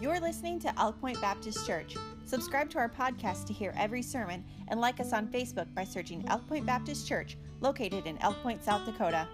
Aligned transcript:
You're 0.00 0.18
listening 0.18 0.58
to 0.60 0.80
Elk 0.80 0.98
Point 0.98 1.20
Baptist 1.20 1.66
Church. 1.66 1.94
Subscribe 2.24 2.70
to 2.70 2.78
our 2.78 2.88
podcast 2.88 3.46
to 3.48 3.52
hear 3.52 3.74
every 3.76 4.00
sermon 4.00 4.42
and 4.68 4.80
like 4.80 4.98
us 4.98 5.12
on 5.12 5.26
Facebook 5.26 5.66
by 5.74 5.84
searching 5.84 6.24
Elk 6.28 6.48
Point 6.48 6.64
Baptist 6.64 7.06
Church, 7.06 7.36
located 7.60 8.06
in 8.06 8.16
Elk 8.22 8.42
Point, 8.42 8.64
South 8.64 8.86
Dakota. 8.86 9.28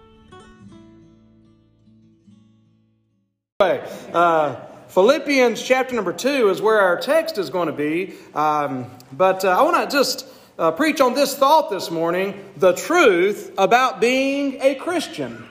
Uh, 3.61 4.57
Philippians 4.89 5.63
chapter 5.63 5.95
number 5.95 6.11
two 6.11 6.49
is 6.49 6.61
where 6.61 6.81
our 6.81 6.99
text 6.99 7.37
is 7.37 7.49
going 7.49 7.67
to 7.67 7.73
be. 7.73 8.15
Um, 8.35 8.91
but 9.13 9.45
uh, 9.45 9.57
I 9.57 9.61
want 9.61 9.89
to 9.89 9.97
just 9.97 10.27
uh, 10.59 10.71
preach 10.71 10.99
on 10.99 11.13
this 11.13 11.33
thought 11.33 11.69
this 11.69 11.89
morning 11.89 12.43
the 12.57 12.73
truth 12.73 13.53
about 13.57 14.01
being 14.01 14.61
a 14.61 14.75
Christian. 14.75 15.47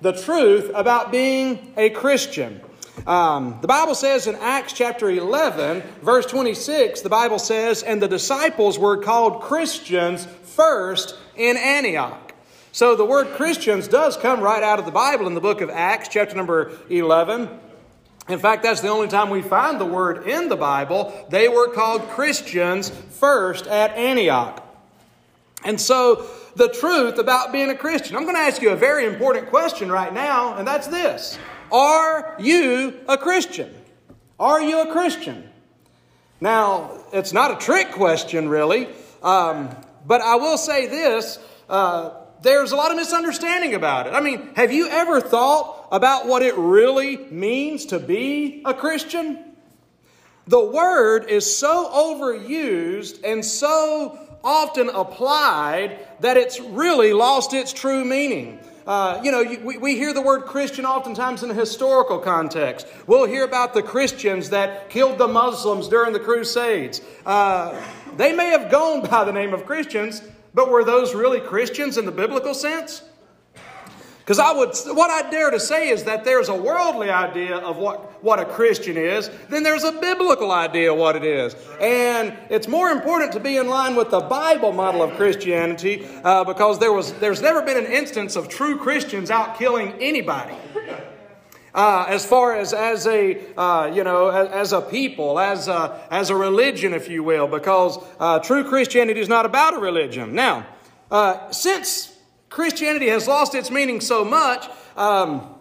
The 0.00 0.12
truth 0.12 0.70
about 0.74 1.12
being 1.12 1.74
a 1.76 1.90
Christian. 1.90 2.62
Um, 3.04 3.58
the 3.60 3.68
Bible 3.68 3.94
says 3.94 4.26
in 4.26 4.36
Acts 4.36 4.72
chapter 4.72 5.10
11, 5.10 5.82
verse 6.02 6.26
26, 6.26 7.02
the 7.02 7.08
Bible 7.08 7.38
says, 7.38 7.82
And 7.82 8.00
the 8.00 8.08
disciples 8.08 8.78
were 8.78 8.98
called 8.98 9.42
Christians 9.42 10.24
first 10.24 11.16
in 11.36 11.56
Antioch. 11.56 12.34
So 12.72 12.96
the 12.96 13.04
word 13.04 13.28
Christians 13.36 13.88
does 13.88 14.16
come 14.16 14.40
right 14.40 14.62
out 14.62 14.78
of 14.78 14.86
the 14.86 14.92
Bible 14.92 15.26
in 15.26 15.34
the 15.34 15.40
book 15.40 15.60
of 15.60 15.70
Acts, 15.70 16.08
chapter 16.08 16.36
number 16.36 16.72
11. 16.90 17.48
In 18.28 18.38
fact, 18.38 18.62
that's 18.62 18.80
the 18.80 18.88
only 18.88 19.08
time 19.08 19.30
we 19.30 19.40
find 19.40 19.80
the 19.80 19.86
word 19.86 20.26
in 20.26 20.48
the 20.48 20.56
Bible. 20.56 21.26
They 21.30 21.48
were 21.48 21.72
called 21.72 22.08
Christians 22.08 22.90
first 22.90 23.66
at 23.66 23.92
Antioch. 23.92 24.62
And 25.64 25.80
so, 25.80 26.26
the 26.56 26.68
truth 26.68 27.18
about 27.18 27.52
being 27.52 27.70
a 27.70 27.76
Christian. 27.76 28.16
I'm 28.16 28.24
going 28.24 28.34
to 28.34 28.40
ask 28.40 28.62
you 28.62 28.70
a 28.70 28.76
very 28.76 29.06
important 29.06 29.48
question 29.48 29.92
right 29.92 30.12
now, 30.12 30.56
and 30.56 30.66
that's 30.66 30.86
this 30.86 31.38
Are 31.72 32.36
you 32.38 33.00
a 33.08 33.16
Christian? 33.16 33.74
Are 34.38 34.60
you 34.60 34.80
a 34.80 34.92
Christian? 34.92 35.50
Now, 36.40 37.04
it's 37.12 37.32
not 37.32 37.50
a 37.50 37.56
trick 37.56 37.92
question, 37.92 38.48
really, 38.48 38.88
um, 39.22 39.74
but 40.06 40.20
I 40.20 40.36
will 40.36 40.58
say 40.58 40.86
this. 40.86 41.38
Uh, 41.68 42.10
there's 42.42 42.72
a 42.72 42.76
lot 42.76 42.90
of 42.90 42.96
misunderstanding 42.96 43.74
about 43.74 44.06
it. 44.06 44.10
I 44.10 44.20
mean, 44.20 44.50
have 44.54 44.72
you 44.72 44.88
ever 44.88 45.20
thought 45.20 45.88
about 45.90 46.26
what 46.26 46.42
it 46.42 46.56
really 46.56 47.16
means 47.16 47.86
to 47.86 47.98
be 47.98 48.62
a 48.64 48.74
Christian? 48.74 49.56
The 50.46 50.64
word 50.64 51.28
is 51.28 51.56
so 51.56 51.90
overused 51.90 53.24
and 53.24 53.44
so 53.44 54.18
often 54.44 54.90
applied 54.90 55.98
that 56.20 56.36
it's 56.36 56.60
really 56.60 57.12
lost 57.12 57.52
its 57.52 57.72
true 57.72 58.04
meaning. 58.04 58.60
Uh, 58.86 59.20
you 59.24 59.32
know, 59.32 59.42
we, 59.64 59.78
we 59.78 59.96
hear 59.96 60.14
the 60.14 60.22
word 60.22 60.42
Christian 60.42 60.86
oftentimes 60.86 61.42
in 61.42 61.50
a 61.50 61.54
historical 61.54 62.20
context. 62.20 62.86
We'll 63.08 63.26
hear 63.26 63.44
about 63.44 63.74
the 63.74 63.82
Christians 63.82 64.50
that 64.50 64.90
killed 64.90 65.18
the 65.18 65.26
Muslims 65.26 65.88
during 65.88 66.12
the 66.12 66.20
Crusades. 66.20 67.00
Uh, 67.24 67.82
they 68.16 68.32
may 68.32 68.50
have 68.50 68.70
gone 68.70 69.04
by 69.08 69.24
the 69.24 69.32
name 69.32 69.52
of 69.52 69.66
Christians, 69.66 70.22
but 70.54 70.70
were 70.70 70.84
those 70.84 71.14
really 71.14 71.40
Christians 71.40 71.98
in 71.98 72.06
the 72.06 72.12
biblical 72.12 72.54
sense? 72.54 73.02
Because 74.26 74.40
I 74.40 74.50
would, 74.50 74.74
what 74.96 75.08
I 75.08 75.30
dare 75.30 75.52
to 75.52 75.60
say 75.60 75.88
is 75.88 76.02
that 76.02 76.24
there's 76.24 76.48
a 76.48 76.54
worldly 76.54 77.10
idea 77.10 77.58
of 77.58 77.76
what, 77.76 78.24
what 78.24 78.40
a 78.40 78.44
Christian 78.44 78.96
is, 78.96 79.30
then 79.50 79.62
there's 79.62 79.84
a 79.84 79.92
biblical 79.92 80.50
idea 80.50 80.92
of 80.92 80.98
what 80.98 81.14
it 81.14 81.22
is. 81.22 81.54
And 81.80 82.36
it's 82.50 82.66
more 82.66 82.90
important 82.90 83.30
to 83.34 83.40
be 83.40 83.56
in 83.56 83.68
line 83.68 83.94
with 83.94 84.10
the 84.10 84.18
Bible 84.18 84.72
model 84.72 85.00
of 85.00 85.12
Christianity 85.12 86.08
uh, 86.24 86.42
because 86.42 86.80
there 86.80 86.92
was, 86.92 87.12
there's 87.20 87.40
never 87.40 87.62
been 87.62 87.76
an 87.76 87.86
instance 87.86 88.34
of 88.34 88.48
true 88.48 88.76
Christians 88.78 89.30
out 89.30 89.60
killing 89.60 89.92
anybody. 90.00 90.56
Uh, 91.72 92.06
as 92.08 92.26
far 92.26 92.56
as 92.56 92.72
as 92.72 93.06
a 93.06 93.38
uh, 93.54 93.92
you 93.94 94.02
know 94.02 94.30
as, 94.30 94.48
as, 94.48 94.72
a 94.72 94.80
people, 94.80 95.38
as 95.38 95.68
a, 95.68 96.00
as 96.10 96.30
a 96.30 96.34
religion, 96.34 96.94
if 96.94 97.10
you 97.10 97.22
will, 97.22 97.46
because 97.46 97.98
uh, 98.18 98.38
true 98.38 98.64
Christianity 98.64 99.20
is 99.20 99.28
not 99.28 99.44
about 99.44 99.74
a 99.74 99.78
religion. 99.78 100.34
Now, 100.34 100.64
uh, 101.10 101.50
since 101.50 102.15
Christianity 102.48 103.08
has 103.08 103.26
lost 103.26 103.54
its 103.54 103.70
meaning 103.70 104.00
so 104.00 104.24
much. 104.24 104.68
Um, 104.96 105.54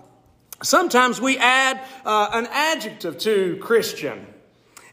sometimes 0.63 1.19
we 1.19 1.37
add 1.37 1.81
uh, 2.05 2.29
an 2.33 2.47
adjective 2.51 3.17
to 3.19 3.57
Christian. 3.61 4.27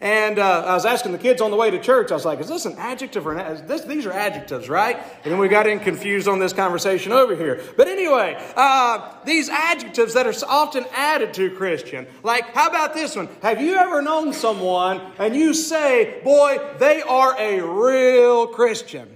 And 0.03 0.41
uh, 0.41 0.65
I 0.67 0.75
was 0.75 0.85
asking 0.85 1.13
the 1.13 1.19
kids 1.19 1.41
on 1.41 1.53
the 1.53 1.57
way 1.57 1.71
to 1.71 1.79
church, 1.79 2.11
I 2.11 2.15
was 2.15 2.25
like, 2.25 2.41
is 2.41 2.49
this 2.49 2.67
an 2.67 2.75
adjective 2.77 3.25
or 3.25 3.39
an 3.39 3.69
this, 3.69 3.83
These 3.83 4.05
are 4.05 4.11
adjectives, 4.13 4.69
right? 4.69 4.97
And 4.97 5.33
then 5.33 5.39
we 5.39 5.47
got 5.47 5.69
in 5.69 5.79
confused 5.79 6.27
on 6.27 6.41
this 6.41 6.53
conversation 6.53 7.13
over 7.13 7.37
here. 7.37 7.63
But 7.77 7.87
anyway, 7.87 8.37
uh, 8.57 9.15
these 9.25 9.49
adjectives 9.49 10.15
that 10.15 10.27
are 10.27 10.35
often 10.49 10.87
added 10.93 11.33
to 11.35 11.53
Christian. 11.53 12.09
Like, 12.25 12.53
how 12.53 12.69
about 12.69 12.95
this 12.95 13.15
one? 13.15 13.29
Have 13.43 13.61
you 13.61 13.75
ever 13.75 14.03
known 14.03 14.33
someone 14.33 15.01
and 15.21 15.37
you 15.37 15.55
say, 15.55 16.21
boy, 16.25 16.59
they 16.81 17.01
are 17.03 17.37
a 17.39 17.61
real 17.61 18.49
Christian? 18.49 19.12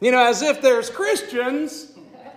You 0.00 0.10
know, 0.10 0.24
as 0.24 0.42
if 0.42 0.60
there's 0.60 0.90
Christians 0.90 1.92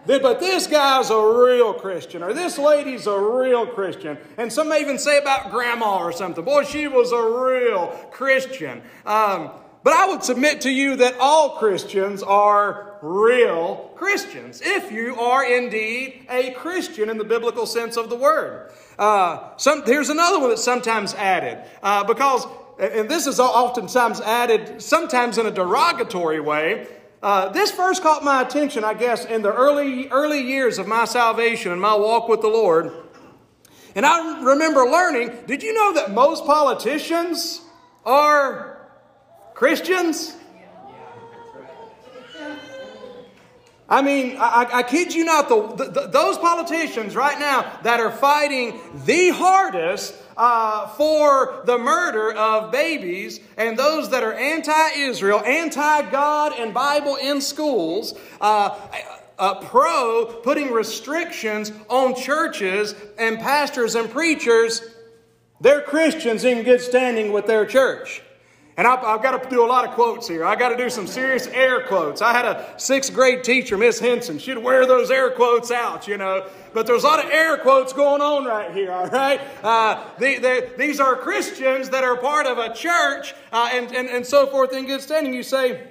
but 0.06 0.40
this 0.40 0.66
guy's 0.66 1.12
a 1.12 1.22
real 1.22 1.74
Christian, 1.74 2.24
or 2.24 2.34
this 2.34 2.58
lady's 2.58 3.06
a 3.06 3.20
real 3.20 3.68
Christian. 3.68 4.18
And 4.38 4.52
some 4.52 4.70
may 4.70 4.82
even 4.82 4.98
say 4.98 5.20
about 5.20 5.52
grandma 5.52 6.00
or 6.00 6.12
something. 6.12 6.44
Boy, 6.44 6.64
she 6.64 6.88
was 6.88 7.12
a 7.12 7.22
real 7.22 7.88
Christian. 8.12 8.82
Um, 9.06 9.52
but 9.84 9.94
I 9.94 10.08
would 10.08 10.24
submit 10.24 10.62
to 10.62 10.72
you 10.72 10.96
that 10.98 11.16
all 11.20 11.58
Christians 11.58 12.24
are 12.24 12.98
real 13.02 13.92
Christians, 13.96 14.62
if 14.64 14.92
you 14.92 15.16
are 15.16 15.46
indeed 15.46 16.26
a 16.30 16.52
Christian 16.52 17.10
in 17.10 17.18
the 17.18 17.24
biblical 17.24 17.66
sense 17.66 17.96
of 17.96 18.10
the 18.10 18.16
word. 18.16 18.72
Uh, 18.98 19.56
some, 19.58 19.84
here's 19.86 20.10
another 20.10 20.40
one 20.40 20.50
that's 20.50 20.64
sometimes 20.64 21.14
added, 21.14 21.64
uh, 21.82 22.04
because, 22.04 22.46
and 22.80 23.10
this 23.10 23.28
is 23.28 23.40
oftentimes 23.40 24.20
added 24.22 24.82
sometimes 24.82 25.38
in 25.38 25.46
a 25.46 25.52
derogatory 25.52 26.42
way, 26.42 26.88
uh, 27.22 27.50
this 27.50 27.72
verse 27.72 28.00
caught 28.00 28.24
my 28.24 28.42
attention, 28.42 28.84
I 28.84 28.94
guess, 28.94 29.26
in 29.26 29.42
the 29.42 29.54
early, 29.54 30.08
early 30.10 30.42
years 30.42 30.78
of 30.78 30.88
my 30.88 31.06
salvation 31.06 31.72
and 31.72 31.82
my 31.82 31.96
walk 31.96 32.30
with 32.30 32.42
the 32.42 32.48
Lord. 32.48 32.94
And 33.96 34.06
I 34.06 34.44
remember 34.44 34.86
learning 34.86 35.46
did 35.46 35.62
you 35.64 35.74
know 35.74 35.94
that 35.96 36.12
most 36.12 36.46
politicians 36.46 37.62
are 38.06 38.88
Christians? 39.54 40.36
I 43.92 44.04
mean, 44.04 44.38
I, 44.40 44.68
I, 44.72 44.84
kid 44.84 45.16
you 45.16 45.26
not, 45.26 45.50
the, 45.50 45.84
the, 45.84 46.08
those 46.08 46.38
politicians 46.38 47.16
right 47.16 47.40
now 47.40 47.80
that 47.82 48.00
are 48.00 48.12
fighting 48.12 48.80
the 49.06 49.30
hardest 49.30 50.14
uh, 50.40 50.88
for 50.88 51.62
the 51.66 51.78
murder 51.78 52.32
of 52.32 52.72
babies 52.72 53.42
and 53.58 53.78
those 53.78 54.10
that 54.10 54.24
are 54.24 54.34
anti 54.34 54.92
Israel, 54.92 55.42
anti 55.46 56.10
God 56.10 56.54
and 56.58 56.74
Bible 56.74 57.18
in 57.18 57.42
schools, 57.42 58.18
uh, 58.40 58.76
uh, 59.38 59.56
pro 59.56 60.40
putting 60.42 60.72
restrictions 60.72 61.74
on 61.90 62.16
churches 62.16 62.96
and 63.18 63.38
pastors 63.38 63.96
and 63.96 64.10
preachers, 64.10 64.82
they're 65.60 65.82
Christians 65.82 66.46
in 66.46 66.64
good 66.64 66.80
standing 66.80 67.34
with 67.34 67.46
their 67.46 67.66
church. 67.66 68.22
And 68.78 68.88
I've, 68.88 69.04
I've, 69.04 69.22
got 69.22 69.44
to 69.44 69.50
do 69.50 69.66
a 69.66 69.68
lot 69.68 69.86
of 69.86 69.94
quotes 69.94 70.26
here. 70.26 70.46
I 70.46 70.56
got 70.56 70.70
to 70.70 70.78
do 70.78 70.90
some 70.90 71.06
serious 71.06 71.48
air 71.48 71.82
quotes. 71.82 72.22
I 72.22 72.32
had 72.32 72.46
a 72.46 72.76
sixth 72.78 73.14
grade 73.14 73.44
teacher, 73.44 73.78
Miss 73.78 74.00
Henson. 74.00 74.40
She'd 74.40 74.58
wear 74.58 74.86
those 74.86 75.12
air 75.12 75.32
quotes 75.32 75.70
out, 75.70 76.08
you 76.08 76.16
know. 76.16 76.48
But 76.74 76.86
there's 76.86 77.04
a 77.04 77.08
lot 77.08 77.24
of 77.24 77.32
air 77.32 77.58
quotes 77.58 77.94
going 77.94 78.22
on 78.22 78.46
right 78.46 78.72
here, 78.72 78.92
all 78.92 79.08
right? 79.08 79.42
Uh, 79.64 80.04
the, 80.20 80.38
the, 80.38 80.70
these 80.78 81.00
are 81.00 81.16
Christians 81.16 81.90
that 81.90 82.04
are 82.04 82.16
part 82.16 82.46
of 82.46 82.58
a 82.58 82.74
church 82.74 83.34
uh, 83.52 83.70
and, 83.74 83.92
and, 83.94 84.08
and 84.08 84.26
so 84.26 84.48
forth 84.48 84.74
in 84.74 84.86
good 84.86 85.02
standing. 85.02 85.34
You 85.34 85.44
say, 85.44 85.88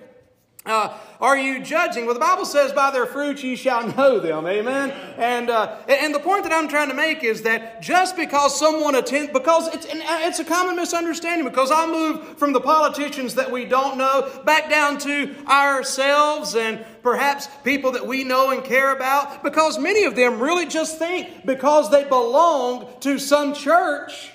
uh, 0.68 0.96
are 1.20 1.36
you 1.36 1.60
judging? 1.60 2.04
Well, 2.04 2.14
the 2.14 2.20
Bible 2.20 2.44
says, 2.44 2.72
by 2.72 2.90
their 2.90 3.06
fruits 3.06 3.42
ye 3.42 3.56
shall 3.56 3.88
know 3.96 4.20
them. 4.20 4.46
Amen? 4.46 4.90
And, 5.16 5.50
uh, 5.50 5.76
and 5.88 6.14
the 6.14 6.20
point 6.20 6.44
that 6.44 6.52
I'm 6.52 6.68
trying 6.68 6.88
to 6.88 6.94
make 6.94 7.24
is 7.24 7.42
that 7.42 7.82
just 7.82 8.16
because 8.16 8.58
someone 8.58 8.94
attends, 8.94 9.32
because 9.32 9.74
it's, 9.74 9.86
it's 9.90 10.38
a 10.38 10.44
common 10.44 10.76
misunderstanding, 10.76 11.46
because 11.46 11.70
I'll 11.70 11.90
move 11.90 12.38
from 12.38 12.52
the 12.52 12.60
politicians 12.60 13.34
that 13.34 13.50
we 13.50 13.64
don't 13.64 13.98
know 13.98 14.30
back 14.44 14.70
down 14.70 14.98
to 14.98 15.34
ourselves 15.48 16.54
and 16.54 16.84
perhaps 17.02 17.48
people 17.64 17.92
that 17.92 18.06
we 18.06 18.22
know 18.22 18.50
and 18.50 18.62
care 18.62 18.94
about, 18.94 19.42
because 19.42 19.78
many 19.78 20.04
of 20.04 20.14
them 20.14 20.40
really 20.40 20.66
just 20.66 20.98
think 20.98 21.44
because 21.44 21.90
they 21.90 22.04
belong 22.04 22.86
to 23.00 23.18
some 23.18 23.54
church 23.54 24.30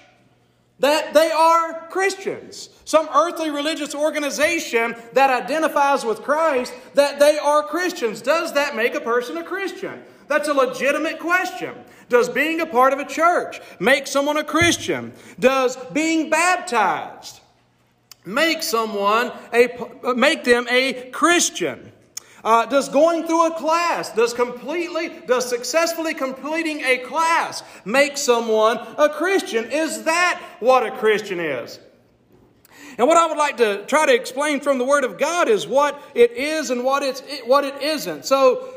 that 0.79 1.13
they 1.13 1.31
are 1.31 1.87
Christians. 1.89 2.69
Some 2.83 3.07
earthly 3.13 3.49
religious 3.51 3.95
organization 3.95 4.95
that 5.13 5.29
identifies 5.29 6.03
with 6.03 6.21
Christ 6.21 6.73
that 6.95 7.19
they 7.19 7.37
are 7.37 7.63
Christians. 7.63 8.21
Does 8.21 8.53
that 8.53 8.75
make 8.75 8.95
a 8.95 8.99
person 8.99 9.37
a 9.37 9.43
Christian? 9.43 10.03
That's 10.27 10.49
a 10.49 10.53
legitimate 10.53 11.19
question. 11.19 11.73
Does 12.09 12.27
being 12.27 12.59
a 12.59 12.65
part 12.65 12.91
of 12.91 12.99
a 12.99 13.05
church 13.05 13.61
make 13.79 14.07
someone 14.07 14.37
a 14.37 14.43
Christian? 14.43 15.13
Does 15.39 15.77
being 15.93 16.29
baptized 16.29 17.39
make 18.25 18.63
someone 18.63 19.31
a 19.53 20.13
make 20.15 20.43
them 20.43 20.67
a 20.69 21.09
Christian? 21.11 21.92
Uh, 22.43 22.65
does 22.65 22.89
going 22.89 23.25
through 23.25 23.47
a 23.47 23.55
class, 23.55 24.11
does 24.11 24.33
completely, 24.33 25.09
does 25.27 25.47
successfully 25.47 26.13
completing 26.13 26.81
a 26.81 26.97
class 26.97 27.63
make 27.85 28.17
someone 28.17 28.77
a 28.97 29.07
Christian? 29.07 29.71
Is 29.71 30.03
that 30.03 30.41
what 30.59 30.85
a 30.85 30.91
Christian 30.91 31.39
is? 31.39 31.79
And 32.97 33.07
what 33.07 33.17
I 33.17 33.27
would 33.27 33.37
like 33.37 33.57
to 33.57 33.85
try 33.85 34.05
to 34.05 34.13
explain 34.13 34.59
from 34.59 34.77
the 34.77 34.85
Word 34.85 35.05
of 35.05 35.17
God 35.17 35.47
is 35.47 35.65
what 35.65 35.99
it 36.13 36.31
is 36.31 36.69
and 36.69 36.83
what, 36.83 37.01
it's, 37.01 37.23
what 37.45 37.63
it 37.63 37.81
isn't. 37.81 38.25
So, 38.25 38.69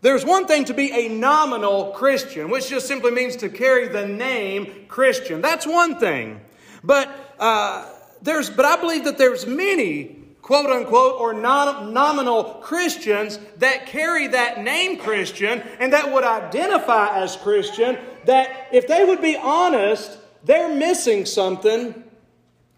there's 0.00 0.24
one 0.24 0.46
thing 0.46 0.66
to 0.66 0.74
be 0.74 0.92
a 0.92 1.08
nominal 1.08 1.92
Christian, 1.92 2.50
which 2.50 2.68
just 2.68 2.86
simply 2.86 3.10
means 3.10 3.36
to 3.36 3.48
carry 3.48 3.88
the 3.88 4.06
name 4.06 4.84
Christian. 4.86 5.40
That's 5.40 5.66
one 5.66 5.98
thing. 5.98 6.42
But 6.82 7.08
uh, 7.38 7.90
there's, 8.20 8.50
but 8.50 8.66
I 8.66 8.76
believe 8.76 9.04
that 9.04 9.16
there's 9.16 9.46
many 9.46 10.23
quote 10.44 10.70
unquote 10.70 11.20
or 11.20 11.32
non- 11.32 11.92
nominal 11.92 12.44
Christians 12.62 13.40
that 13.56 13.86
carry 13.86 14.28
that 14.28 14.62
name 14.62 14.98
Christian 14.98 15.60
and 15.80 15.92
that 15.92 16.12
would 16.12 16.22
identify 16.22 17.18
as 17.18 17.34
Christian. 17.34 17.98
That 18.26 18.68
if 18.70 18.86
they 18.86 19.04
would 19.04 19.20
be 19.20 19.36
honest, 19.36 20.16
they're 20.44 20.72
missing 20.72 21.26
something 21.26 22.04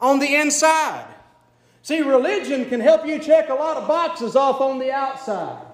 on 0.00 0.20
the 0.20 0.34
inside. 0.36 1.06
See, 1.82 2.00
religion 2.00 2.68
can 2.68 2.80
help 2.80 3.06
you 3.06 3.18
check 3.18 3.50
a 3.50 3.54
lot 3.54 3.76
of 3.76 3.86
boxes 3.86 4.34
off 4.34 4.60
on 4.62 4.78
the 4.78 4.92
outside 4.92 5.66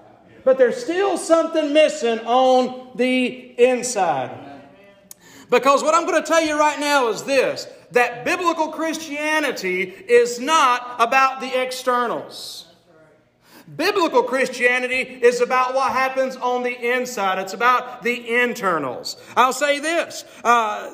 but 0.43 0.57
there's 0.57 0.83
still 0.83 1.17
something 1.17 1.73
missing 1.73 2.19
on 2.19 2.91
the 2.95 3.55
inside. 3.57 4.52
Because 5.53 5.83
what 5.83 5.93
I'm 5.93 6.07
going 6.07 6.19
to 6.19 6.27
tell 6.27 6.41
you 6.41 6.59
right 6.59 6.79
now 6.79 7.09
is 7.09 7.25
this 7.25 7.67
that 7.91 8.25
biblical 8.25 8.69
Christianity 8.69 9.83
is 9.83 10.39
not 10.39 10.95
about 10.97 11.41
the 11.41 11.61
externals. 11.61 12.65
Biblical 13.77 14.23
Christianity 14.23 15.01
is 15.01 15.41
about 15.41 15.75
what 15.75 15.91
happens 15.91 16.35
on 16.37 16.63
the 16.63 16.93
inside. 16.95 17.37
It's 17.37 17.53
about 17.53 18.01
the 18.01 18.41
internals. 18.41 19.15
I'll 19.37 19.53
say 19.53 19.77
this 19.77 20.25
uh, 20.43 20.89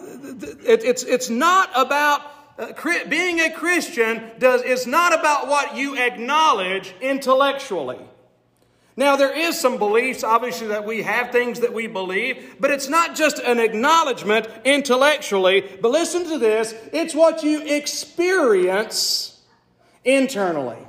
it, 0.67 0.83
it's, 0.83 1.03
it's 1.03 1.29
not 1.29 1.69
about 1.73 2.21
uh, 2.57 2.73
being 3.07 3.39
a 3.39 3.51
Christian 3.51 4.29
does, 4.39 4.61
is 4.63 4.85
not 4.85 5.17
about 5.17 5.47
what 5.47 5.77
you 5.77 5.97
acknowledge 5.97 6.93
intellectually. 6.99 8.08
Now, 8.99 9.15
there 9.15 9.33
is 9.33 9.57
some 9.57 9.77
beliefs, 9.77 10.25
obviously, 10.25 10.67
that 10.67 10.83
we 10.83 11.03
have 11.03 11.31
things 11.31 11.61
that 11.61 11.71
we 11.71 11.87
believe, 11.87 12.57
but 12.59 12.69
it's 12.69 12.89
not 12.89 13.15
just 13.15 13.39
an 13.39 13.57
acknowledgement 13.57 14.45
intellectually. 14.65 15.61
But 15.81 15.91
listen 15.91 16.25
to 16.25 16.37
this 16.37 16.75
it's 16.91 17.15
what 17.15 17.41
you 17.41 17.61
experience 17.61 19.41
internally. 20.03 20.88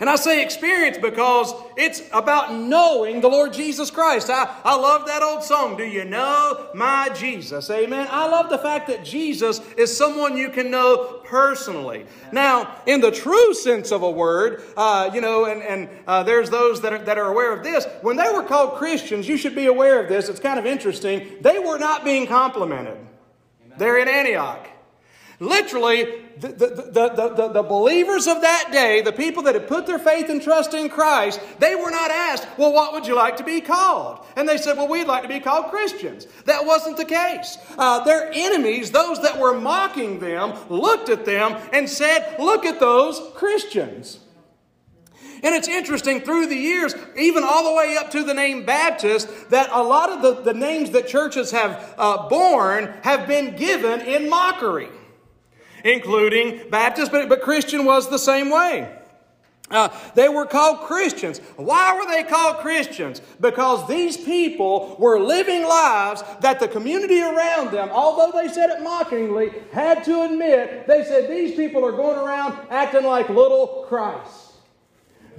And 0.00 0.10
I 0.10 0.16
say 0.16 0.42
experience 0.42 0.98
because 0.98 1.54
it's 1.76 2.02
about 2.12 2.52
knowing 2.52 3.20
the 3.20 3.28
Lord 3.28 3.52
Jesus 3.52 3.92
Christ. 3.92 4.28
I, 4.28 4.52
I 4.64 4.74
love 4.74 5.06
that 5.06 5.22
old 5.22 5.44
song, 5.44 5.76
Do 5.76 5.84
You 5.84 6.04
Know 6.04 6.68
My 6.74 7.10
Jesus? 7.14 7.70
Amen. 7.70 8.08
I 8.10 8.26
love 8.28 8.50
the 8.50 8.58
fact 8.58 8.88
that 8.88 9.04
Jesus 9.04 9.60
is 9.78 9.96
someone 9.96 10.36
you 10.36 10.50
can 10.50 10.70
know 10.70 11.20
personally. 11.24 12.06
Now, 12.32 12.76
in 12.86 13.00
the 13.00 13.12
true 13.12 13.54
sense 13.54 13.92
of 13.92 14.02
a 14.02 14.10
word, 14.10 14.64
uh, 14.76 15.10
you 15.14 15.20
know, 15.20 15.44
and, 15.44 15.62
and 15.62 15.88
uh, 16.08 16.24
there's 16.24 16.50
those 16.50 16.80
that 16.82 16.92
are, 16.92 16.98
that 16.98 17.16
are 17.16 17.30
aware 17.30 17.52
of 17.52 17.62
this. 17.62 17.86
When 18.02 18.16
they 18.16 18.30
were 18.32 18.42
called 18.42 18.74
Christians, 18.78 19.28
you 19.28 19.36
should 19.36 19.54
be 19.54 19.66
aware 19.66 20.02
of 20.02 20.08
this. 20.08 20.28
It's 20.28 20.40
kind 20.40 20.58
of 20.58 20.66
interesting. 20.66 21.36
They 21.40 21.60
were 21.60 21.78
not 21.78 22.04
being 22.04 22.26
complimented. 22.26 22.98
They're 23.78 23.98
in 23.98 24.08
Antioch. 24.08 24.68
Literally, 25.44 26.24
the, 26.38 26.48
the, 26.48 27.28
the, 27.36 27.48
the, 27.48 27.62
believers 27.62 28.26
of 28.26 28.40
that 28.40 28.70
day, 28.72 29.02
the 29.02 29.12
people 29.12 29.42
that 29.44 29.54
had 29.54 29.68
put 29.68 29.86
their 29.86 29.98
faith 29.98 30.30
and 30.30 30.42
trust 30.42 30.74
in 30.74 30.88
Christ, 30.88 31.40
they 31.58 31.74
were 31.74 31.90
not 31.90 32.10
asked, 32.10 32.46
Well, 32.58 32.72
what 32.72 32.92
would 32.92 33.06
you 33.06 33.14
like 33.14 33.36
to 33.36 33.44
be 33.44 33.60
called? 33.60 34.24
And 34.36 34.48
they 34.48 34.56
said, 34.56 34.76
Well, 34.76 34.88
we'd 34.88 35.06
like 35.06 35.22
to 35.22 35.28
be 35.28 35.40
called 35.40 35.70
Christians. 35.70 36.26
That 36.46 36.64
wasn't 36.64 36.96
the 36.96 37.04
case. 37.04 37.58
Uh, 37.76 38.02
their 38.04 38.30
enemies, 38.32 38.90
those 38.90 39.22
that 39.22 39.38
were 39.38 39.58
mocking 39.58 40.18
them, 40.18 40.54
looked 40.68 41.08
at 41.08 41.24
them 41.24 41.60
and 41.72 41.88
said, 41.88 42.36
Look 42.38 42.64
at 42.64 42.80
those 42.80 43.20
Christians. 43.34 44.20
And 45.42 45.54
it's 45.54 45.68
interesting 45.68 46.20
through 46.20 46.46
the 46.46 46.56
years, 46.56 46.94
even 47.18 47.44
all 47.44 47.70
the 47.70 47.76
way 47.76 47.98
up 47.98 48.10
to 48.12 48.24
the 48.24 48.32
name 48.32 48.64
Baptist, 48.64 49.50
that 49.50 49.68
a 49.70 49.82
lot 49.82 50.08
of 50.08 50.22
the, 50.22 50.52
the 50.52 50.58
names 50.58 50.90
that 50.92 51.06
churches 51.06 51.50
have 51.50 51.94
uh, 51.98 52.28
borne 52.30 52.94
have 53.02 53.28
been 53.28 53.54
given 53.56 54.00
in 54.00 54.30
mockery 54.30 54.88
including 55.84 56.68
Baptists, 56.70 57.10
but, 57.10 57.28
but 57.28 57.42
Christian 57.42 57.84
was 57.84 58.10
the 58.10 58.18
same 58.18 58.50
way. 58.50 58.90
Uh, 59.70 59.88
they 60.14 60.28
were 60.28 60.44
called 60.44 60.80
Christians. 60.80 61.38
Why 61.56 61.98
were 61.98 62.06
they 62.06 62.22
called 62.22 62.58
Christians? 62.58 63.22
Because 63.40 63.88
these 63.88 64.16
people 64.16 64.96
were 64.98 65.18
living 65.18 65.62
lives 65.62 66.22
that 66.40 66.60
the 66.60 66.68
community 66.68 67.20
around 67.20 67.70
them, 67.70 67.88
although 67.90 68.38
they 68.38 68.52
said 68.52 68.70
it 68.70 68.82
mockingly, 68.82 69.52
had 69.72 70.04
to 70.04 70.24
admit, 70.24 70.86
they 70.86 71.02
said 71.04 71.30
these 71.30 71.56
people 71.56 71.84
are 71.84 71.92
going 71.92 72.18
around 72.18 72.58
acting 72.70 73.04
like 73.04 73.28
little 73.30 73.86
Christ. 73.88 74.52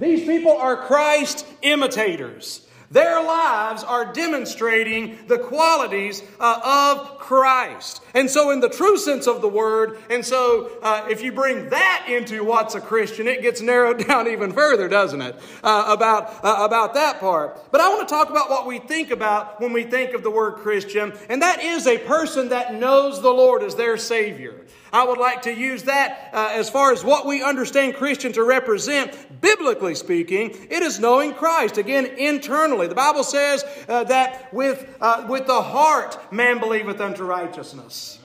These 0.00 0.26
people 0.26 0.56
are 0.56 0.76
Christ 0.76 1.46
imitators. 1.62 2.65
Their 2.90 3.22
lives 3.22 3.82
are 3.82 4.12
demonstrating 4.12 5.18
the 5.26 5.38
qualities 5.38 6.22
uh, 6.38 6.96
of 6.98 7.18
Christ. 7.18 8.02
And 8.14 8.30
so, 8.30 8.50
in 8.50 8.60
the 8.60 8.68
true 8.68 8.96
sense 8.96 9.26
of 9.26 9.40
the 9.40 9.48
word, 9.48 9.98
and 10.08 10.24
so 10.24 10.70
uh, 10.82 11.06
if 11.10 11.22
you 11.22 11.32
bring 11.32 11.70
that 11.70 12.06
into 12.08 12.44
what's 12.44 12.74
a 12.74 12.80
Christian, 12.80 13.26
it 13.26 13.42
gets 13.42 13.60
narrowed 13.60 13.98
down 14.06 14.28
even 14.28 14.52
further, 14.52 14.88
doesn't 14.88 15.20
it? 15.20 15.36
Uh, 15.62 15.86
about, 15.88 16.44
uh, 16.44 16.64
about 16.64 16.94
that 16.94 17.18
part. 17.20 17.70
But 17.72 17.80
I 17.80 17.88
want 17.88 18.08
to 18.08 18.14
talk 18.14 18.30
about 18.30 18.50
what 18.50 18.66
we 18.66 18.78
think 18.78 19.10
about 19.10 19.60
when 19.60 19.72
we 19.72 19.82
think 19.82 20.14
of 20.14 20.22
the 20.22 20.30
word 20.30 20.56
Christian, 20.56 21.12
and 21.28 21.42
that 21.42 21.62
is 21.62 21.86
a 21.86 21.98
person 21.98 22.50
that 22.50 22.74
knows 22.74 23.20
the 23.20 23.30
Lord 23.30 23.62
as 23.62 23.74
their 23.74 23.96
Savior. 23.96 24.54
I 24.92 25.04
would 25.04 25.18
like 25.18 25.42
to 25.42 25.54
use 25.54 25.84
that 25.84 26.30
uh, 26.32 26.50
as 26.52 26.70
far 26.70 26.92
as 26.92 27.04
what 27.04 27.26
we 27.26 27.42
understand 27.42 27.94
Christian 27.94 28.32
to 28.32 28.44
represent. 28.44 29.40
Biblically 29.40 29.94
speaking, 29.94 30.50
it 30.70 30.82
is 30.82 31.00
knowing 31.00 31.34
Christ. 31.34 31.78
Again, 31.78 32.06
internally. 32.06 32.86
The 32.86 32.94
Bible 32.94 33.24
says 33.24 33.64
uh, 33.88 34.04
that 34.04 34.52
with, 34.52 34.96
uh, 35.00 35.26
with 35.28 35.46
the 35.46 35.62
heart 35.62 36.32
man 36.32 36.58
believeth 36.58 37.00
unto 37.00 37.24
righteousness. 37.24 38.20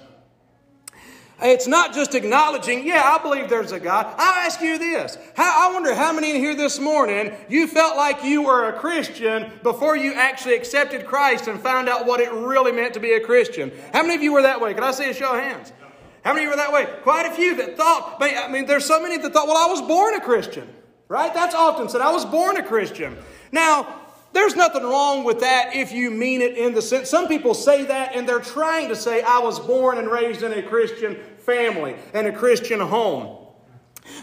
It's 1.44 1.68
not 1.68 1.96
just 1.96 2.14
acknowledging, 2.14 2.86
yeah, 2.86 3.02
I 3.04 3.22
believe 3.22 3.50
there's 3.50 3.72
a 3.72 3.80
God. 3.80 4.06
I'll 4.18 4.46
ask 4.46 4.62
you 4.62 4.78
this. 4.78 5.18
How, 5.36 5.70
I 5.70 5.74
wonder 5.74 5.96
how 5.96 6.14
many 6.14 6.32
in 6.32 6.36
here 6.36 6.54
this 6.54 6.80
morning 6.80 7.34
you 7.50 7.66
felt 7.66 7.98
like 7.98 8.24
you 8.24 8.44
were 8.44 8.70
a 8.70 8.80
Christian 8.80 9.52
before 9.64 9.98
you 9.98 10.14
actually 10.14 10.54
accepted 10.54 11.08
Christ 11.08 11.48
and 11.48 11.60
found 11.60 11.90
out 11.90 12.06
what 12.06 12.20
it 12.20 12.32
really 12.32 12.72
meant 12.72 12.94
to 12.94 13.00
be 13.00 13.14
a 13.14 13.20
Christian. 13.20 13.72
How 13.92 14.04
many 14.04 14.14
of 14.14 14.22
you 14.22 14.34
were 14.34 14.44
that 14.44 14.62
way? 14.62 14.76
Can 14.76 14.84
I 14.84 14.92
see 14.92 15.10
a 15.10 15.16
show 15.16 15.34
of 15.34 15.42
hands? 15.42 15.74
How 16.24 16.34
many 16.34 16.48
were 16.48 16.56
that 16.56 16.72
way? 16.72 16.88
Quite 17.04 17.26
a 17.26 17.32
few 17.32 17.56
that 17.58 17.78
thought, 17.78 18.18
I 18.22 18.48
mean, 18.48 18.66
there's 18.66 18.86
so 18.86 19.02
many 19.02 19.18
that 19.18 19.34
thought, 19.34 19.48
well, 19.48 19.58
I 19.58 19.70
was 19.70 19.82
born 19.82 20.14
a 20.14 20.22
Christian, 20.22 20.68
right? 21.08 21.34
That's 21.34 21.56
often 21.56 21.90
said, 21.90 22.02
I 22.02 22.12
was 22.12 22.26
born 22.26 22.58
a 22.58 22.64
Christian. 22.64 23.18
Now, 23.52 24.02
there's 24.34 24.56
nothing 24.56 24.84
wrong 24.84 25.24
with 25.24 25.42
that 25.42 25.76
if 25.76 25.92
you 25.92 26.12
mean 26.12 26.42
it 26.42 26.58
in 26.58 26.74
the 26.74 26.82
sense. 26.82 27.10
Some 27.10 27.28
people 27.28 27.54
say 27.54 27.86
that 27.86 28.16
and 28.16 28.30
they're 28.30 28.40
trying 28.40 28.88
to 28.90 28.96
say, 28.96 29.22
I 29.22 29.40
was 29.40 29.60
born 29.60 29.98
and 29.98 30.10
raised 30.10 30.44
in 30.44 30.54
a 30.54 30.62
Christian 30.62 31.18
family 31.40 31.96
and 32.14 32.28
a 32.28 32.32
Christian 32.32 32.80
home. 32.80 33.38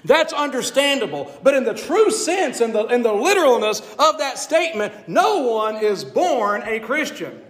That's 0.04 0.32
understandable. 0.32 1.30
But 1.42 1.54
in 1.54 1.64
the 1.64 1.74
true 1.74 2.10
sense 2.10 2.60
and 2.60 2.74
the, 2.74 2.86
in 2.86 3.02
the 3.02 3.12
literalness 3.12 3.80
of 3.98 4.18
that 4.18 4.38
statement, 4.38 5.08
no 5.08 5.42
one 5.42 5.76
is 5.76 6.04
born 6.04 6.62
a 6.64 6.80
Christian. 6.80 7.42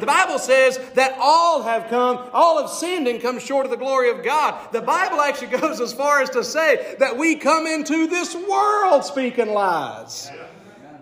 The 0.00 0.06
Bible 0.06 0.38
says 0.38 0.78
that 0.94 1.16
all 1.20 1.62
have 1.62 1.88
come, 1.88 2.28
all 2.32 2.60
have 2.60 2.70
sinned 2.70 3.08
and 3.08 3.20
come 3.20 3.38
short 3.38 3.64
of 3.64 3.70
the 3.70 3.76
glory 3.76 4.10
of 4.10 4.22
God. 4.22 4.72
The 4.72 4.82
Bible 4.82 5.20
actually 5.20 5.46
goes 5.58 5.80
as 5.80 5.92
far 5.92 6.20
as 6.20 6.30
to 6.30 6.44
say 6.44 6.96
that 6.98 7.16
we 7.16 7.36
come 7.36 7.66
into 7.66 8.06
this 8.06 8.34
world 8.34 9.04
speaking 9.04 9.48
lies. 9.48 10.30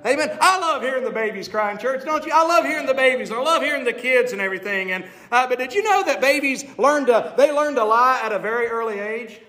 Amen. 0.06 0.36
I 0.38 0.60
love 0.60 0.82
hearing 0.82 1.02
the 1.02 1.10
babies 1.10 1.48
cry 1.48 1.72
in 1.72 1.78
church, 1.78 2.04
don't 2.04 2.26
you? 2.26 2.32
I 2.32 2.46
love 2.46 2.66
hearing 2.66 2.84
the 2.84 2.92
babies. 2.92 3.30
I 3.30 3.40
love 3.40 3.62
hearing 3.62 3.84
the 3.84 3.92
kids 3.92 4.32
and 4.32 4.40
everything. 4.40 4.92
And 4.92 5.04
uh, 5.32 5.48
but 5.48 5.58
did 5.58 5.72
you 5.72 5.82
know 5.82 6.04
that 6.04 6.20
babies 6.20 6.62
learn 6.76 7.06
to 7.06 7.32
they 7.38 7.50
learn 7.50 7.74
to 7.76 7.84
lie 7.84 8.20
at 8.22 8.30
a 8.30 8.38
very 8.38 8.66
early 8.66 8.98
age? 8.98 9.40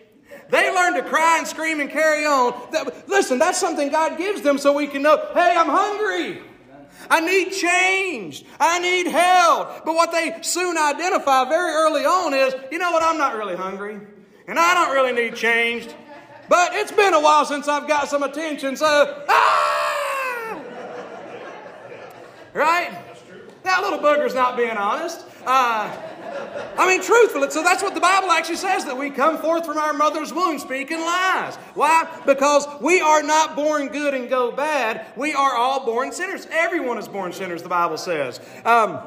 They 0.50 0.74
learn 0.74 0.94
to 0.94 1.04
cry 1.04 1.40
and 1.40 1.48
scream 1.48 1.82
and 1.82 1.90
carry 1.90 2.26
on. 2.26 2.72
That, 2.72 3.10
listen, 3.10 3.38
that's 3.38 3.60
something 3.60 3.90
God 3.90 4.18
gives 4.18 4.42
them 4.42 4.58
so 4.58 4.74
we 4.74 4.88
can 4.88 5.02
know, 5.02 5.18
hey, 5.34 5.56
I'm 5.58 5.68
hungry. 5.68 6.42
I 7.10 7.20
need 7.20 7.52
change. 7.52 8.46
I 8.60 8.80
need 8.80 9.08
help. 9.08 9.86
But 9.86 9.96
what 9.96 10.12
they 10.12 10.38
soon 10.42 10.78
identify 10.78 11.48
very 11.48 11.74
early 11.74 12.06
on 12.06 12.34
is, 12.34 12.56
you 12.72 12.78
know 12.78 12.92
what, 12.92 13.04
I'm 13.04 13.18
not 13.18 13.36
really 13.36 13.56
hungry. 13.56 14.00
And 14.48 14.60
I 14.60 14.74
don't 14.74 14.94
really 14.94 15.12
need 15.12 15.36
changed. 15.36 15.94
But 16.48 16.74
it's 16.74 16.92
been 16.92 17.14
a 17.14 17.20
while 17.20 17.46
since 17.46 17.68
I've 17.68 17.88
got 17.88 18.08
some 18.08 18.24
attention, 18.24 18.76
so, 18.76 19.24
ah! 19.28 20.62
Right? 22.54 22.92
That 23.64 23.82
little 23.82 24.00
booger's 24.00 24.36
not 24.36 24.56
being 24.56 24.78
honest. 24.78 25.26
Uh, 25.46 25.96
I 26.78 26.88
mean, 26.88 27.02
truthfully, 27.02 27.50
so 27.50 27.64
that's 27.64 27.82
what 27.82 27.94
the 27.94 28.02
Bible 28.02 28.32
actually 28.32 28.58
says 28.58 28.86
that 28.86 28.98
we 28.98 29.10
come 29.10 29.38
forth 29.38 29.66
from 29.66 29.78
our 29.78 29.94
mother's 29.94 30.34
womb 30.34 30.60
speaking 30.60 31.00
lies. 31.00 31.56
Why? 31.74 32.08
Because 32.26 32.68
we 32.82 33.02
are 33.02 33.24
not 33.24 33.56
born 33.56 33.88
good 33.88 34.14
and 34.14 34.30
go 34.30 34.52
bad. 34.52 35.06
We 35.16 35.34
are 35.34 35.56
all 35.56 35.86
born 35.86 36.12
sinners. 36.12 36.48
Everyone 36.52 36.98
is 36.98 37.08
born 37.08 37.34
sinners, 37.34 37.64
the 37.64 37.70
Bible 37.70 37.98
says. 37.98 38.40
Um, 38.66 39.00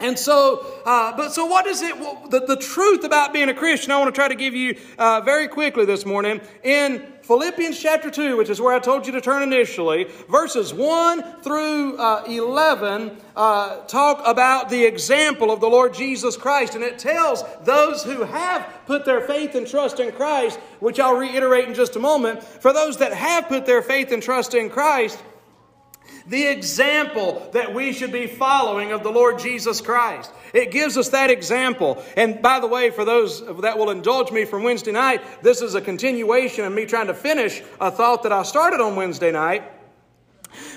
and 0.00 0.18
so, 0.18 0.66
uh, 0.84 1.16
but 1.16 1.32
so 1.32 1.46
what 1.46 1.66
is 1.66 1.82
it? 1.82 1.98
Well, 1.98 2.26
the, 2.28 2.40
the 2.40 2.56
truth 2.56 3.04
about 3.04 3.32
being 3.32 3.48
a 3.48 3.54
Christian, 3.54 3.92
I 3.92 3.98
want 3.98 4.12
to 4.12 4.18
try 4.18 4.28
to 4.28 4.34
give 4.34 4.54
you 4.54 4.76
uh, 4.98 5.20
very 5.20 5.48
quickly 5.48 5.84
this 5.84 6.04
morning. 6.04 6.40
In 6.64 7.11
Philippians 7.22 7.78
chapter 7.78 8.10
2, 8.10 8.36
which 8.36 8.50
is 8.50 8.60
where 8.60 8.74
I 8.74 8.80
told 8.80 9.06
you 9.06 9.12
to 9.12 9.20
turn 9.20 9.42
initially, 9.42 10.08
verses 10.28 10.74
1 10.74 11.42
through 11.42 11.96
uh, 11.96 12.24
11 12.26 13.16
uh, 13.36 13.76
talk 13.86 14.22
about 14.26 14.68
the 14.68 14.84
example 14.84 15.52
of 15.52 15.60
the 15.60 15.68
Lord 15.68 15.94
Jesus 15.94 16.36
Christ. 16.36 16.74
And 16.74 16.82
it 16.82 16.98
tells 16.98 17.44
those 17.64 18.02
who 18.02 18.24
have 18.24 18.68
put 18.86 19.04
their 19.04 19.20
faith 19.20 19.54
and 19.54 19.66
trust 19.66 20.00
in 20.00 20.10
Christ, 20.12 20.58
which 20.80 20.98
I'll 20.98 21.16
reiterate 21.16 21.68
in 21.68 21.74
just 21.74 21.94
a 21.94 22.00
moment, 22.00 22.42
for 22.42 22.72
those 22.72 22.98
that 22.98 23.12
have 23.12 23.48
put 23.48 23.66
their 23.66 23.82
faith 23.82 24.10
and 24.10 24.22
trust 24.22 24.54
in 24.54 24.68
Christ, 24.68 25.22
the 26.26 26.46
example 26.46 27.48
that 27.52 27.74
we 27.74 27.92
should 27.92 28.12
be 28.12 28.26
following 28.26 28.92
of 28.92 29.02
the 29.02 29.10
Lord 29.10 29.38
Jesus 29.38 29.80
Christ. 29.80 30.30
It 30.52 30.70
gives 30.70 30.96
us 30.96 31.08
that 31.10 31.30
example. 31.30 32.02
And 32.16 32.40
by 32.42 32.60
the 32.60 32.66
way, 32.66 32.90
for 32.90 33.04
those 33.04 33.44
that 33.60 33.78
will 33.78 33.90
indulge 33.90 34.30
me 34.30 34.44
from 34.44 34.62
Wednesday 34.62 34.92
night, 34.92 35.22
this 35.42 35.62
is 35.62 35.74
a 35.74 35.80
continuation 35.80 36.64
of 36.64 36.72
me 36.72 36.86
trying 36.86 37.08
to 37.08 37.14
finish 37.14 37.62
a 37.80 37.90
thought 37.90 38.22
that 38.22 38.32
I 38.32 38.42
started 38.42 38.80
on 38.80 38.96
Wednesday 38.96 39.32
night. 39.32 39.64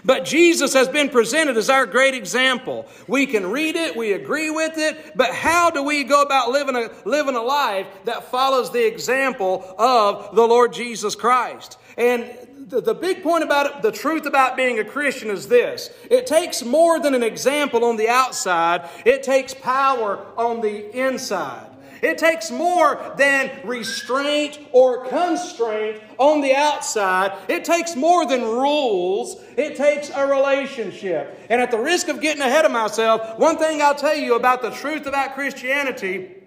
But 0.03 0.25
Jesus 0.25 0.73
has 0.73 0.87
been 0.87 1.09
presented 1.09 1.57
as 1.57 1.69
our 1.69 1.85
great 1.85 2.13
example. 2.13 2.87
We 3.07 3.25
can 3.25 3.51
read 3.51 3.75
it, 3.75 3.95
we 3.95 4.13
agree 4.13 4.49
with 4.49 4.77
it, 4.77 5.13
but 5.15 5.33
how 5.33 5.69
do 5.69 5.83
we 5.83 6.03
go 6.03 6.21
about 6.21 6.51
living 6.51 6.75
a, 6.75 6.89
living 7.05 7.35
a 7.35 7.41
life 7.41 7.87
that 8.05 8.31
follows 8.31 8.71
the 8.71 8.85
example 8.85 9.75
of 9.77 10.35
the 10.35 10.47
Lord 10.47 10.73
Jesus 10.73 11.15
Christ? 11.15 11.77
And 11.97 12.44
the, 12.67 12.81
the 12.81 12.93
big 12.93 13.21
point 13.21 13.43
about 13.43 13.67
it, 13.67 13.81
the 13.81 13.91
truth 13.91 14.25
about 14.25 14.57
being 14.57 14.79
a 14.79 14.83
Christian 14.83 15.29
is 15.29 15.47
this 15.47 15.89
it 16.09 16.25
takes 16.25 16.63
more 16.63 16.99
than 16.99 17.13
an 17.13 17.23
example 17.23 17.85
on 17.85 17.97
the 17.97 18.09
outside, 18.09 18.89
it 19.05 19.23
takes 19.23 19.53
power 19.53 20.25
on 20.37 20.61
the 20.61 20.97
inside. 20.97 21.71
It 22.01 22.17
takes 22.17 22.51
more 22.51 23.13
than 23.17 23.49
restraint 23.63 24.59
or 24.73 25.07
constraint 25.07 26.01
on 26.19 26.41
the 26.41 26.53
outside. 26.53 27.31
It 27.47 27.65
takes 27.65 27.95
more 27.95 28.27
than 28.27 28.43
rules. 28.43 29.37
It 29.57 29.75
takes 29.75 30.11
a 30.13 30.27
relationship. 30.27 31.39
And 31.49 31.61
at 31.61 31.71
the 31.71 31.79
risk 31.79 32.09
of 32.09 32.21
getting 32.21 32.43
ahead 32.43 32.65
of 32.65 32.71
myself, 32.71 33.39
one 33.39 33.57
thing 33.57 33.81
I'll 33.81 33.95
tell 33.95 34.13
you 34.15 34.35
about 34.35 34.61
the 34.61 34.71
truth 34.71 35.07
about 35.07 35.33
Christianity 35.33 36.44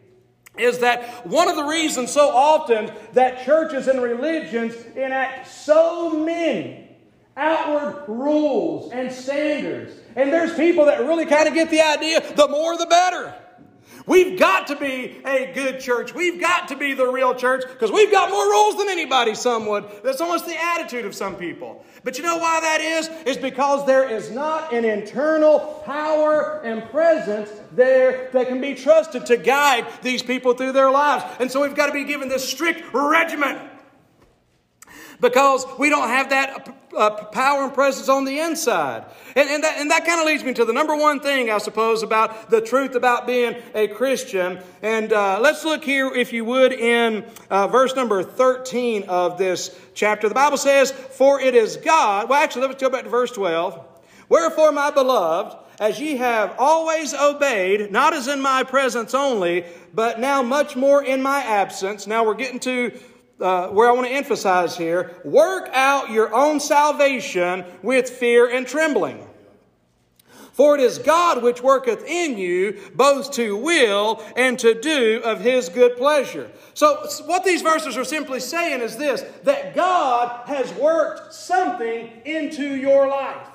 is 0.61 0.79
that 0.81 1.27
one 1.27 1.49
of 1.49 1.57
the 1.57 1.65
reasons 1.65 2.12
so 2.12 2.31
often 2.31 2.93
that 3.12 3.45
churches 3.45 3.88
and 3.88 4.03
religions 4.03 4.75
enact 4.97 5.49
so 5.49 6.19
many 6.19 6.88
outward 7.37 8.05
rules 8.09 8.93
and 8.93 9.12
standards. 9.12 9.93
And 10.17 10.33
there's 10.33 10.55
people 10.55 10.87
that 10.87 11.00
really 11.00 11.27
kind 11.27 11.49
of 11.49 11.55
get 11.55 11.71
the 11.71 11.81
idea 11.81 12.21
the 12.35 12.49
more 12.49 12.77
the 12.77 12.87
better. 12.87 13.35
We've 14.09 14.38
got 14.38 14.69
to 14.69 14.77
be 14.77 15.21
a 15.27 15.53
good 15.53 15.81
church. 15.81 16.15
We've 16.15 16.41
got 16.41 16.69
to 16.69 16.77
be 16.77 16.95
the 16.95 17.07
real 17.07 17.35
church 17.35 17.62
because 17.69 17.93
we've 17.93 18.11
got 18.11 18.31
more 18.31 18.45
rules 18.45 18.79
than 18.79 18.88
anybody, 18.88 19.35
some 19.35 19.67
would. 19.67 19.85
That's 20.03 20.23
almost 20.23 20.47
the 20.47 20.57
attitude 20.59 21.05
of 21.05 21.15
some 21.15 21.37
people. 21.37 21.85
But 22.05 22.17
you 22.17 22.25
know 22.25 22.38
why 22.38 22.59
that 22.61 22.81
is? 22.81 23.09
Is 23.27 23.37
because 23.37 23.85
there 23.85 24.09
is 24.09 24.31
not 24.31 24.73
an 24.73 24.87
internal 24.87 25.83
power 25.85 26.62
and 26.65 26.88
presence 26.91 27.50
there 27.73 28.31
that 28.33 28.49
can 28.49 28.62
be 28.62 28.75
trusted 28.75 29.27
to 29.27 29.37
guide 29.37 29.87
these 30.00 30.23
people 30.23 30.55
through 30.55 30.73
their 30.73 30.91
lives. 30.91 31.25
And 31.38 31.50
so 31.50 31.61
we've 31.61 31.77
got 31.77 31.88
to 31.88 31.93
be 31.93 32.05
given 32.05 32.31
this 32.31 32.49
strict 32.49 32.83
regimen 32.95 33.59
because 35.21 35.67
we 35.79 35.89
don't 35.91 36.09
have 36.09 36.31
that 36.31 36.75
uh, 36.97 37.11
power 37.11 37.65
and 37.65 37.75
presence 37.75 38.09
on 38.09 38.25
the 38.25 38.39
inside. 38.39 39.05
And, 39.37 39.49
and 39.49 39.65
that, 39.65 39.79
and 39.79 39.91
that 39.91 40.07
kind 40.07 40.21
of 40.21 40.27
leads 40.27 40.45
me 40.45 40.55
to 40.55 40.65
the 40.65 40.73
number 40.73 40.97
one 40.97 41.21
thing, 41.21 41.51
I 41.51 41.59
suppose, 41.59 42.03
about 42.03 42.51
the 42.51 42.61
truth 42.61 42.95
about 42.95 43.27
being 43.27 43.57
a 43.75 43.89
Christian. 43.89 44.61
And 44.83 45.13
uh, 45.13 45.39
let's 45.41 45.65
look 45.65 45.85
here, 45.85 46.13
if 46.15 46.33
you 46.33 46.45
would, 46.45 46.73
in 46.73 47.25
uh, 47.51 47.69
verse 47.69 47.95
number 47.95 48.23
13 48.23 49.05
of 49.05 49.39
this 49.39 49.79
chapter. 49.95 50.29
The 50.29 50.35
Bible 50.35 50.57
says, 50.57 50.91
For 50.91 51.41
it 51.41 51.55
is 51.55 51.77
God. 51.77 52.29
Well, 52.29 52.43
actually, 52.43 52.67
let's 52.67 52.81
go 52.81 52.91
back 52.91 53.05
to 53.05 53.11
verse 53.11 53.33
12. 53.33 53.85
Wherefore, 54.29 54.73
my 54.73 54.91
beloved, 54.91 55.57
as 55.81 56.01
ye 56.01 56.17
have 56.17 56.55
always 56.59 57.15
obeyed, 57.15 57.93
not 57.93 58.13
as 58.13 58.27
in 58.29 58.41
my 58.41 58.65
presence 58.65 59.15
only, 59.15 59.65
but 59.95 60.19
now 60.19 60.43
much 60.43 60.77
more 60.77 61.03
in 61.03 61.23
my 61.23 61.39
absence. 61.39 62.07
Now 62.07 62.25
we're 62.25 62.35
getting 62.35 62.61
to 62.61 62.99
uh, 63.40 63.68
where 63.68 63.88
I 63.88 63.92
want 63.92 64.07
to 64.07 64.12
emphasize 64.12 64.76
here 64.76 65.16
work 65.25 65.68
out 65.73 66.11
your 66.11 66.35
own 66.35 66.61
salvation 66.61 67.64
with 67.83 68.11
fear 68.11 68.49
and 68.49 68.66
trembling. 68.66 69.25
For 70.52 70.75
it 70.75 70.80
is 70.80 70.99
God 70.99 71.40
which 71.45 71.62
worketh 71.62 72.04
in 72.04 72.37
you 72.37 72.80
both 72.97 73.30
to 73.35 73.57
will 73.57 74.21
and 74.37 74.59
to 74.59 74.75
do 74.75 75.21
of 75.25 75.40
his 75.40 75.68
good 75.68 75.97
pleasure. 75.97 76.50
So, 76.75 77.07
what 77.26 77.45
these 77.45 77.62
verses 77.62 77.97
are 77.97 78.02
simply 78.02 78.40
saying 78.40 78.80
is 78.80 78.97
this 78.97 79.23
that 79.45 79.76
God 79.76 80.49
has 80.49 80.73
worked 80.75 81.33
something 81.33 82.11
into 82.25 82.75
your 82.75 83.07
life. 83.07 83.47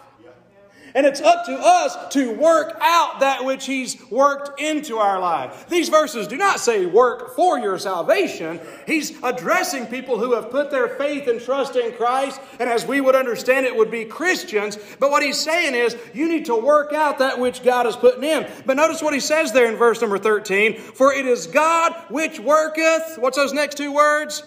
And 0.95 1.07
it's 1.07 1.21
up 1.21 1.45
to 1.45 1.53
us 1.53 2.13
to 2.13 2.31
work 2.31 2.77
out 2.79 3.19
that 3.21 3.43
which 3.45 3.65
He's 3.65 4.00
worked 4.12 4.59
into 4.59 4.97
our 4.97 5.19
life. 5.19 5.67
These 5.67 5.89
verses 5.89 6.27
do 6.27 6.38
not 6.38 6.59
say 6.59 6.85
work 6.85 7.35
for 7.35 7.57
your 7.57 7.79
salvation. 7.79 8.59
He's 8.85 9.21
addressing 9.23 9.88
people 9.88 10.19
who 10.19 10.33
have 10.33 10.51
put 10.51 10.69
their 10.69 10.89
faith 10.89 11.27
and 11.27 11.41
trust 11.41 11.75
in 11.75 11.93
Christ, 11.93 12.39
and 12.59 12.69
as 12.69 12.85
we 12.85 13.01
would 13.01 13.15
understand 13.15 13.65
it, 13.65 13.75
would 13.75 13.89
be 13.89 14.05
Christians. 14.05 14.77
But 15.00 15.09
what 15.09 15.23
He's 15.23 15.39
saying 15.39 15.73
is 15.73 15.97
you 16.13 16.27
need 16.27 16.45
to 16.45 16.55
work 16.55 16.93
out 16.93 17.19
that 17.19 17.39
which 17.39 17.63
God 17.63 17.88
is 17.88 17.95
putting 17.95 18.23
in. 18.23 18.47
But 18.65 18.77
notice 18.77 19.01
what 19.01 19.13
He 19.13 19.19
says 19.19 19.51
there 19.51 19.69
in 19.69 19.77
verse 19.77 20.01
number 20.01 20.19
13 20.19 20.77
For 20.77 21.13
it 21.13 21.25
is 21.25 21.47
God 21.47 21.93
which 22.09 22.39
worketh, 22.39 23.17
what's 23.17 23.38
those 23.38 23.53
next 23.53 23.77
two 23.77 23.91
words? 23.91 24.43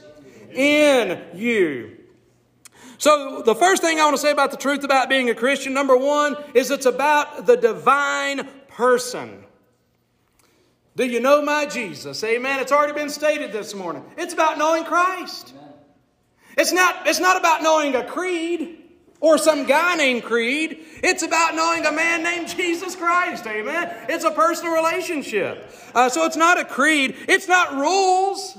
In 0.53 1.21
you. 1.35 1.96
So, 2.99 3.43
the 3.43 3.55
first 3.55 3.83
thing 3.83 4.01
I 4.01 4.05
want 4.05 4.17
to 4.17 4.23
say 4.23 4.31
about 4.31 4.51
the 4.51 4.57
truth 4.57 4.85
about 4.85 5.09
being 5.09 5.29
a 5.29 5.35
Christian, 5.35 5.75
number 5.75 5.97
one, 5.97 6.37
is 6.55 6.71
it's 6.71 6.87
about 6.87 7.47
the 7.47 7.57
divine 7.57 8.49
person. 8.69 9.45
Do 10.97 11.05
you 11.05 11.21
know 11.21 11.43
my 11.43 11.67
Jesus? 11.67 12.25
Amen. 12.25 12.59
It's 12.61 12.73
already 12.73 12.95
been 12.95 13.11
stated 13.11 13.53
this 13.53 13.75
morning. 13.75 14.03
It's 14.17 14.33
about 14.33 14.57
knowing 14.57 14.85
Christ. 14.85 15.53
It's 16.57 16.73
not, 16.73 17.07
it's 17.07 17.21
not 17.21 17.37
about 17.37 17.63
knowing 17.63 17.95
a 17.95 18.05
creed 18.05 18.79
or 19.21 19.37
some 19.37 19.67
guy 19.67 19.97
named 19.97 20.25
Creed. 20.25 20.79
It's 21.03 21.23
about 21.23 21.55
knowing 21.55 21.85
a 21.85 21.93
man 21.93 22.23
named 22.23 22.49
Jesus 22.49 22.97
Christ. 22.97 23.47
Amen. 23.47 23.95
It's 24.09 24.25
a 24.25 24.31
personal 24.31 24.73
relationship. 24.73 25.71
Uh, 25.95 26.09
so 26.09 26.25
it's 26.25 26.37
not 26.37 26.59
a 26.59 26.65
creed. 26.65 27.17
It's 27.29 27.49
not 27.49 27.75
rules. 27.75 28.57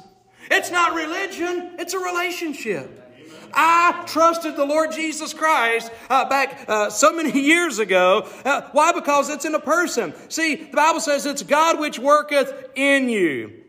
It's 0.52 0.70
not 0.70 0.94
religion. 0.94 1.76
It's 1.80 1.94
a 1.94 2.00
relationship. 2.00 3.07
I 3.54 4.04
trusted 4.08 4.56
the 4.56 4.66
Lord 4.66 4.92
Jesus 4.92 5.34
Christ 5.34 5.92
uh, 6.10 6.28
back 6.30 6.66
uh, 6.68 6.90
so 6.90 7.14
many 7.14 7.40
years 7.40 7.80
ago. 7.80 8.28
Uh, 8.46 8.62
why? 8.72 8.92
Because 8.92 9.30
it's 9.30 9.46
in 9.46 9.56
a 9.56 9.60
person. 9.60 10.14
See, 10.30 10.56
the 10.56 10.76
Bible 10.76 11.00
says 11.00 11.26
it's 11.26 11.44
God 11.44 11.80
which 11.80 12.00
worketh 12.00 12.72
in 12.76 13.10
you. 13.10 13.64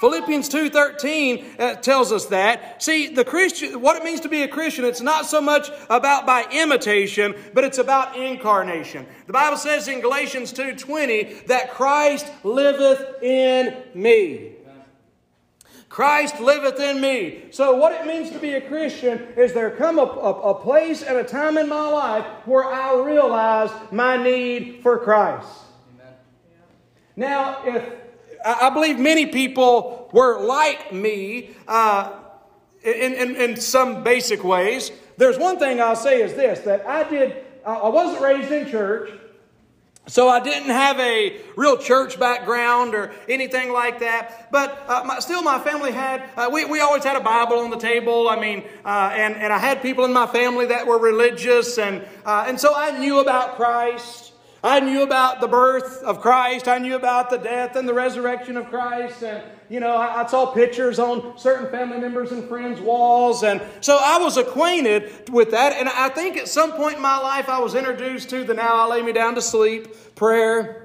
Philippians 0.00 0.48
2:13 0.48 1.60
uh, 1.60 1.74
tells 1.76 2.12
us 2.12 2.26
that. 2.26 2.82
See, 2.82 3.08
the 3.08 3.24
Christian 3.24 3.80
what 3.80 3.96
it 3.96 4.04
means 4.04 4.20
to 4.20 4.28
be 4.28 4.42
a 4.42 4.48
Christian, 4.48 4.84
it's 4.84 5.00
not 5.00 5.26
so 5.26 5.40
much 5.40 5.70
about 5.88 6.26
by 6.26 6.46
imitation, 6.52 7.34
but 7.54 7.64
it's 7.64 7.78
about 7.78 8.16
incarnation. 8.16 9.06
The 9.26 9.32
Bible 9.32 9.56
says 9.56 9.88
in 9.88 10.00
Galatians 10.00 10.52
2:20 10.52 11.46
that 11.46 11.70
Christ 11.70 12.30
liveth 12.42 13.22
in 13.22 13.76
me. 13.94 14.53
Christ 15.94 16.40
liveth 16.40 16.80
in 16.80 17.00
me. 17.00 17.44
So, 17.52 17.76
what 17.76 17.92
it 17.92 18.04
means 18.04 18.32
to 18.32 18.40
be 18.40 18.54
a 18.54 18.60
Christian 18.60 19.28
is 19.36 19.52
there 19.52 19.70
come 19.70 20.00
a, 20.00 20.02
a, 20.02 20.50
a, 20.50 20.54
place 20.60 21.04
and 21.04 21.16
a 21.16 21.22
time 21.22 21.56
in 21.56 21.68
my 21.68 21.88
life 21.88 22.26
where 22.46 22.64
I 22.64 23.00
realize 23.00 23.70
my 23.92 24.20
need 24.20 24.80
for 24.82 24.98
Christ. 24.98 25.46
Amen. 25.94 26.14
Now, 27.14 27.64
if 27.64 27.92
I 28.44 28.70
believe 28.70 28.98
many 28.98 29.26
people 29.26 30.10
were 30.12 30.44
like 30.44 30.92
me 30.92 31.50
uh, 31.68 32.12
in, 32.82 33.14
in, 33.14 33.36
in 33.36 33.60
some 33.60 34.02
basic 34.02 34.42
ways, 34.42 34.90
there's 35.16 35.38
one 35.38 35.60
thing 35.60 35.80
I'll 35.80 35.94
say 35.94 36.22
is 36.22 36.34
this 36.34 36.58
that 36.64 36.84
I 36.88 37.08
did, 37.08 37.36
I 37.64 37.88
wasn't 37.88 38.20
raised 38.20 38.50
in 38.50 38.68
church. 38.68 39.10
So 40.06 40.28
I 40.28 40.38
didn't 40.40 40.68
have 40.68 41.00
a 41.00 41.40
real 41.56 41.78
church 41.78 42.20
background 42.20 42.94
or 42.94 43.14
anything 43.26 43.72
like 43.72 44.00
that. 44.00 44.48
But 44.52 44.84
uh, 44.86 45.02
my, 45.06 45.18
still, 45.20 45.42
my 45.42 45.58
family 45.58 45.92
had, 45.92 46.22
uh, 46.36 46.50
we, 46.52 46.66
we 46.66 46.80
always 46.80 47.04
had 47.04 47.16
a 47.16 47.20
Bible 47.20 47.58
on 47.60 47.70
the 47.70 47.78
table. 47.78 48.28
I 48.28 48.38
mean, 48.38 48.64
uh, 48.84 49.12
and, 49.14 49.34
and 49.34 49.50
I 49.50 49.56
had 49.58 49.80
people 49.80 50.04
in 50.04 50.12
my 50.12 50.26
family 50.26 50.66
that 50.66 50.86
were 50.86 50.98
religious. 50.98 51.78
And, 51.78 52.06
uh, 52.26 52.44
and 52.46 52.60
so 52.60 52.74
I 52.76 52.98
knew 52.98 53.20
about 53.20 53.56
Christ. 53.56 54.33
I 54.64 54.80
knew 54.80 55.02
about 55.02 55.42
the 55.42 55.46
birth 55.46 56.02
of 56.02 56.22
Christ. 56.22 56.68
I 56.68 56.78
knew 56.78 56.96
about 56.96 57.28
the 57.28 57.36
death 57.36 57.76
and 57.76 57.86
the 57.86 57.92
resurrection 57.92 58.56
of 58.56 58.70
Christ. 58.70 59.22
And, 59.22 59.44
you 59.68 59.78
know, 59.78 59.94
I, 59.94 60.22
I, 60.22 60.26
saw 60.26 60.46
pictures 60.46 60.98
on 60.98 61.36
certain 61.36 61.70
family 61.70 61.98
members 61.98 62.32
and 62.32 62.48
friends' 62.48 62.80
walls. 62.80 63.42
And 63.42 63.60
so 63.82 64.00
I 64.02 64.16
was 64.16 64.38
acquainted 64.38 65.28
with 65.28 65.50
that. 65.50 65.74
And 65.74 65.86
I 65.90 66.08
think 66.08 66.38
at 66.38 66.48
some 66.48 66.72
point 66.72 66.96
in 66.96 67.02
my 67.02 67.18
life 67.18 67.50
I 67.50 67.58
was 67.58 67.74
introduced 67.74 68.30
to 68.30 68.42
the 68.42 68.54
now 68.54 68.86
I 68.86 68.86
lay 68.86 69.02
me 69.02 69.12
down 69.12 69.34
to 69.34 69.42
sleep 69.42 70.14
prayer. 70.14 70.83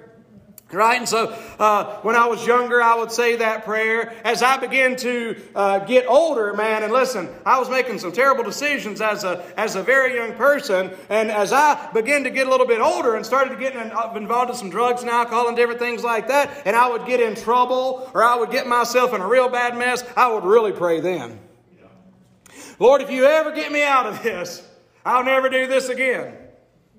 Right? 0.71 0.99
And 0.99 1.09
so 1.09 1.35
uh, 1.57 1.99
when 2.01 2.15
I 2.15 2.27
was 2.27 2.45
younger, 2.45 2.79
I 2.79 2.93
would 2.93 3.11
say 3.11 3.37
that 3.37 3.65
prayer. 3.65 4.13
As 4.23 4.43
I 4.43 4.57
began 4.57 4.95
to 4.97 5.41
uh, 5.55 5.79
get 5.79 6.05
older, 6.07 6.53
man, 6.53 6.83
and 6.83 6.93
listen, 6.93 7.27
I 7.43 7.57
was 7.57 7.71
making 7.71 7.97
some 7.97 8.11
terrible 8.11 8.43
decisions 8.43 9.01
as 9.01 9.23
a, 9.23 9.43
as 9.57 9.75
a 9.75 9.81
very 9.81 10.15
young 10.15 10.33
person. 10.33 10.91
And 11.09 11.31
as 11.31 11.51
I 11.51 11.91
began 11.91 12.23
to 12.23 12.29
get 12.29 12.45
a 12.45 12.49
little 12.51 12.67
bit 12.67 12.81
older 12.81 13.15
and 13.15 13.25
started 13.25 13.57
getting 13.57 13.79
uh, 13.79 14.13
involved 14.15 14.51
in 14.51 14.55
some 14.55 14.69
drugs 14.69 15.01
and 15.01 15.09
alcohol 15.09 15.47
and 15.47 15.57
different 15.57 15.79
things 15.79 16.03
like 16.03 16.27
that, 16.27 16.61
and 16.65 16.75
I 16.75 16.87
would 16.87 17.07
get 17.07 17.19
in 17.19 17.33
trouble 17.33 18.07
or 18.13 18.23
I 18.23 18.35
would 18.35 18.51
get 18.51 18.67
myself 18.67 19.13
in 19.15 19.21
a 19.21 19.27
real 19.27 19.49
bad 19.49 19.75
mess, 19.75 20.03
I 20.15 20.31
would 20.31 20.43
really 20.43 20.71
pray 20.71 20.99
then. 20.99 21.39
Lord, 22.77 23.01
if 23.01 23.09
you 23.09 23.25
ever 23.25 23.51
get 23.51 23.71
me 23.71 23.83
out 23.83 24.05
of 24.05 24.21
this, 24.21 24.65
I'll 25.03 25.23
never 25.23 25.49
do 25.49 25.65
this 25.65 25.89
again. 25.89 26.33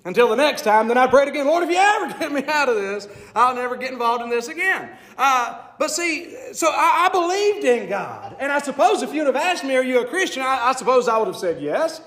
Until 0.05 0.29
the 0.29 0.37
next 0.37 0.63
time, 0.63 0.89
then 0.89 0.97
I 0.97 1.07
prayed 1.07 1.29
again, 1.29 1.47
Lord, 1.47 1.63
if 1.63 1.71
you 1.71 1.77
ever 1.77 2.19
get 2.19 2.33
me 2.33 2.45
out 2.47 2.69
of 2.69 2.77
this, 2.77 3.07
I'll 3.35 3.55
never 3.55 3.77
get 3.77 3.93
involved 3.93 4.23
in 4.23 4.31
this 4.31 4.49
again. 4.49 4.91
Uh, 5.19 5.61
but 5.79 5.91
see, 5.91 6.35
so 6.55 6.69
I, 6.69 7.07
I, 7.07 7.09
believed 7.11 7.65
in 7.65 7.89
God. 7.89 8.37
And 8.39 8.51
I 8.51 8.61
suppose 8.61 9.03
if 9.03 9.13
you'd 9.13 9.27
have 9.27 9.37
asked 9.37 9.63
me, 9.63 9.77
Are 9.77 9.83
you 9.83 10.01
a 10.01 10.07
Christian? 10.07 10.43
I, 10.43 10.69
I 10.69 10.73
suppose 10.73 11.09
I 11.09 11.19
would 11.19 11.27
have 11.27 11.37
said 11.37 11.61
yes, 11.61 12.01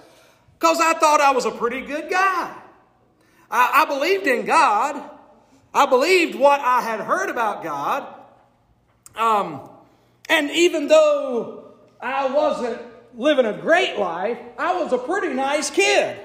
because 0.60 0.80
I 0.80 0.94
thought 0.94 1.22
I 1.22 1.32
was 1.32 1.46
a 1.46 1.52
pretty 1.52 1.82
good 1.82 2.10
guy. 2.10 2.56
I, 3.52 3.84
I 3.84 3.86
believed 3.86 4.26
in 4.26 4.46
God. 4.46 5.12
I 5.74 5.86
believed 5.86 6.38
what 6.38 6.60
I 6.62 6.82
had 6.82 7.00
heard 7.00 7.30
about 7.30 7.64
God. 7.64 8.08
Um, 9.16 9.70
and 10.30 10.50
even 10.52 10.88
though 10.88 11.74
I 12.02 12.32
wasn't 12.34 12.82
living 13.16 13.46
a 13.46 13.54
great 13.54 14.00
life, 14.00 14.40
I 14.58 14.82
was 14.82 14.94
a 14.94 14.98
pretty 14.98 15.34
nice 15.34 15.70
kid. 15.70 16.18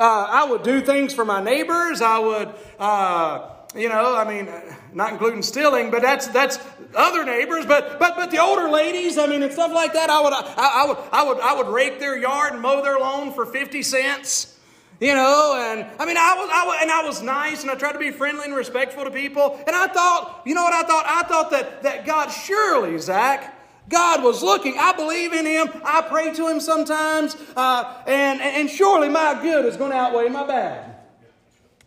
Uh, 0.00 0.26
I 0.30 0.44
would 0.50 0.62
do 0.62 0.80
things 0.80 1.12
for 1.12 1.26
my 1.26 1.42
neighbors. 1.42 2.00
I 2.00 2.18
would, 2.18 2.54
uh, 2.78 3.50
you 3.76 3.90
know, 3.90 4.16
I 4.16 4.24
mean, 4.26 4.48
not 4.94 5.12
including 5.12 5.42
stealing, 5.42 5.90
but 5.90 6.00
that's 6.00 6.26
that's 6.28 6.58
other 6.94 7.22
neighbors. 7.22 7.66
But 7.66 7.98
but 7.98 8.16
but 8.16 8.30
the 8.30 8.38
older 8.38 8.70
ladies, 8.70 9.18
I 9.18 9.26
mean, 9.26 9.42
and 9.42 9.52
stuff 9.52 9.74
like 9.74 9.92
that. 9.92 10.08
I 10.08 10.22
would 10.22 10.32
I, 10.32 10.40
I 10.56 10.86
would 10.88 10.98
I 11.12 11.22
would 11.22 11.40
I 11.40 11.54
would 11.54 11.68
rake 11.68 12.00
their 12.00 12.16
yard 12.16 12.54
and 12.54 12.62
mow 12.62 12.82
their 12.82 12.98
lawn 12.98 13.34
for 13.34 13.44
fifty 13.44 13.82
cents. 13.82 14.56
You 15.00 15.14
know, 15.14 15.54
and 15.58 15.86
I 15.98 16.06
mean, 16.06 16.16
I 16.16 16.34
was, 16.34 16.50
I 16.52 16.66
was, 16.66 16.78
and 16.82 16.90
I 16.90 17.04
was 17.04 17.22
nice, 17.22 17.62
and 17.62 17.70
I 17.70 17.74
tried 17.74 17.92
to 17.92 17.98
be 17.98 18.10
friendly 18.10 18.44
and 18.44 18.54
respectful 18.54 19.04
to 19.04 19.10
people. 19.10 19.58
And 19.66 19.76
I 19.76 19.86
thought, 19.86 20.42
you 20.46 20.54
know 20.54 20.62
what 20.62 20.74
I 20.74 20.82
thought? 20.82 21.04
I 21.06 21.22
thought 21.28 21.50
that 21.50 21.82
that 21.82 22.06
God 22.06 22.28
surely, 22.28 22.98
Zach, 22.98 23.54
God 23.90 24.22
was 24.22 24.42
looking. 24.42 24.76
I 24.78 24.92
believe 24.92 25.34
in 25.34 25.44
Him. 25.44 25.68
I 25.84 26.00
pray 26.02 26.32
to 26.32 26.48
Him 26.48 26.60
sometimes. 26.60 27.36
Uh, 27.54 28.02
and, 28.06 28.40
and 28.40 28.70
surely 28.70 29.08
my 29.08 29.38
good 29.42 29.66
is 29.66 29.76
going 29.76 29.90
to 29.90 29.96
outweigh 29.96 30.28
my 30.28 30.46
bad. 30.46 30.96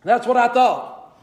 That's 0.04 0.26
what 0.26 0.36
I 0.36 0.48
thought. 0.48 1.18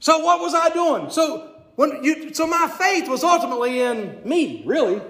So 0.00 0.18
what 0.18 0.40
was 0.40 0.54
I 0.54 0.68
doing? 0.70 1.08
So 1.10 1.54
when 1.76 2.02
you, 2.02 2.34
so 2.34 2.46
my 2.46 2.68
faith 2.78 3.08
was 3.08 3.24
ultimately 3.24 3.80
in 3.80 4.20
me, 4.24 4.62
really. 4.66 5.00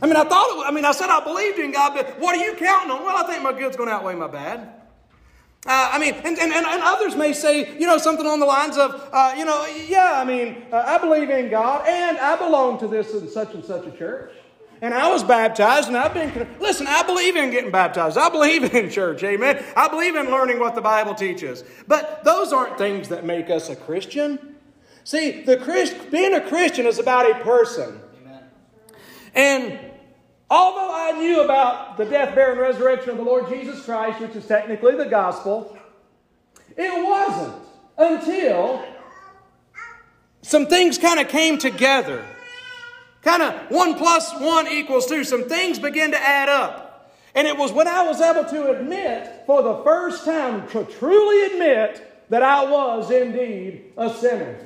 I 0.00 0.06
mean, 0.06 0.16
I 0.16 0.24
thought, 0.24 0.46
it, 0.50 0.68
I 0.68 0.70
mean, 0.70 0.84
I 0.84 0.92
said 0.92 1.08
I 1.08 1.24
believed 1.24 1.58
in 1.58 1.72
God, 1.72 1.94
but 1.94 2.20
what 2.20 2.36
are 2.36 2.44
you 2.44 2.54
counting 2.54 2.90
on? 2.92 3.02
Well, 3.02 3.16
I 3.16 3.26
think 3.26 3.42
my 3.42 3.52
good's 3.52 3.76
going 3.76 3.88
to 3.88 3.94
outweigh 3.94 4.14
my 4.14 4.28
bad. 4.28 4.77
Uh, 5.66 5.90
I 5.92 5.98
mean, 5.98 6.14
and, 6.14 6.38
and, 6.38 6.52
and, 6.52 6.64
others 6.64 7.16
may 7.16 7.32
say, 7.32 7.76
you 7.78 7.86
know, 7.86 7.98
something 7.98 8.26
on 8.26 8.38
the 8.38 8.46
lines 8.46 8.78
of, 8.78 9.08
uh, 9.12 9.34
you 9.36 9.44
know, 9.44 9.66
yeah, 9.88 10.20
I 10.20 10.24
mean, 10.24 10.62
uh, 10.72 10.84
I 10.86 10.98
believe 10.98 11.30
in 11.30 11.50
God 11.50 11.86
and 11.86 12.16
I 12.16 12.36
belong 12.36 12.78
to 12.78 12.86
this 12.86 13.12
and 13.12 13.28
such 13.28 13.54
and 13.54 13.64
such 13.64 13.84
a 13.84 13.90
church. 13.90 14.32
And 14.80 14.94
I 14.94 15.10
was 15.10 15.24
baptized 15.24 15.88
and 15.88 15.96
I've 15.96 16.14
been, 16.14 16.48
listen, 16.60 16.86
I 16.86 17.02
believe 17.02 17.34
in 17.34 17.50
getting 17.50 17.72
baptized. 17.72 18.16
I 18.16 18.28
believe 18.28 18.72
in 18.72 18.88
church, 18.90 19.24
amen. 19.24 19.64
I 19.76 19.88
believe 19.88 20.14
in 20.14 20.30
learning 20.30 20.60
what 20.60 20.76
the 20.76 20.80
Bible 20.80 21.16
teaches. 21.16 21.64
But 21.88 22.22
those 22.22 22.52
aren't 22.52 22.78
things 22.78 23.08
that 23.08 23.24
make 23.24 23.50
us 23.50 23.68
a 23.68 23.74
Christian. 23.74 24.54
See, 25.02 25.42
the 25.42 25.56
Christ, 25.56 25.96
being 26.12 26.34
a 26.34 26.40
Christian 26.40 26.86
is 26.86 27.00
about 27.00 27.28
a 27.28 27.42
person. 27.42 28.00
Amen. 28.22 28.42
And 29.34 29.87
Although 30.50 30.90
I 30.94 31.12
knew 31.12 31.42
about 31.42 31.98
the 31.98 32.06
death, 32.06 32.34
burial, 32.34 32.52
and 32.52 32.60
resurrection 32.60 33.10
of 33.10 33.16
the 33.18 33.22
Lord 33.22 33.48
Jesus 33.48 33.84
Christ, 33.84 34.20
which 34.20 34.34
is 34.34 34.46
technically 34.46 34.96
the 34.96 35.04
gospel, 35.04 35.76
it 36.76 37.06
wasn't 37.06 37.62
until 37.98 38.84
some 40.42 40.66
things 40.66 40.96
kind 40.96 41.20
of 41.20 41.28
came 41.28 41.58
together. 41.58 42.24
Kind 43.22 43.42
of 43.42 43.70
one 43.70 43.94
plus 43.94 44.32
one 44.40 44.68
equals 44.68 45.06
two. 45.06 45.24
Some 45.24 45.48
things 45.48 45.78
began 45.78 46.12
to 46.12 46.18
add 46.18 46.48
up. 46.48 47.12
And 47.34 47.46
it 47.46 47.56
was 47.56 47.72
when 47.72 47.86
I 47.86 48.06
was 48.06 48.20
able 48.20 48.44
to 48.44 48.70
admit, 48.70 49.42
for 49.44 49.62
the 49.62 49.82
first 49.84 50.24
time, 50.24 50.66
to 50.68 50.84
truly 50.84 51.52
admit 51.52 52.26
that 52.30 52.42
I 52.42 52.64
was 52.70 53.10
indeed 53.10 53.92
a 53.96 54.12
sinner 54.14 54.58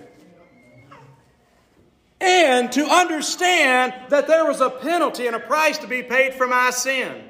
and 2.22 2.70
to 2.70 2.86
understand 2.86 3.92
that 4.10 4.28
there 4.28 4.46
was 4.46 4.60
a 4.60 4.70
penalty 4.70 5.26
and 5.26 5.34
a 5.34 5.40
price 5.40 5.76
to 5.78 5.88
be 5.88 6.04
paid 6.04 6.34
for 6.34 6.46
my 6.46 6.70
sin. 6.70 7.24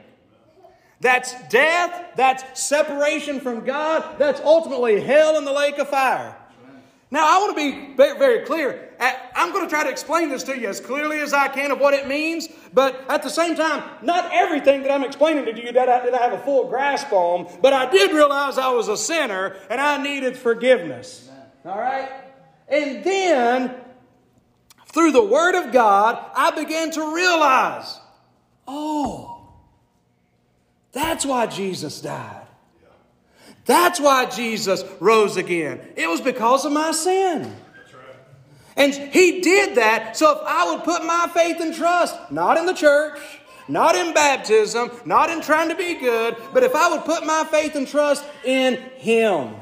That's 1.01 1.35
death, 1.49 2.11
that's 2.15 2.61
separation 2.61 3.41
from 3.41 3.65
God, 3.65 4.19
that's 4.19 4.41
ultimately 4.43 5.01
hell 5.01 5.39
in 5.39 5.47
the 5.47 5.53
lake 5.53 5.79
of 5.79 5.89
fire. 5.89 6.37
Now, 7.11 7.27
I 7.27 7.41
want 7.41 7.57
to 7.57 7.73
be 7.73 7.95
very, 7.95 8.45
clear. 8.45 8.91
I'm 9.35 9.53
going 9.53 9.65
to 9.65 9.71
try 9.71 9.85
to 9.85 9.91
explain 9.91 10.29
this 10.29 10.45
to 10.45 10.59
you 10.59 10.69
as 10.69 10.81
clearly 10.81 11.19
as 11.19 11.33
I 11.33 11.49
can 11.49 11.71
of 11.71 11.79
what 11.79 11.93
it 11.93 12.07
means, 12.07 12.49
but 12.73 13.05
at 13.09 13.23
the 13.23 13.29
same 13.29 13.57
time, 13.57 13.83
not 14.03 14.31
everything 14.33 14.83
that 14.83 14.91
I'm 14.91 15.05
explaining 15.05 15.45
to 15.47 15.63
you 15.63 15.73
that 15.73 15.89
I, 15.89 16.05
did 16.05 16.15
I 16.15 16.23
have 16.23 16.33
a 16.33 16.39
full 16.39 16.69
grasp 16.69 17.13
on, 17.13 17.51
but 17.61 17.73
I 17.73 17.91
did 17.91 18.13
realize 18.13 18.57
I 18.57 18.71
was 18.71 18.89
a 18.89 18.97
sinner 18.97 19.57
and 19.69 19.81
I 19.81 20.03
needed 20.03 20.37
forgiveness. 20.37 21.31
All 21.65 21.79
right? 21.79 22.11
And 22.69 23.05
then 23.05 23.75
through 24.93 25.13
the 25.13 25.25
Word 25.25 25.55
of 25.55 25.73
God, 25.73 26.25
I 26.35 26.51
began 26.51 26.91
to 26.93 27.15
realize 27.15 27.99
oh, 28.69 29.49
that's 30.93 31.27
why 31.27 31.47
Jesus 31.47 32.01
died. 32.01 32.47
That's 33.65 34.01
why 34.01 34.27
Jesus 34.27 34.85
rose 35.01 35.37
again. 35.37 35.81
It 35.97 36.09
was 36.09 36.21
because 36.21 36.65
of 36.65 36.73
my 36.73 36.93
sin. 36.93 37.55
And 38.77 38.95
He 38.95 39.41
did 39.41 39.77
that 39.77 40.17
so 40.17 40.33
if 40.33 40.39
I 40.47 40.73
would 40.73 40.85
put 40.85 41.05
my 41.05 41.31
faith 41.33 41.61
and 41.61 41.75
trust, 41.75 42.17
not 42.31 42.57
in 42.57 42.67
the 42.67 42.75
church, 42.75 43.19
not 43.69 43.95
in 43.95 44.13
baptism, 44.13 44.91
not 45.05 45.31
in 45.31 45.41
trying 45.41 45.69
to 45.69 45.75
be 45.75 45.95
good, 45.95 46.37
but 46.53 46.63
if 46.63 46.75
I 46.75 46.91
would 46.91 47.05
put 47.05 47.25
my 47.25 47.47
faith 47.51 47.75
and 47.75 47.87
trust 47.87 48.25
in 48.45 48.77
Him. 48.97 49.55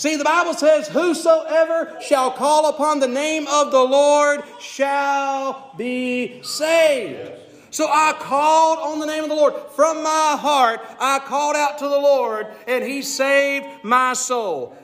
See, 0.00 0.16
the 0.16 0.24
Bible 0.24 0.54
says, 0.54 0.88
Whosoever 0.88 2.00
shall 2.00 2.30
call 2.30 2.70
upon 2.70 3.00
the 3.00 3.06
name 3.06 3.46
of 3.46 3.70
the 3.70 3.82
Lord 3.82 4.40
shall 4.58 5.74
be 5.76 6.40
saved. 6.42 7.32
So 7.68 7.86
I 7.86 8.14
called 8.18 8.78
on 8.78 8.98
the 8.98 9.04
name 9.04 9.24
of 9.24 9.28
the 9.28 9.36
Lord. 9.36 9.52
From 9.76 10.02
my 10.02 10.38
heart, 10.40 10.80
I 10.98 11.18
called 11.18 11.54
out 11.54 11.76
to 11.80 11.84
the 11.84 11.98
Lord, 11.98 12.46
and 12.66 12.82
He 12.82 13.02
saved 13.02 13.66
my 13.84 14.14
soul. 14.14 14.74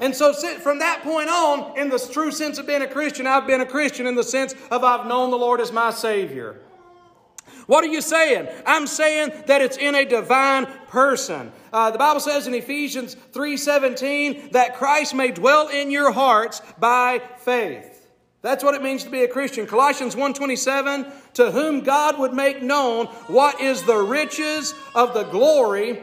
And 0.00 0.16
so 0.16 0.32
from 0.32 0.78
that 0.78 1.02
point 1.02 1.28
on, 1.28 1.76
in 1.76 1.90
the 1.90 1.98
true 1.98 2.32
sense 2.32 2.56
of 2.56 2.66
being 2.66 2.80
a 2.80 2.88
Christian, 2.88 3.26
I've 3.26 3.46
been 3.46 3.60
a 3.60 3.66
Christian 3.66 4.06
in 4.06 4.14
the 4.14 4.24
sense 4.24 4.54
of 4.70 4.82
I've 4.82 5.06
known 5.06 5.30
the 5.30 5.36
Lord 5.36 5.60
as 5.60 5.72
my 5.72 5.90
Savior. 5.90 6.58
What 7.66 7.84
are 7.84 7.88
you 7.88 8.00
saying? 8.00 8.48
I'm 8.64 8.86
saying 8.86 9.32
that 9.46 9.60
it's 9.60 9.76
in 9.76 9.94
a 9.94 10.06
divine 10.06 10.66
person. 10.88 11.52
Uh, 11.74 11.90
the 11.90 11.98
Bible 11.98 12.20
says 12.20 12.46
in 12.46 12.54
Ephesians 12.54 13.16
3:17 13.32 14.52
that 14.52 14.76
Christ 14.76 15.12
may 15.12 15.32
dwell 15.32 15.66
in 15.66 15.90
your 15.90 16.12
hearts 16.12 16.62
by 16.78 17.20
faith. 17.38 18.06
That's 18.42 18.62
what 18.62 18.76
it 18.76 18.82
means 18.82 19.02
to 19.02 19.10
be 19.10 19.24
a 19.24 19.28
Christian. 19.28 19.66
Colossians 19.66 20.14
1:27 20.14 21.04
to 21.34 21.50
whom 21.50 21.80
God 21.80 22.16
would 22.16 22.32
make 22.32 22.62
known 22.62 23.06
what 23.26 23.60
is 23.60 23.82
the 23.82 23.96
riches 23.96 24.72
of 24.94 25.14
the 25.14 25.24
glory 25.24 26.00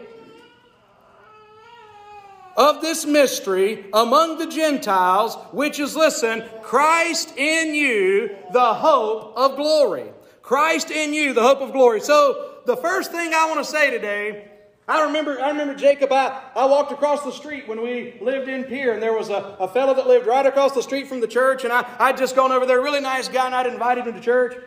of 2.57 2.81
this 2.81 3.05
mystery 3.05 3.85
among 3.93 4.39
the 4.39 4.47
Gentiles, 4.47 5.35
which 5.53 5.79
is, 5.79 5.95
listen, 5.95 6.43
Christ 6.61 7.33
in 7.37 7.73
you, 7.73 8.35
the 8.51 8.73
hope 8.73 9.37
of 9.37 9.55
glory. 9.55 10.11
Christ 10.41 10.91
in 10.91 11.13
you, 11.13 11.31
the 11.31 11.43
hope 11.43 11.61
of 11.61 11.71
glory. 11.71 12.01
So, 12.01 12.59
the 12.65 12.75
first 12.75 13.11
thing 13.11 13.33
I 13.33 13.45
want 13.45 13.59
to 13.59 13.71
say 13.71 13.89
today, 13.89 14.50
I 14.91 15.05
remember, 15.05 15.39
I 15.39 15.47
remember 15.51 15.73
Jacob, 15.73 16.11
I, 16.11 16.41
I 16.53 16.65
walked 16.65 16.91
across 16.91 17.23
the 17.23 17.31
street 17.31 17.65
when 17.65 17.81
we 17.81 18.15
lived 18.19 18.49
in 18.49 18.65
Pierre, 18.65 18.91
and 18.91 19.01
there 19.01 19.13
was 19.13 19.29
a, 19.29 19.55
a 19.57 19.67
fellow 19.67 19.93
that 19.93 20.05
lived 20.05 20.27
right 20.27 20.45
across 20.45 20.73
the 20.73 20.83
street 20.83 21.07
from 21.07 21.21
the 21.21 21.29
church, 21.29 21.63
and 21.63 21.71
I, 21.71 21.85
I'd 21.97 22.17
just 22.17 22.35
gone 22.35 22.51
over 22.51 22.65
there, 22.65 22.81
really 22.81 22.99
nice 22.99 23.29
guy, 23.29 23.45
and 23.45 23.55
I'd 23.55 23.67
invited 23.67 24.05
him 24.05 24.15
to 24.15 24.19
church. 24.19 24.61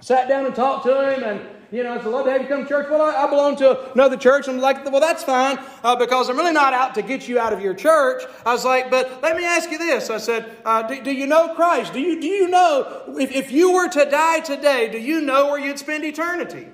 Sat 0.00 0.28
down 0.28 0.46
and 0.46 0.54
talked 0.54 0.84
to 0.86 1.12
him, 1.14 1.24
and 1.24 1.40
You 1.72 1.82
know, 1.82 1.94
I'd 1.94 2.04
love 2.04 2.26
to 2.26 2.30
have 2.30 2.42
you 2.42 2.46
come 2.46 2.62
to 2.62 2.68
church. 2.68 2.86
Well, 2.88 3.00
I, 3.00 3.24
I 3.24 3.30
belong 3.30 3.56
to 3.56 3.92
another 3.94 4.16
church. 4.16 4.46
I'm 4.46 4.58
like, 4.58 4.84
well, 4.84 5.00
that's 5.00 5.24
fine 5.24 5.58
uh, 5.82 5.96
because 5.96 6.28
I'm 6.28 6.36
really 6.36 6.52
not 6.52 6.72
out 6.72 6.94
to 6.96 7.02
get 7.02 7.26
you 7.26 7.40
out 7.40 7.52
of 7.52 7.62
your 7.62 7.74
church. 7.74 8.22
I 8.46 8.52
was 8.52 8.64
like, 8.64 8.90
but 8.90 9.22
let 9.22 9.36
me 9.36 9.44
ask 9.44 9.70
you 9.72 9.78
this. 9.78 10.10
I 10.10 10.18
said, 10.18 10.54
uh, 10.64 10.82
do, 10.82 11.02
do, 11.02 11.10
you 11.10 11.26
know 11.26 11.54
Christ? 11.54 11.94
Do 11.94 12.00
you, 12.00 12.20
do 12.20 12.28
you 12.28 12.48
know, 12.48 13.16
if, 13.18 13.32
if 13.32 13.50
you 13.50 13.72
were 13.72 13.88
to 13.88 14.04
die 14.04 14.40
today, 14.40 14.88
do 14.92 14.98
you 14.98 15.20
know 15.20 15.46
where 15.46 15.58
you'd 15.58 15.78
spend 15.78 16.04
eternity? 16.04 16.68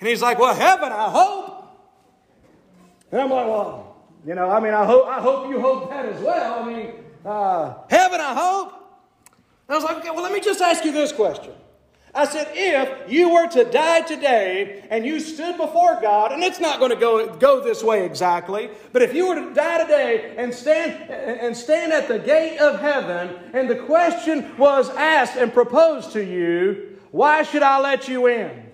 And 0.00 0.08
he's 0.08 0.22
like, 0.22 0.38
well, 0.38 0.54
heaven, 0.54 0.90
I 0.90 1.10
hope. 1.10 1.50
And 3.12 3.20
I'm 3.20 3.30
like, 3.30 3.46
well, 3.46 3.96
you 4.26 4.34
know, 4.34 4.50
I 4.50 4.60
mean, 4.60 4.72
I 4.72 4.84
hope, 4.84 5.06
I 5.06 5.20
hope 5.20 5.50
you 5.50 5.60
hope 5.60 5.90
that 5.90 6.06
as 6.06 6.20
well. 6.22 6.62
I 6.62 6.66
mean, 6.66 6.92
uh, 7.24 7.74
heaven, 7.88 8.20
I 8.20 8.34
hope. 8.34 8.72
And 9.68 9.74
I 9.74 9.74
was 9.74 9.84
like, 9.84 9.98
okay, 9.98 10.10
well, 10.10 10.22
let 10.22 10.32
me 10.32 10.40
just 10.40 10.60
ask 10.60 10.84
you 10.84 10.92
this 10.92 11.12
question. 11.12 11.52
I 12.12 12.24
said, 12.26 12.48
if 12.52 13.10
you 13.10 13.32
were 13.32 13.46
to 13.48 13.64
die 13.64 14.00
today 14.00 14.84
and 14.90 15.06
you 15.06 15.20
stood 15.20 15.56
before 15.56 16.00
God, 16.00 16.32
and 16.32 16.42
it's 16.42 16.58
not 16.58 16.80
going 16.80 16.90
to 16.90 16.96
go, 16.96 17.36
go 17.36 17.62
this 17.62 17.84
way 17.84 18.04
exactly, 18.04 18.70
but 18.92 19.02
if 19.02 19.14
you 19.14 19.28
were 19.28 19.36
to 19.36 19.54
die 19.54 19.82
today 19.82 20.34
and 20.36 20.52
stand, 20.52 21.08
and 21.10 21.56
stand 21.56 21.92
at 21.92 22.08
the 22.08 22.18
gate 22.18 22.58
of 22.58 22.80
heaven, 22.80 23.36
and 23.52 23.70
the 23.70 23.76
question 23.76 24.56
was 24.56 24.90
asked 24.90 25.36
and 25.36 25.52
proposed 25.52 26.12
to 26.12 26.24
you, 26.24 26.98
why 27.12 27.42
should 27.44 27.62
I 27.62 27.78
let 27.78 28.08
you 28.08 28.26
in? 28.26 28.69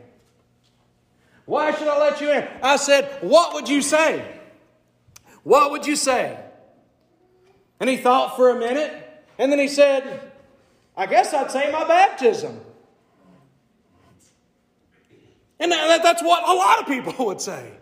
Why 1.46 1.72
should 1.72 1.88
I 1.88 1.98
let 1.98 2.20
you 2.20 2.30
in? 2.30 2.46
I 2.62 2.76
said, 2.76 3.18
what 3.22 3.54
would 3.54 3.68
you 3.68 3.80
say? 3.80 4.24
What 5.44 5.70
would 5.70 5.86
you 5.86 5.96
say? 5.96 6.38
And 7.78 7.88
he 7.88 7.96
thought 7.96 8.36
for 8.36 8.50
a 8.50 8.58
minute, 8.58 8.92
and 9.38 9.50
then 9.50 9.58
he 9.58 9.68
said, 9.68 10.32
I 10.96 11.06
guess 11.06 11.32
I'd 11.32 11.50
say 11.50 11.70
my 11.70 11.84
baptism. 11.84 12.60
And 15.58 15.72
that's 15.72 16.22
what 16.22 16.48
a 16.48 16.52
lot 16.52 16.80
of 16.80 16.86
people 16.86 17.14
would 17.26 17.40
say. 17.40 17.72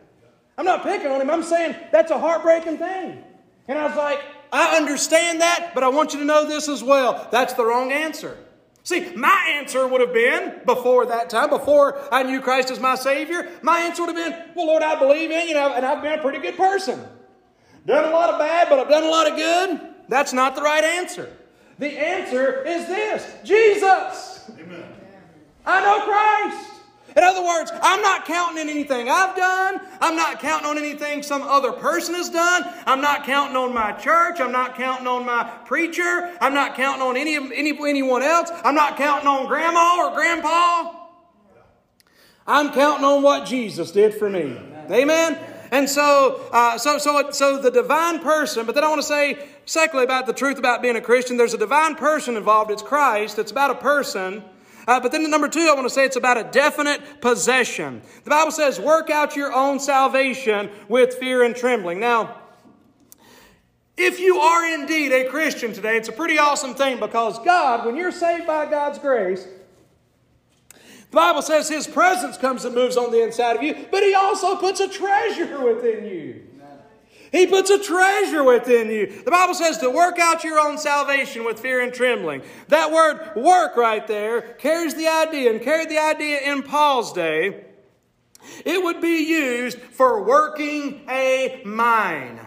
I'm 0.56 0.64
not 0.64 0.82
picking 0.82 1.10
on 1.10 1.20
him, 1.20 1.30
I'm 1.30 1.42
saying 1.42 1.74
that's 1.90 2.10
a 2.10 2.18
heartbreaking 2.18 2.78
thing. 2.78 3.24
And 3.66 3.78
I 3.78 3.86
was 3.86 3.96
like, 3.96 4.20
I 4.52 4.76
understand 4.76 5.40
that, 5.40 5.72
but 5.74 5.82
I 5.82 5.88
want 5.88 6.12
you 6.12 6.20
to 6.20 6.24
know 6.24 6.46
this 6.46 6.68
as 6.68 6.82
well. 6.82 7.28
That's 7.32 7.54
the 7.54 7.64
wrong 7.64 7.90
answer. 7.90 8.36
See, 8.84 9.14
my 9.16 9.54
answer 9.58 9.88
would 9.88 10.02
have 10.02 10.12
been, 10.12 10.60
before 10.66 11.06
that 11.06 11.30
time, 11.30 11.48
before 11.48 11.98
I 12.12 12.22
knew 12.22 12.42
Christ 12.42 12.70
as 12.70 12.78
my 12.78 12.96
Savior, 12.96 13.50
my 13.62 13.78
answer 13.78 14.04
would 14.04 14.14
have 14.14 14.30
been, 14.30 14.54
well, 14.54 14.66
Lord, 14.66 14.82
I 14.82 14.98
believe 14.98 15.30
in 15.30 15.48
you, 15.48 15.56
and 15.56 15.86
I've 15.86 16.02
been 16.02 16.18
a 16.18 16.22
pretty 16.22 16.38
good 16.38 16.56
person. 16.56 17.02
Done 17.86 18.04
a 18.04 18.10
lot 18.10 18.28
of 18.28 18.38
bad, 18.38 18.68
but 18.68 18.78
I've 18.78 18.90
done 18.90 19.04
a 19.04 19.08
lot 19.08 19.26
of 19.26 19.36
good. 19.36 19.80
That's 20.08 20.34
not 20.34 20.54
the 20.54 20.60
right 20.60 20.84
answer. 20.84 21.34
The 21.78 21.98
answer 21.98 22.62
is 22.62 22.86
this 22.86 23.34
Jesus. 23.42 24.50
Amen. 24.58 24.84
I 25.64 25.80
know 25.80 26.04
Christ. 26.04 26.73
In 27.16 27.22
other 27.22 27.44
words, 27.44 27.70
I'm 27.80 28.02
not 28.02 28.24
counting 28.24 28.60
on 28.60 28.68
anything 28.68 29.08
I've 29.08 29.36
done. 29.36 29.80
I'm 30.00 30.16
not 30.16 30.40
counting 30.40 30.68
on 30.68 30.78
anything 30.78 31.22
some 31.22 31.42
other 31.42 31.70
person 31.70 32.14
has 32.14 32.28
done. 32.28 32.64
I'm 32.86 33.00
not 33.00 33.24
counting 33.24 33.56
on 33.56 33.72
my 33.72 33.92
church. 33.92 34.40
I'm 34.40 34.50
not 34.50 34.76
counting 34.76 35.06
on 35.06 35.24
my 35.24 35.44
preacher. 35.64 36.36
I'm 36.40 36.54
not 36.54 36.74
counting 36.74 37.02
on 37.02 37.16
any, 37.16 37.36
any 37.36 37.70
anyone 37.88 38.22
else. 38.22 38.50
I'm 38.64 38.74
not 38.74 38.96
counting 38.96 39.28
on 39.28 39.46
grandma 39.46 40.08
or 40.08 40.14
grandpa. 40.14 41.02
I'm 42.46 42.72
counting 42.72 43.04
on 43.04 43.22
what 43.22 43.46
Jesus 43.46 43.92
did 43.92 44.14
for 44.14 44.28
me. 44.28 44.58
Amen. 44.90 45.38
And 45.70 45.88
so, 45.88 46.48
uh, 46.52 46.78
so, 46.78 46.98
so, 46.98 47.30
so 47.30 47.58
the 47.60 47.70
divine 47.70 48.18
person. 48.20 48.66
But 48.66 48.74
then 48.74 48.84
I 48.84 48.88
want 48.88 49.00
to 49.00 49.06
say, 49.06 49.38
secondly, 49.66 50.04
about 50.04 50.26
the 50.26 50.32
truth 50.32 50.58
about 50.58 50.82
being 50.82 50.96
a 50.96 51.00
Christian. 51.00 51.36
There's 51.36 51.54
a 51.54 51.58
divine 51.58 51.94
person 51.94 52.36
involved. 52.36 52.70
It's 52.70 52.82
Christ. 52.82 53.38
It's 53.38 53.50
about 53.50 53.70
a 53.70 53.76
person. 53.76 54.44
Uh, 54.86 55.00
but 55.00 55.12
then 55.12 55.22
the 55.22 55.28
number 55.28 55.48
two, 55.48 55.68
I 55.70 55.74
want 55.74 55.86
to 55.86 55.94
say 55.94 56.04
it's 56.04 56.16
about 56.16 56.36
a 56.36 56.44
definite 56.44 57.20
possession. 57.20 58.02
The 58.24 58.30
Bible 58.30 58.52
says, 58.52 58.78
work 58.78 59.10
out 59.10 59.36
your 59.36 59.52
own 59.52 59.80
salvation 59.80 60.70
with 60.88 61.14
fear 61.14 61.42
and 61.42 61.56
trembling. 61.56 62.00
Now, 62.00 62.40
if 63.96 64.18
you 64.18 64.38
are 64.38 64.74
indeed 64.74 65.12
a 65.12 65.28
Christian 65.30 65.72
today, 65.72 65.96
it's 65.96 66.08
a 66.08 66.12
pretty 66.12 66.38
awesome 66.38 66.74
thing 66.74 66.98
because 66.98 67.38
God, 67.44 67.86
when 67.86 67.96
you're 67.96 68.12
saved 68.12 68.46
by 68.46 68.66
God's 68.66 68.98
grace, 68.98 69.46
the 70.70 71.20
Bible 71.20 71.42
says 71.42 71.68
His 71.68 71.86
presence 71.86 72.36
comes 72.36 72.64
and 72.64 72.74
moves 72.74 72.96
on 72.96 73.12
the 73.12 73.22
inside 73.22 73.56
of 73.56 73.62
you, 73.62 73.86
but 73.92 74.02
He 74.02 74.14
also 74.14 74.56
puts 74.56 74.80
a 74.80 74.88
treasure 74.88 75.64
within 75.74 76.06
you. 76.06 76.42
He 77.34 77.48
puts 77.48 77.68
a 77.68 77.82
treasure 77.82 78.44
within 78.44 78.88
you. 78.88 79.06
The 79.24 79.30
Bible 79.32 79.54
says 79.54 79.78
to 79.78 79.90
work 79.90 80.20
out 80.20 80.44
your 80.44 80.60
own 80.60 80.78
salvation 80.78 81.44
with 81.44 81.58
fear 81.58 81.80
and 81.80 81.92
trembling. 81.92 82.42
That 82.68 82.92
word 82.92 83.34
work 83.34 83.76
right 83.76 84.06
there 84.06 84.40
carries 84.40 84.94
the 84.94 85.08
idea 85.08 85.50
and 85.50 85.60
carried 85.60 85.90
the 85.90 85.98
idea 85.98 86.42
in 86.42 86.62
Paul's 86.62 87.12
day. 87.12 87.64
It 88.64 88.80
would 88.84 89.00
be 89.00 89.24
used 89.24 89.80
for 89.80 90.22
working 90.22 91.00
a 91.10 91.60
mine 91.64 92.40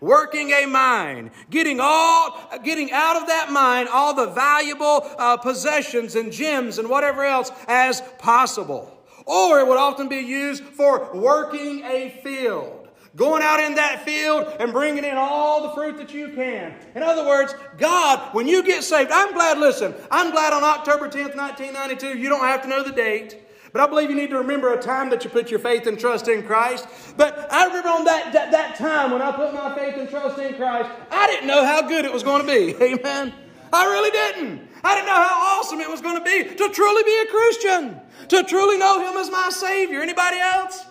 working 0.00 0.52
a 0.52 0.64
mine, 0.64 1.28
getting 1.50 1.80
all, 1.80 2.38
getting 2.62 2.92
out 2.92 3.20
of 3.20 3.26
that 3.26 3.50
mine 3.50 3.88
all 3.92 4.14
the 4.14 4.28
valuable 4.28 5.04
uh, 5.18 5.36
possessions 5.38 6.14
and 6.14 6.30
gems 6.30 6.78
and 6.78 6.88
whatever 6.88 7.24
else 7.24 7.50
as 7.66 8.00
possible. 8.18 8.96
Or 9.26 9.58
it 9.58 9.66
would 9.66 9.76
often 9.76 10.08
be 10.08 10.18
used 10.18 10.62
for 10.62 11.12
working 11.16 11.82
a 11.82 12.10
field. 12.22 12.77
Going 13.18 13.42
out 13.42 13.58
in 13.58 13.74
that 13.74 14.04
field 14.04 14.46
and 14.60 14.72
bringing 14.72 15.02
in 15.04 15.16
all 15.16 15.62
the 15.64 15.70
fruit 15.70 15.96
that 15.96 16.14
you 16.14 16.28
can. 16.28 16.72
In 16.94 17.02
other 17.02 17.26
words, 17.26 17.52
God, 17.76 18.32
when 18.32 18.46
you 18.46 18.62
get 18.62 18.84
saved, 18.84 19.10
I'm 19.10 19.34
glad, 19.34 19.58
listen, 19.58 19.92
I'm 20.08 20.30
glad 20.30 20.52
on 20.52 20.62
October 20.62 21.08
10th, 21.08 21.34
1992, 21.34 22.16
you 22.16 22.28
don't 22.28 22.44
have 22.44 22.62
to 22.62 22.68
know 22.68 22.84
the 22.84 22.92
date. 22.92 23.42
But 23.72 23.80
I 23.80 23.88
believe 23.88 24.08
you 24.08 24.14
need 24.14 24.30
to 24.30 24.38
remember 24.38 24.72
a 24.72 24.80
time 24.80 25.10
that 25.10 25.24
you 25.24 25.30
put 25.30 25.50
your 25.50 25.58
faith 25.58 25.88
and 25.88 25.98
trust 25.98 26.28
in 26.28 26.44
Christ. 26.44 26.86
But 27.16 27.52
I 27.52 27.66
remember 27.66 27.88
on 27.88 28.04
that, 28.04 28.32
that, 28.34 28.52
that 28.52 28.76
time 28.76 29.10
when 29.10 29.20
I 29.20 29.32
put 29.32 29.52
my 29.52 29.74
faith 29.74 29.96
and 29.96 30.08
trust 30.08 30.38
in 30.38 30.54
Christ, 30.54 30.88
I 31.10 31.26
didn't 31.26 31.48
know 31.48 31.66
how 31.66 31.82
good 31.88 32.04
it 32.04 32.12
was 32.12 32.22
going 32.22 32.46
to 32.46 32.46
be. 32.46 32.76
Amen. 32.82 33.34
I 33.72 33.84
really 33.84 34.12
didn't. 34.12 34.68
I 34.84 34.94
didn't 34.94 35.06
know 35.06 35.14
how 35.16 35.58
awesome 35.58 35.80
it 35.80 35.90
was 35.90 36.00
going 36.00 36.16
to 36.16 36.24
be 36.24 36.54
to 36.54 36.68
truly 36.68 37.02
be 37.02 37.20
a 37.22 37.26
Christian, 37.26 38.00
to 38.28 38.44
truly 38.44 38.78
know 38.78 39.00
Him 39.00 39.18
as 39.18 39.28
my 39.28 39.50
Savior. 39.50 40.00
Anybody 40.00 40.38
else? 40.38 40.86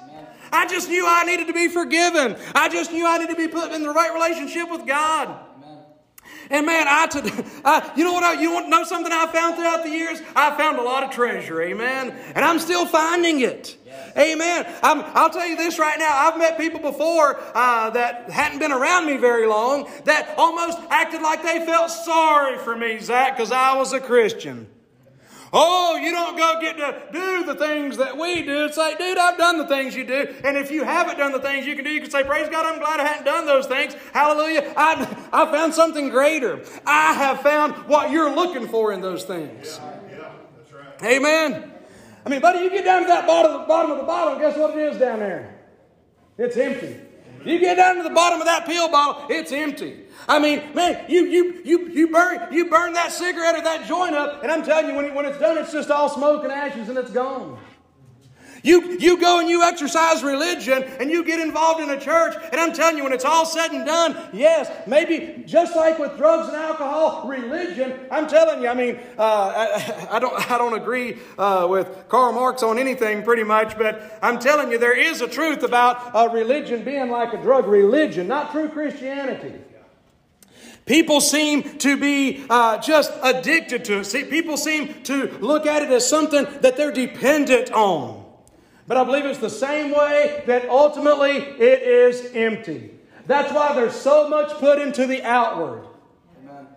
I 0.52 0.68
just 0.68 0.90
knew 0.90 1.06
I 1.08 1.24
needed 1.24 1.48
to 1.48 1.54
be 1.54 1.68
forgiven. 1.68 2.36
I 2.54 2.70
just 2.70 2.92
knew 2.92 3.08
I 3.08 3.18
needed 3.18 3.36
to 3.36 3.38
be 3.38 3.48
put 3.48 3.72
in 3.72 3.84
the 3.84 3.90
right 3.90 4.14
relationship 4.14 4.70
with 4.70 4.86
God. 4.86 5.28
Amen. 5.58 5.78
And 6.50 6.66
man, 6.66 6.86
I, 6.88 7.08
to, 7.08 7.94
you 7.98 8.04
know 8.04 8.14
what? 8.14 8.24
I, 8.24 8.42
you 8.42 8.52
want 8.52 8.70
know 8.70 8.84
something 8.84 9.12
I 9.12 9.28
found 9.28 9.56
throughout 9.56 9.84
the 9.84 9.90
years? 9.90 10.22
I 10.36 10.56
found 10.58 10.78
a 10.78 10.82
lot 10.82 11.04
of 11.04 11.12
treasure, 11.12 11.62
amen. 11.62 12.16
And 12.36 12.46
I'm 12.46 12.60
still 12.60 12.86
finding 12.86 13.42
it, 13.42 13.78
yes. 13.86 14.18
amen. 14.18 14.66
i 14.84 15.24
will 15.24 15.30
tell 15.30 15.48
you 15.48 15.58
this 15.58 15.80
right 15.80 15.98
now. 16.00 16.16
I've 16.16 16.38
met 16.38 16.58
people 16.58 16.80
before 16.80 17.40
uh, 17.54 17.90
that 17.92 18.30
hadn't 18.30 18.60
been 18.60 18.72
around 18.72 19.06
me 19.06 19.18
very 19.18 19.48
long 19.48 19.90
that 20.06 20.34
almost 20.38 20.80
acted 20.90 21.22
like 21.22 21.44
they 21.44 21.66
felt 21.66 21.92
sorry 21.92 22.58
for 22.60 22.76
me, 22.76 23.00
Zach, 23.00 23.36
because 23.36 23.52
I 23.52 23.78
was 23.78 23.94
a 23.94 24.00
Christian. 24.00 24.68
Oh, 25.54 25.96
you 25.96 26.12
don't 26.12 26.38
go 26.38 26.60
get 26.60 26.78
to 26.78 27.04
do 27.12 27.46
the 27.46 27.56
things 27.56 27.98
that 27.98 28.18
we 28.18 28.42
do. 28.44 28.66
It's 28.66 28.78
like, 28.78 28.98
dude, 28.98 29.18
I've 29.18 29.38
done 29.38 29.58
the 29.58 29.68
things 29.68 29.96
you 29.96 30.06
do. 30.06 30.36
And 30.44 30.58
if 30.58 30.72
you 30.72 30.84
haven't 30.84 31.18
done 31.18 31.32
the 31.32 31.40
things 31.40 31.66
you 31.66 31.76
can 31.76 31.86
do, 31.86 31.92
you 31.92 32.02
can 32.02 32.10
say, 32.10 32.24
Praise 32.24 32.50
God, 32.50 32.66
I'm 32.66 32.80
glad 32.80 33.00
I 33.00 33.06
hadn't 33.06 33.26
done 33.26 33.46
those 33.46 33.66
things. 33.66 33.96
Hallelujah. 34.14 34.74
I, 34.76 35.28
I 35.32 35.52
found 35.52 35.74
something 35.74 36.10
greater. 36.10 36.64
I 36.86 37.14
have 37.14 37.42
found 37.42 37.74
what 37.88 38.12
you're 38.12 38.34
looking 38.34 38.68
for 38.68 38.92
in 38.92 39.02
those 39.02 39.24
things. 39.24 39.80
Yeah, 39.82 40.00
yeah, 40.10 40.32
that's 40.58 40.74
right. 40.74 41.04
Amen. 41.04 41.72
I 42.26 42.30
mean, 42.30 42.42
buddy, 42.42 42.60
you 42.60 42.70
get 42.70 42.84
down 42.84 43.04
to 43.04 43.08
that 43.08 43.26
bottom, 43.26 43.68
bottom 43.68 43.92
of 43.92 43.98
the 44.00 44.04
bottom, 44.04 44.40
guess 44.40 44.58
what 44.58 44.78
it 44.78 44.94
is 44.94 44.98
down 44.98 45.20
there? 45.20 45.56
It's 46.38 46.58
empty. 46.58 47.07
You 47.48 47.60
get 47.60 47.76
down 47.76 47.96
to 47.96 48.04
the 48.04 48.10
bottom 48.10 48.42
of 48.42 48.46
that 48.46 48.66
pill 48.66 48.90
bottle, 48.90 49.26
it's 49.30 49.54
empty. 49.54 50.04
I 50.28 50.38
mean, 50.38 50.74
man, 50.76 51.06
you 51.08 51.26
you 51.26 51.62
you 51.64 51.88
you 51.88 52.08
burn 52.10 52.52
you 52.52 52.70
burn 52.70 52.92
that 52.94 53.14
cigarette 53.14 53.56
or 53.56 53.62
that 53.62 53.88
joint 53.88 54.16
up, 54.16 54.44
and 54.44 54.52
I'm 54.52 54.64
telling 54.64 54.88
you, 54.88 54.96
when, 54.96 55.06
it, 55.06 55.14
when 55.14 55.26
it's 55.26 55.40
done, 55.40 55.58
it's 55.58 55.72
just 55.72 55.90
all 55.90 56.10
smoke 56.10 56.44
and 56.44 56.52
ashes, 56.52 56.90
and 56.90 56.98
it's 56.98 57.12
gone. 57.12 57.58
You, 58.68 58.98
you 59.00 59.18
go 59.18 59.40
and 59.40 59.48
you 59.48 59.64
exercise 59.64 60.22
religion 60.24 60.84
and 61.00 61.10
you 61.10 61.24
get 61.24 61.40
involved 61.40 61.80
in 61.80 61.90
a 61.90 61.98
church, 61.98 62.36
and 62.52 62.60
I'm 62.60 62.74
telling 62.74 62.98
you, 62.98 63.04
when 63.06 63.14
it's 63.14 63.24
all 63.24 63.46
said 63.46 63.72
and 63.72 63.86
done, 63.86 64.18
yes, 64.34 64.70
maybe 64.86 65.42
just 65.46 65.74
like 65.74 65.98
with 65.98 66.18
drugs 66.18 66.50
and 66.50 66.58
alcohol, 66.58 67.30
religion, 67.30 67.98
I'm 68.12 68.28
telling 68.28 68.62
you, 68.62 68.68
I 68.68 68.74
mean, 68.74 69.00
uh, 69.18 69.22
I, 69.22 70.08
I, 70.18 70.20
don't, 70.20 70.52
I 70.52 70.58
don't 70.58 70.74
agree 70.74 71.18
uh, 71.38 71.66
with 71.70 72.10
Karl 72.10 72.34
Marx 72.34 72.62
on 72.62 72.78
anything 72.78 73.24
pretty 73.24 73.46
much, 73.46 73.78
but 73.78 74.20
I'm 74.22 74.38
telling 74.38 74.70
you, 74.70 74.78
there 74.78 74.98
is 74.98 75.22
a 75.22 75.30
truth 75.30 75.64
about 75.64 76.14
uh, 76.14 76.28
religion 76.34 76.84
being 76.84 77.10
like 77.10 77.32
a 77.32 77.42
drug 77.42 77.68
religion, 77.68 78.28
not 78.28 78.52
true 78.52 78.68
Christianity. 78.68 79.54
People 80.86 81.22
seem 81.22 81.78
to 81.78 81.96
be 81.96 82.44
uh, 82.50 82.80
just 82.80 83.14
addicted 83.24 83.86
to 83.86 84.00
it. 84.00 84.04
See, 84.04 84.26
people 84.26 84.58
seem 84.58 85.04
to 85.04 85.38
look 85.40 85.66
at 85.66 85.84
it 85.84 85.90
as 85.90 86.06
something 86.06 86.46
that 86.60 86.76
they're 86.76 86.92
dependent 86.92 87.72
on. 87.72 88.27
But 88.88 88.96
I 88.96 89.04
believe 89.04 89.26
it's 89.26 89.40
the 89.40 89.50
same 89.50 89.92
way 89.92 90.44
that 90.48 90.70
ultimately 90.70 91.36
it 91.36 91.82
is 91.84 92.32
empty. 92.34 92.92
That's 93.26 93.52
why 93.52 93.76
there's 93.76 93.96
so 93.96 94.30
much 94.30 94.52
put 94.54 94.80
into 94.80 95.06
the 95.06 95.22
outward. 95.24 95.86
Amen. 96.42 96.68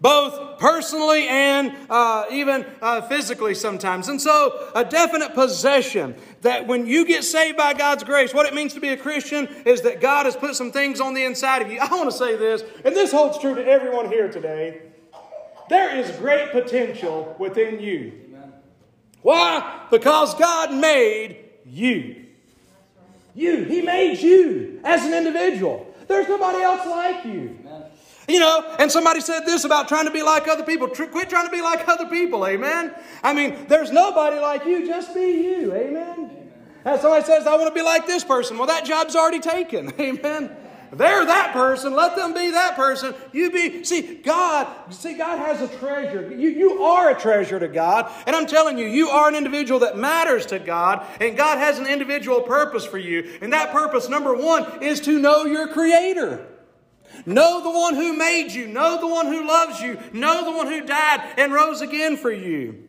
both 0.00 0.58
personally 0.58 1.28
and 1.28 1.72
uh, 1.88 2.24
even 2.32 2.66
uh, 2.82 3.02
physically 3.02 3.54
sometimes. 3.54 4.08
And 4.08 4.20
so, 4.20 4.70
a 4.74 4.84
definite 4.84 5.34
possession 5.34 6.16
that 6.42 6.66
when 6.66 6.86
you 6.86 7.06
get 7.06 7.22
saved 7.22 7.56
by 7.56 7.74
God's 7.74 8.02
grace, 8.02 8.34
what 8.34 8.46
it 8.46 8.54
means 8.54 8.74
to 8.74 8.80
be 8.80 8.88
a 8.88 8.96
Christian 8.96 9.46
is 9.64 9.82
that 9.82 10.00
God 10.00 10.26
has 10.26 10.34
put 10.34 10.56
some 10.56 10.72
things 10.72 11.00
on 11.00 11.14
the 11.14 11.22
inside 11.22 11.62
of 11.62 11.70
you. 11.70 11.78
I 11.78 11.88
want 11.94 12.10
to 12.10 12.16
say 12.16 12.34
this, 12.34 12.64
and 12.84 12.96
this 12.96 13.12
holds 13.12 13.38
true 13.38 13.54
to 13.54 13.64
everyone 13.64 14.08
here 14.08 14.28
today. 14.28 14.82
There 15.68 15.96
is 15.96 16.10
great 16.16 16.50
potential 16.50 17.36
within 17.38 17.78
you. 17.78 18.12
Why? 19.22 19.86
Because 19.90 20.34
God 20.34 20.74
made 20.74 21.49
you. 21.70 22.26
You. 23.34 23.64
He 23.64 23.82
made 23.82 24.20
you 24.20 24.80
as 24.84 25.04
an 25.04 25.14
individual. 25.14 25.86
There's 26.08 26.28
nobody 26.28 26.62
else 26.62 26.86
like 26.86 27.24
you. 27.24 27.58
You 28.28 28.38
know, 28.38 28.76
and 28.78 28.90
somebody 28.92 29.20
said 29.20 29.40
this 29.40 29.64
about 29.64 29.88
trying 29.88 30.04
to 30.04 30.12
be 30.12 30.22
like 30.22 30.46
other 30.46 30.62
people. 30.62 30.88
Quit 30.88 31.28
trying 31.28 31.46
to 31.46 31.52
be 31.52 31.60
like 31.60 31.88
other 31.88 32.06
people, 32.06 32.46
amen? 32.46 32.94
I 33.22 33.32
mean, 33.32 33.66
there's 33.68 33.90
nobody 33.90 34.38
like 34.38 34.64
you, 34.66 34.86
just 34.86 35.14
be 35.14 35.20
you, 35.20 35.74
amen? 35.74 36.30
And 36.84 37.00
somebody 37.00 37.24
says, 37.24 37.46
I 37.46 37.56
want 37.56 37.68
to 37.68 37.74
be 37.74 37.82
like 37.82 38.06
this 38.06 38.24
person. 38.24 38.56
Well, 38.56 38.68
that 38.68 38.84
job's 38.84 39.16
already 39.16 39.40
taken, 39.40 39.92
amen? 40.00 40.56
They're 40.92 41.24
that 41.24 41.52
person. 41.52 41.94
Let 41.94 42.16
them 42.16 42.34
be 42.34 42.50
that 42.50 42.74
person. 42.74 43.14
You 43.32 43.50
be, 43.50 43.84
see, 43.84 44.16
God, 44.16 44.66
see, 44.92 45.14
God 45.14 45.38
has 45.38 45.60
a 45.60 45.68
treasure. 45.78 46.30
You, 46.34 46.48
you 46.48 46.82
are 46.82 47.10
a 47.10 47.18
treasure 47.18 47.60
to 47.60 47.68
God. 47.68 48.10
And 48.26 48.34
I'm 48.34 48.46
telling 48.46 48.76
you, 48.76 48.86
you 48.86 49.08
are 49.08 49.28
an 49.28 49.36
individual 49.36 49.80
that 49.80 49.96
matters 49.96 50.46
to 50.46 50.58
God. 50.58 51.06
And 51.20 51.36
God 51.36 51.58
has 51.58 51.78
an 51.78 51.86
individual 51.86 52.40
purpose 52.42 52.84
for 52.84 52.98
you. 52.98 53.38
And 53.40 53.52
that 53.52 53.72
purpose, 53.72 54.08
number 54.08 54.34
one, 54.34 54.82
is 54.82 55.00
to 55.02 55.18
know 55.18 55.44
your 55.44 55.68
Creator. 55.68 56.46
Know 57.24 57.62
the 57.62 57.70
one 57.70 57.94
who 57.94 58.12
made 58.12 58.50
you. 58.50 58.66
Know 58.66 59.00
the 59.00 59.06
one 59.06 59.26
who 59.26 59.46
loves 59.46 59.80
you. 59.80 59.98
Know 60.12 60.44
the 60.44 60.56
one 60.56 60.66
who 60.66 60.84
died 60.84 61.34
and 61.36 61.52
rose 61.52 61.80
again 61.80 62.16
for 62.16 62.32
you. 62.32 62.88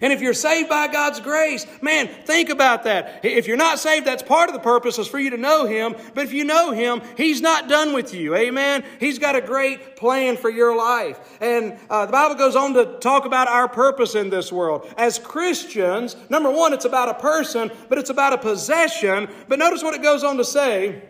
And 0.00 0.12
if 0.12 0.20
you're 0.20 0.34
saved 0.34 0.68
by 0.68 0.88
God's 0.88 1.20
grace, 1.20 1.66
man, 1.80 2.08
think 2.08 2.48
about 2.48 2.84
that. 2.84 3.24
If 3.24 3.46
you're 3.46 3.56
not 3.56 3.78
saved, 3.78 4.06
that's 4.06 4.22
part 4.22 4.48
of 4.48 4.54
the 4.54 4.60
purpose 4.60 4.98
is 4.98 5.08
for 5.08 5.18
you 5.18 5.30
to 5.30 5.36
know 5.36 5.66
Him. 5.66 5.94
But 6.14 6.24
if 6.24 6.32
you 6.32 6.44
know 6.44 6.72
Him, 6.72 7.02
He's 7.16 7.40
not 7.40 7.68
done 7.68 7.92
with 7.92 8.14
you. 8.14 8.34
Amen. 8.34 8.84
He's 9.00 9.18
got 9.18 9.36
a 9.36 9.40
great 9.40 9.96
plan 9.96 10.36
for 10.36 10.50
your 10.50 10.76
life. 10.76 11.18
And 11.40 11.78
uh, 11.90 12.06
the 12.06 12.12
Bible 12.12 12.34
goes 12.34 12.56
on 12.56 12.74
to 12.74 12.98
talk 12.98 13.24
about 13.24 13.48
our 13.48 13.68
purpose 13.68 14.14
in 14.14 14.30
this 14.30 14.52
world. 14.52 14.92
As 14.96 15.18
Christians, 15.18 16.16
number 16.28 16.50
one, 16.50 16.72
it's 16.72 16.84
about 16.84 17.08
a 17.08 17.14
person, 17.14 17.70
but 17.88 17.98
it's 17.98 18.10
about 18.10 18.32
a 18.32 18.38
possession. 18.38 19.28
But 19.48 19.58
notice 19.58 19.82
what 19.82 19.94
it 19.94 20.02
goes 20.02 20.24
on 20.24 20.36
to 20.38 20.44
say 20.44 21.02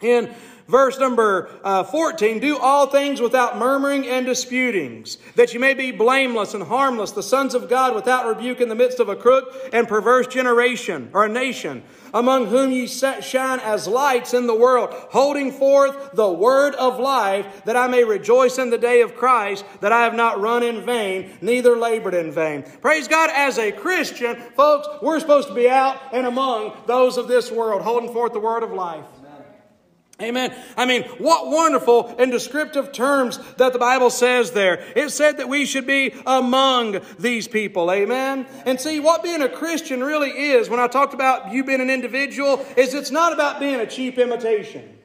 in 0.00 0.34
Verse 0.68 0.98
number 0.98 1.48
uh, 1.64 1.82
14 1.82 2.40
Do 2.40 2.58
all 2.58 2.86
things 2.88 3.22
without 3.22 3.56
murmuring 3.56 4.06
and 4.06 4.26
disputings, 4.26 5.16
that 5.34 5.54
you 5.54 5.60
may 5.60 5.72
be 5.72 5.92
blameless 5.92 6.52
and 6.52 6.62
harmless, 6.62 7.12
the 7.12 7.22
sons 7.22 7.54
of 7.54 7.70
God 7.70 7.94
without 7.94 8.26
rebuke 8.26 8.60
in 8.60 8.68
the 8.68 8.74
midst 8.74 9.00
of 9.00 9.08
a 9.08 9.16
crook 9.16 9.54
and 9.72 9.88
perverse 9.88 10.26
generation 10.26 11.08
or 11.14 11.24
a 11.24 11.28
nation, 11.28 11.82
among 12.12 12.46
whom 12.46 12.70
ye 12.70 12.86
shine 12.86 13.60
as 13.60 13.88
lights 13.88 14.34
in 14.34 14.46
the 14.46 14.54
world, 14.54 14.90
holding 15.10 15.52
forth 15.52 16.10
the 16.12 16.30
word 16.30 16.74
of 16.74 17.00
life, 17.00 17.64
that 17.64 17.76
I 17.76 17.86
may 17.86 18.04
rejoice 18.04 18.58
in 18.58 18.68
the 18.68 18.76
day 18.76 19.00
of 19.00 19.16
Christ, 19.16 19.64
that 19.80 19.92
I 19.92 20.04
have 20.04 20.14
not 20.14 20.38
run 20.38 20.62
in 20.62 20.84
vain, 20.84 21.38
neither 21.40 21.76
labored 21.76 22.12
in 22.12 22.30
vain. 22.30 22.62
Praise 22.82 23.08
God, 23.08 23.30
as 23.32 23.58
a 23.58 23.72
Christian, 23.72 24.36
folks, 24.54 24.86
we're 25.00 25.20
supposed 25.20 25.48
to 25.48 25.54
be 25.54 25.70
out 25.70 25.98
and 26.12 26.26
among 26.26 26.76
those 26.86 27.16
of 27.16 27.26
this 27.26 27.50
world, 27.50 27.80
holding 27.80 28.12
forth 28.12 28.34
the 28.34 28.40
word 28.40 28.62
of 28.62 28.72
life. 28.72 29.06
Amen. 30.20 30.52
I 30.76 30.84
mean, 30.84 31.04
what 31.18 31.46
wonderful 31.46 32.12
and 32.18 32.32
descriptive 32.32 32.90
terms 32.90 33.38
that 33.56 33.72
the 33.72 33.78
Bible 33.78 34.10
says 34.10 34.50
there. 34.50 34.84
It 34.96 35.10
said 35.10 35.36
that 35.36 35.48
we 35.48 35.64
should 35.64 35.86
be 35.86 36.12
among 36.26 37.00
these 37.20 37.46
people. 37.46 37.92
Amen. 37.92 38.44
And 38.66 38.80
see, 38.80 38.98
what 38.98 39.22
being 39.22 39.42
a 39.42 39.48
Christian 39.48 40.02
really 40.02 40.30
is, 40.30 40.68
when 40.68 40.80
I 40.80 40.88
talked 40.88 41.14
about 41.14 41.52
you 41.52 41.62
being 41.62 41.80
an 41.80 41.88
individual, 41.88 42.66
is 42.76 42.94
it's 42.94 43.12
not 43.12 43.32
about 43.32 43.60
being 43.60 43.76
a 43.76 43.86
cheap 43.86 44.18
imitation. 44.18 44.98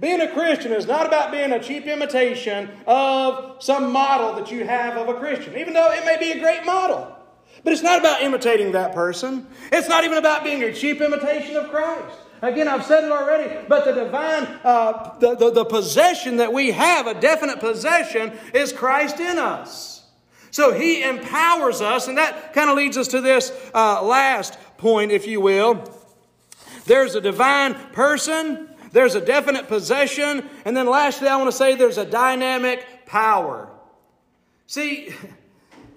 Being 0.00 0.20
a 0.20 0.30
Christian 0.30 0.72
is 0.72 0.86
not 0.86 1.06
about 1.06 1.32
being 1.32 1.52
a 1.52 1.62
cheap 1.62 1.86
imitation 1.86 2.68
of 2.86 3.62
some 3.62 3.90
model 3.90 4.34
that 4.34 4.50
you 4.50 4.66
have 4.66 4.98
of 4.98 5.08
a 5.08 5.18
Christian, 5.18 5.56
even 5.56 5.72
though 5.72 5.92
it 5.92 6.04
may 6.04 6.18
be 6.18 6.32
a 6.32 6.40
great 6.40 6.66
model. 6.66 7.16
But 7.64 7.72
it's 7.72 7.82
not 7.82 8.00
about 8.00 8.20
imitating 8.20 8.72
that 8.72 8.94
person. 8.94 9.46
It's 9.70 9.88
not 9.88 10.04
even 10.04 10.18
about 10.18 10.44
being 10.44 10.62
a 10.62 10.74
cheap 10.74 11.00
imitation 11.00 11.56
of 11.56 11.70
Christ. 11.70 12.18
Again, 12.42 12.66
I've 12.66 12.84
said 12.84 13.04
it 13.04 13.12
already, 13.12 13.64
but 13.68 13.84
the 13.84 13.92
divine, 13.92 14.42
uh, 14.64 15.16
the, 15.20 15.36
the, 15.36 15.50
the 15.52 15.64
possession 15.64 16.38
that 16.38 16.52
we 16.52 16.72
have, 16.72 17.06
a 17.06 17.14
definite 17.14 17.60
possession, 17.60 18.32
is 18.52 18.72
Christ 18.72 19.20
in 19.20 19.38
us. 19.38 20.04
So 20.50 20.72
He 20.72 21.04
empowers 21.04 21.80
us, 21.80 22.08
and 22.08 22.18
that 22.18 22.52
kind 22.52 22.68
of 22.68 22.76
leads 22.76 22.98
us 22.98 23.06
to 23.08 23.20
this 23.20 23.52
uh, 23.72 24.02
last 24.02 24.58
point, 24.76 25.12
if 25.12 25.24
you 25.28 25.40
will. 25.40 25.88
There's 26.86 27.14
a 27.14 27.20
divine 27.20 27.74
person, 27.92 28.68
there's 28.90 29.14
a 29.14 29.24
definite 29.24 29.68
possession, 29.68 30.50
and 30.64 30.76
then 30.76 30.86
lastly, 30.86 31.28
I 31.28 31.36
want 31.36 31.48
to 31.48 31.56
say 31.56 31.76
there's 31.76 31.96
a 31.96 32.04
dynamic 32.04 33.06
power. 33.06 33.70
See, 34.66 35.14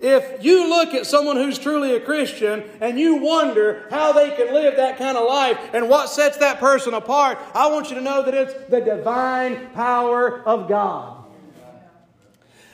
if 0.01 0.43
you 0.43 0.69
look 0.69 0.93
at 0.93 1.05
someone 1.05 1.37
who's 1.37 1.57
truly 1.57 1.95
a 1.95 1.99
Christian 1.99 2.63
and 2.81 2.99
you 2.99 3.15
wonder 3.15 3.87
how 3.89 4.11
they 4.11 4.35
can 4.35 4.53
live 4.53 4.75
that 4.75 4.97
kind 4.97 5.17
of 5.17 5.27
life 5.27 5.57
and 5.73 5.89
what 5.89 6.09
sets 6.09 6.37
that 6.37 6.59
person 6.59 6.93
apart, 6.93 7.39
I 7.53 7.67
want 7.67 7.89
you 7.89 7.95
to 7.95 8.01
know 8.01 8.21
that 8.23 8.33
it's 8.33 8.53
the 8.69 8.81
divine 8.81 9.69
power 9.69 10.41
of 10.41 10.67
God. 10.67 11.23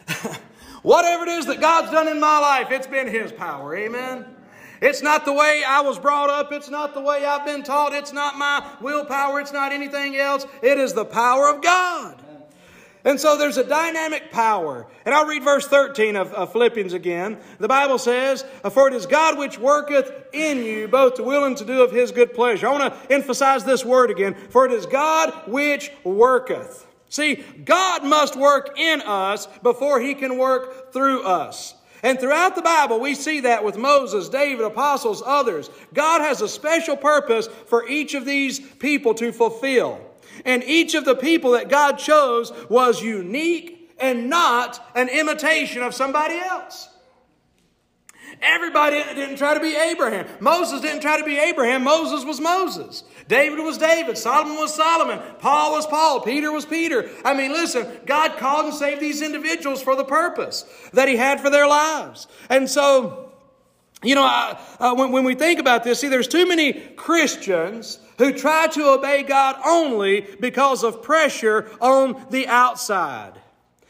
Whatever 0.82 1.24
it 1.24 1.30
is 1.30 1.46
that 1.46 1.62
God's 1.62 1.92
done 1.92 2.08
in 2.08 2.20
my 2.20 2.40
life, 2.40 2.72
it's 2.72 2.88
been 2.88 3.08
His 3.08 3.32
power. 3.32 3.76
Amen. 3.76 4.26
It's 4.82 5.04
not 5.04 5.26
the 5.26 5.34
way 5.34 5.64
I 5.66 5.82
was 5.82 6.00
brought 6.00 6.32
up. 6.32 6.52
It's 6.52 6.70
not 6.70 6.96
the 6.96 7.02
way 7.02 7.24
I've 7.24 7.46
been 7.46 7.62
taught. 7.62 7.94
It's 7.94 8.12
not 8.12 8.36
my 8.36 8.68
willpower. 8.82 9.40
It's 9.40 9.54
not 9.54 9.72
anything 9.72 10.16
else. 10.16 10.48
It 10.64 10.80
is 10.80 10.94
the 10.94 11.06
power 11.06 11.54
of 11.54 11.62
God. 11.62 12.20
And 13.04 13.20
so 13.20 13.38
there's 13.38 13.58
a 13.58 13.64
dynamic 13.64 14.32
power. 14.32 14.86
And 15.06 15.16
I'll 15.16 15.26
read 15.26 15.44
verse 15.44 15.68
13 15.68 16.16
of, 16.16 16.34
of, 16.34 16.52
Philippians 16.52 16.94
again. 16.94 17.40
The 17.60 17.68
Bible 17.68 17.98
says, 17.98 18.46
uh, 18.64 18.70
For 18.70 18.88
it 18.88 18.94
is 18.94 19.08
God 19.08 19.40
which 19.40 19.58
worketh 19.58 20.12
in 20.34 20.64
you 20.64 20.88
both 20.88 21.16
to 21.16 21.24
will 21.24 21.46
and 21.46 21.58
to 21.58 21.66
do 21.66 21.82
of 21.82 21.92
his 21.92 22.12
good 22.12 22.34
pleasure. 22.34 22.68
I 22.68 22.72
want 22.72 22.94
to 22.94 23.14
emphasize 23.14 23.64
this 23.64 23.84
word 23.84 24.12
again. 24.12 24.36
For 24.36 24.66
it 24.66 24.72
is 24.72 24.86
God 24.86 25.34
which 25.48 25.92
worketh. 26.04 26.86
See, 27.10 27.44
God 27.66 28.06
must 28.06 28.36
work 28.36 28.78
in 28.78 29.02
us 29.02 29.48
before 29.64 30.00
he 30.00 30.14
can 30.14 30.38
work 30.38 30.94
through 30.94 31.24
us. 31.24 31.74
And 32.04 32.20
throughout 32.20 32.56
the 32.56 32.62
Bible, 32.62 33.00
we 33.00 33.16
see 33.16 33.42
that 33.42 33.64
with 33.64 33.78
Moses, 33.78 34.30
David, 34.30 34.66
apostles, 34.66 35.22
others. 35.26 35.70
God 35.94 36.22
has 36.22 36.42
a 36.42 36.48
special 36.48 36.98
purpose 36.98 37.48
for 37.48 37.88
each 37.88 38.14
of 38.14 38.26
these 38.26 38.60
people 38.60 39.14
to 39.16 39.32
fulfill. 39.32 40.00
And 40.46 40.64
each 40.64 40.96
of 40.96 41.06
the 41.06 41.16
people 41.16 41.52
that 41.52 41.70
God 41.70 41.98
chose 41.98 42.52
was 42.70 43.02
unique 43.02 43.92
and 44.00 44.30
not 44.30 44.84
an 44.96 45.10
imitation 45.10 45.84
of 45.84 45.94
somebody 45.94 46.36
else. 46.36 46.90
Everybody 48.42 49.04
didn't 49.14 49.36
try 49.36 49.54
to 49.54 49.60
be 49.60 49.76
Abraham. 49.76 50.26
Moses 50.40 50.82
didn't 50.82 51.02
try 51.02 51.20
to 51.20 51.24
be 51.24 51.38
Abraham. 51.38 51.84
Moses 51.84 52.26
was 52.26 52.42
Moses. 52.42 53.04
David 53.28 53.60
was 53.60 53.78
David. 53.78 54.18
Solomon 54.18 54.58
was 54.58 54.74
Solomon. 54.74 55.20
Paul 55.40 55.74
was 55.74 55.86
Paul. 55.86 56.22
Peter 56.22 56.52
was 56.52 56.66
Peter. 56.66 57.10
I 57.24 57.36
mean, 57.36 57.52
listen, 57.52 57.88
God 58.06 58.38
called 58.38 58.66
and 58.66 58.74
saved 58.74 59.00
these 59.00 59.22
individuals 59.22 59.84
for 59.84 59.96
the 59.96 60.04
purpose 60.04 60.66
that 60.94 61.08
He 61.08 61.18
had 61.18 61.40
for 61.40 61.50
their 61.50 61.68
lives. 61.68 62.28
And 62.50 62.68
so, 62.70 63.32
you 64.02 64.16
know, 64.16 64.26
uh, 64.26 64.96
when, 64.96 65.12
when 65.12 65.24
we 65.24 65.36
think 65.36 65.60
about 65.60 65.84
this, 65.84 66.00
see, 66.00 66.08
there's 66.08 66.28
too 66.28 66.48
many 66.48 66.74
Christians 66.74 68.00
who 68.22 68.32
try 68.32 68.68
to 68.68 68.84
obey 68.84 69.24
God 69.24 69.56
only 69.66 70.22
because 70.40 70.84
of 70.84 71.02
pressure 71.02 71.72
on 71.82 72.24
the 72.30 72.48
outside 72.48 73.34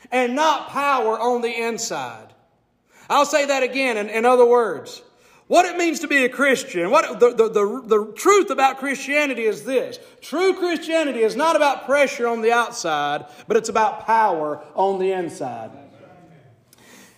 and 0.09 0.35
not 0.35 0.69
power 0.69 1.19
on 1.19 1.41
the 1.41 1.53
inside. 1.53 2.33
I'll 3.09 3.25
say 3.25 3.45
that 3.47 3.61
again 3.61 3.97
in, 3.97 4.07
in 4.07 4.25
other 4.25 4.45
words. 4.45 5.01
What 5.47 5.65
it 5.65 5.75
means 5.75 5.99
to 5.99 6.07
be 6.07 6.23
a 6.23 6.29
Christian, 6.29 6.91
what 6.91 7.19
the, 7.19 7.31
the, 7.31 7.49
the, 7.49 7.81
the 7.85 8.13
truth 8.13 8.51
about 8.51 8.77
Christianity 8.77 9.43
is 9.43 9.65
this. 9.65 9.99
True 10.21 10.53
Christianity 10.53 11.23
is 11.23 11.35
not 11.35 11.57
about 11.57 11.85
pressure 11.85 12.25
on 12.25 12.41
the 12.41 12.53
outside, 12.53 13.25
but 13.49 13.57
it's 13.57 13.67
about 13.67 14.05
power 14.05 14.63
on 14.75 14.97
the 14.97 15.11
inside. 15.11 15.71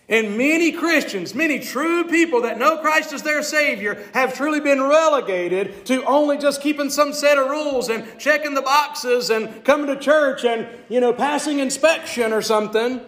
And 0.10 0.38
many 0.38 0.74
Christians, 0.74 1.34
many 1.34 1.60
true 1.60 2.04
people 2.04 2.42
that 2.42 2.60
know 2.60 2.78
Christ 2.80 3.14
as 3.14 3.24
their 3.24 3.42
Savior, 3.42 4.04
have 4.14 4.34
truly 4.34 4.60
been 4.60 4.82
relegated 4.82 5.86
to 5.86 6.04
only 6.04 6.38
just 6.38 6.62
keeping 6.62 6.90
some 6.90 7.14
set 7.14 7.38
of 7.38 7.50
rules 7.50 7.88
and 7.88 8.20
checking 8.20 8.54
the 8.54 8.62
boxes 8.62 9.30
and 9.30 9.64
coming 9.64 9.88
to 9.88 9.98
church 9.98 10.44
and, 10.44 10.68
you 10.90 11.00
know, 11.00 11.14
passing 11.14 11.60
inspection 11.60 12.34
or 12.34 12.42
something. 12.42 13.00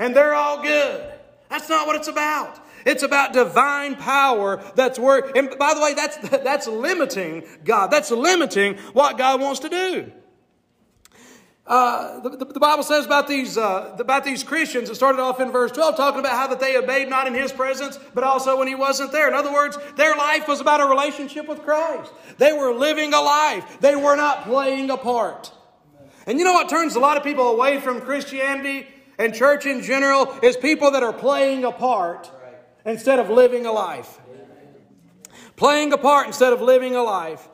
And 0.00 0.14
they're 0.14 0.34
all 0.34 0.60
good. 0.60 1.12
That's 1.48 1.68
not 1.68 1.86
what 1.86 1.94
it's 1.94 2.08
about. 2.08 2.58
It's 2.84 3.02
about 3.02 3.32
divine 3.32 3.94
power 3.94 4.62
that's 4.74 4.98
work. 4.98 5.36
And 5.36 5.56
by 5.56 5.74
the 5.74 5.80
way, 5.80 5.94
that's, 5.94 6.16
that's 6.28 6.66
limiting 6.66 7.44
God. 7.64 7.88
That's 7.88 8.10
limiting 8.10 8.76
what 8.92 9.18
God 9.18 9.40
wants 9.40 9.60
to 9.60 9.68
do. 9.68 10.12
Uh, 11.70 12.18
the, 12.18 12.30
the, 12.30 12.58
Bible 12.58 12.82
says 12.82 13.06
about 13.06 13.28
these, 13.28 13.56
uh, 13.56 13.94
about 13.96 14.24
these 14.24 14.42
Christians, 14.42 14.90
it 14.90 14.96
started 14.96 15.20
off 15.20 15.38
in 15.38 15.52
verse 15.52 15.70
12, 15.70 15.96
talking 15.96 16.18
about 16.18 16.32
how 16.32 16.48
that 16.48 16.58
they 16.58 16.76
obeyed 16.76 17.08
not 17.08 17.28
in 17.28 17.34
His 17.34 17.52
presence, 17.52 17.96
but 18.12 18.24
also 18.24 18.58
when 18.58 18.66
He 18.66 18.74
wasn't 18.74 19.12
there. 19.12 19.28
In 19.28 19.34
other 19.34 19.52
words, 19.52 19.78
their 19.94 20.16
life 20.16 20.48
was 20.48 20.60
about 20.60 20.80
a 20.80 20.86
relationship 20.86 21.46
with 21.46 21.62
Christ. 21.62 22.12
They 22.38 22.52
were 22.52 22.74
living 22.74 23.14
a 23.14 23.20
life. 23.20 23.78
They 23.78 23.94
were 23.94 24.16
not 24.16 24.42
playing 24.42 24.90
a 24.90 24.96
part. 24.96 25.52
And 26.26 26.40
you 26.40 26.44
know 26.44 26.54
what 26.54 26.68
turns 26.68 26.96
a 26.96 26.98
lot 26.98 27.16
of 27.16 27.22
people 27.22 27.46
away 27.50 27.78
from 27.78 28.00
Christianity 28.00 28.88
and 29.16 29.32
church 29.32 29.64
in 29.64 29.80
general 29.82 30.36
is 30.42 30.56
people 30.56 30.90
that 30.90 31.04
are 31.04 31.12
playing 31.12 31.64
a 31.64 31.70
part 31.70 32.28
instead 32.84 33.20
of 33.20 33.30
living 33.30 33.64
a 33.64 33.70
life. 33.70 34.18
Playing 35.54 35.92
a 35.92 35.98
part 35.98 36.26
instead 36.26 36.52
of 36.52 36.62
living 36.62 36.96
a 36.96 37.02
life. 37.04 37.48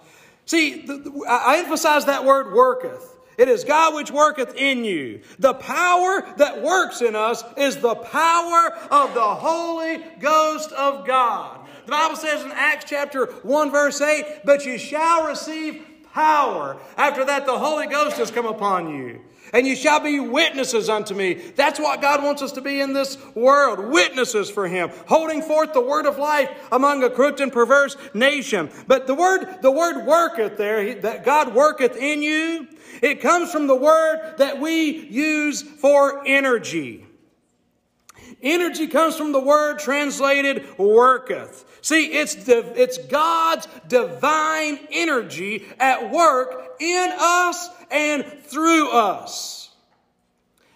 See, 0.46 0.88
I 1.28 1.58
emphasize 1.58 2.06
that 2.06 2.24
word 2.24 2.54
worketh. 2.54 3.15
It 3.38 3.48
is 3.48 3.64
God 3.64 3.94
which 3.94 4.10
worketh 4.10 4.54
in 4.54 4.84
you. 4.84 5.20
The 5.38 5.54
power 5.54 6.24
that 6.38 6.62
works 6.62 7.02
in 7.02 7.14
us 7.14 7.44
is 7.56 7.76
the 7.76 7.94
power 7.94 8.72
of 8.90 9.14
the 9.14 9.20
Holy 9.20 9.98
Ghost 10.20 10.72
of 10.72 11.06
God. 11.06 11.66
The 11.84 11.92
Bible 11.92 12.16
says 12.16 12.42
in 12.42 12.50
Acts 12.52 12.86
chapter 12.88 13.26
1 13.26 13.70
verse 13.70 14.00
8, 14.00 14.40
but 14.44 14.64
you 14.64 14.78
shall 14.78 15.26
receive 15.26 15.84
power. 16.12 16.78
After 16.96 17.24
that, 17.26 17.46
the 17.46 17.58
Holy 17.58 17.86
Ghost 17.86 18.16
has 18.16 18.30
come 18.30 18.46
upon 18.46 18.94
you. 18.96 19.20
And 19.52 19.66
you 19.66 19.76
shall 19.76 20.00
be 20.00 20.20
witnesses 20.20 20.88
unto 20.88 21.14
me. 21.14 21.34
That's 21.34 21.78
what 21.78 22.02
God 22.02 22.22
wants 22.22 22.42
us 22.42 22.52
to 22.52 22.60
be 22.60 22.80
in 22.80 22.92
this 22.92 23.16
world. 23.34 23.78
Witnesses 23.78 24.50
for 24.50 24.68
Him. 24.68 24.90
Holding 25.06 25.42
forth 25.42 25.72
the 25.72 25.80
word 25.80 26.06
of 26.06 26.18
life 26.18 26.50
among 26.72 27.02
a 27.02 27.10
crooked 27.10 27.40
and 27.40 27.52
perverse 27.52 27.96
nation. 28.14 28.70
But 28.86 29.06
the 29.06 29.14
word, 29.14 29.62
the 29.62 29.70
word 29.70 30.06
worketh 30.06 30.56
there, 30.56 30.94
that 31.00 31.24
God 31.24 31.54
worketh 31.54 31.96
in 31.96 32.22
you, 32.22 32.66
it 33.02 33.20
comes 33.20 33.50
from 33.50 33.66
the 33.66 33.76
word 33.76 34.34
that 34.38 34.60
we 34.60 35.06
use 35.06 35.62
for 35.62 36.26
energy. 36.26 37.05
Energy 38.46 38.86
comes 38.86 39.16
from 39.16 39.32
the 39.32 39.40
word 39.40 39.80
translated 39.80 40.78
worketh. 40.78 41.64
See, 41.82 42.12
it's, 42.12 42.36
the, 42.36 42.80
it's 42.80 42.96
God's 42.96 43.66
divine 43.88 44.78
energy 44.92 45.66
at 45.80 46.12
work 46.12 46.76
in 46.78 47.12
us 47.18 47.68
and 47.90 48.24
through 48.44 48.92
us. 48.92 49.74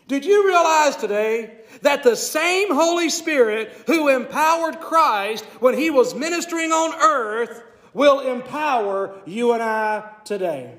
Did 0.09 0.25
you 0.25 0.49
realize 0.49 0.97
today 0.97 1.59
that 1.83 2.03
the 2.03 2.17
same 2.17 2.75
Holy 2.75 3.09
Spirit 3.09 3.73
who 3.87 4.09
empowered 4.09 4.81
Christ 4.81 5.45
when 5.61 5.79
he 5.79 5.91
was 5.91 6.13
ministering 6.13 6.73
on 6.73 7.01
earth 7.01 7.63
will 7.95 8.19
empower 8.19 9.17
you 9.27 9.53
and 9.53 9.63
I 9.63 10.11
today? 10.25 10.75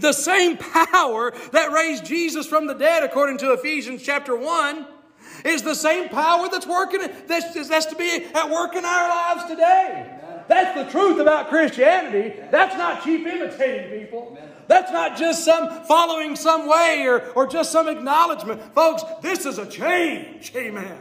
The 0.00 0.12
same 0.12 0.58
power 0.58 1.32
that 1.52 1.72
raised 1.72 2.04
Jesus 2.04 2.46
from 2.46 2.66
the 2.66 2.74
dead, 2.74 3.02
according 3.02 3.38
to 3.38 3.54
Ephesians 3.54 4.02
chapter 4.02 4.36
1, 4.36 4.88
is 5.44 5.62
the 5.62 5.74
same 5.74 6.08
power 6.08 6.48
that's 6.50 6.66
working, 6.66 7.00
that's, 7.26 7.68
that's 7.68 7.86
to 7.86 7.96
be 7.96 8.24
at 8.34 8.50
work 8.50 8.74
in 8.74 8.84
our 8.84 9.08
lives 9.08 9.44
today. 9.44 10.10
That's 10.48 10.74
the 10.76 10.90
truth 10.90 11.20
about 11.20 11.48
Christianity. 11.48 12.34
That's 12.50 12.76
not 12.76 13.02
cheap 13.04 13.26
imitating 13.26 14.00
people. 14.00 14.38
That's 14.66 14.90
not 14.90 15.16
just 15.16 15.44
some 15.44 15.84
following 15.84 16.36
some 16.36 16.68
way 16.68 17.04
or, 17.06 17.20
or 17.32 17.46
just 17.46 17.70
some 17.70 17.88
acknowledgement. 17.88 18.60
Folks, 18.74 19.02
this 19.20 19.46
is 19.46 19.58
a 19.58 19.66
change. 19.66 20.52
Amen. 20.56 20.98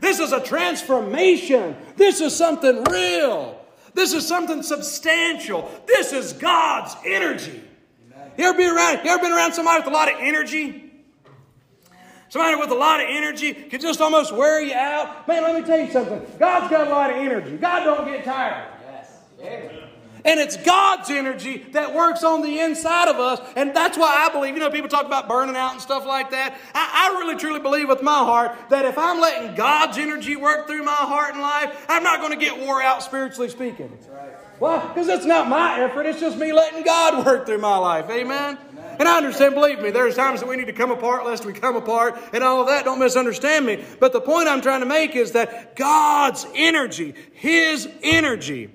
This 0.00 0.18
is 0.18 0.32
a 0.32 0.40
transformation. 0.40 1.76
This 1.96 2.20
is 2.20 2.34
something 2.34 2.84
real. 2.84 3.58
This 3.94 4.12
is 4.12 4.26
something 4.26 4.62
substantial. 4.62 5.70
This 5.86 6.12
is 6.12 6.32
God's 6.32 6.96
energy. 7.06 7.62
You 8.36 8.44
ever 8.46 8.56
been 8.56 8.74
around, 8.74 9.04
you 9.04 9.10
ever 9.10 9.22
been 9.22 9.32
around 9.32 9.52
somebody 9.52 9.80
with 9.80 9.88
a 9.88 9.96
lot 9.96 10.12
of 10.12 10.18
energy? 10.18 10.91
Somebody 12.32 12.56
with 12.56 12.70
a 12.70 12.74
lot 12.74 12.98
of 12.98 13.08
energy 13.10 13.52
can 13.52 13.78
just 13.78 14.00
almost 14.00 14.34
wear 14.34 14.62
you 14.62 14.72
out. 14.72 15.28
Man, 15.28 15.42
let 15.42 15.54
me 15.54 15.66
tell 15.66 15.78
you 15.78 15.92
something. 15.92 16.18
God's 16.38 16.70
got 16.70 16.86
a 16.86 16.90
lot 16.90 17.10
of 17.10 17.16
energy. 17.16 17.58
God 17.58 17.84
don't 17.84 18.06
get 18.06 18.24
tired. 18.24 18.68
Yes. 19.38 19.82
And 20.24 20.40
it's 20.40 20.56
God's 20.56 21.10
energy 21.10 21.58
that 21.72 21.94
works 21.94 22.24
on 22.24 22.40
the 22.40 22.58
inside 22.58 23.08
of 23.08 23.16
us. 23.16 23.38
And 23.54 23.76
that's 23.76 23.98
why 23.98 24.26
I 24.26 24.32
believe, 24.32 24.54
you 24.54 24.60
know, 24.60 24.70
people 24.70 24.88
talk 24.88 25.04
about 25.04 25.28
burning 25.28 25.56
out 25.56 25.72
and 25.72 25.82
stuff 25.82 26.06
like 26.06 26.30
that. 26.30 26.58
I, 26.74 27.10
I, 27.12 27.18
really 27.18 27.36
truly 27.36 27.60
believe 27.60 27.90
with 27.90 28.00
my 28.00 28.20
heart 28.20 28.56
that 28.70 28.86
if 28.86 28.96
I'm 28.96 29.20
letting 29.20 29.54
God's 29.54 29.98
energy 29.98 30.34
work 30.34 30.66
through 30.66 30.84
my 30.84 30.92
heart 30.92 31.34
and 31.34 31.42
life, 31.42 31.84
I'm 31.90 32.02
not 32.02 32.20
going 32.20 32.32
to 32.32 32.42
get 32.42 32.58
wore 32.58 32.82
out 32.82 33.02
spiritually 33.02 33.50
speaking. 33.50 33.90
That's 33.90 34.08
right. 34.08 34.32
Well, 34.58 34.88
because 34.88 35.08
it's 35.08 35.26
not 35.26 35.50
my 35.50 35.80
effort, 35.80 36.06
it's 36.06 36.20
just 36.20 36.38
me 36.38 36.54
letting 36.54 36.82
God 36.82 37.26
work 37.26 37.44
through 37.44 37.58
my 37.58 37.76
life. 37.76 38.08
Amen? 38.08 38.56
And 38.98 39.08
I 39.08 39.16
understand, 39.16 39.54
believe 39.54 39.80
me, 39.80 39.90
there's 39.90 40.16
times 40.16 40.40
that 40.40 40.48
we 40.48 40.56
need 40.56 40.66
to 40.66 40.72
come 40.72 40.90
apart 40.90 41.24
lest 41.24 41.44
we 41.44 41.52
come 41.52 41.76
apart 41.76 42.18
and 42.32 42.42
all 42.42 42.60
of 42.60 42.68
that. 42.68 42.84
Don't 42.84 42.98
misunderstand 42.98 43.66
me. 43.66 43.84
But 44.00 44.12
the 44.12 44.20
point 44.20 44.48
I'm 44.48 44.60
trying 44.60 44.80
to 44.80 44.86
make 44.86 45.16
is 45.16 45.32
that 45.32 45.76
God's 45.76 46.46
energy, 46.54 47.14
His 47.32 47.88
energy, 48.02 48.70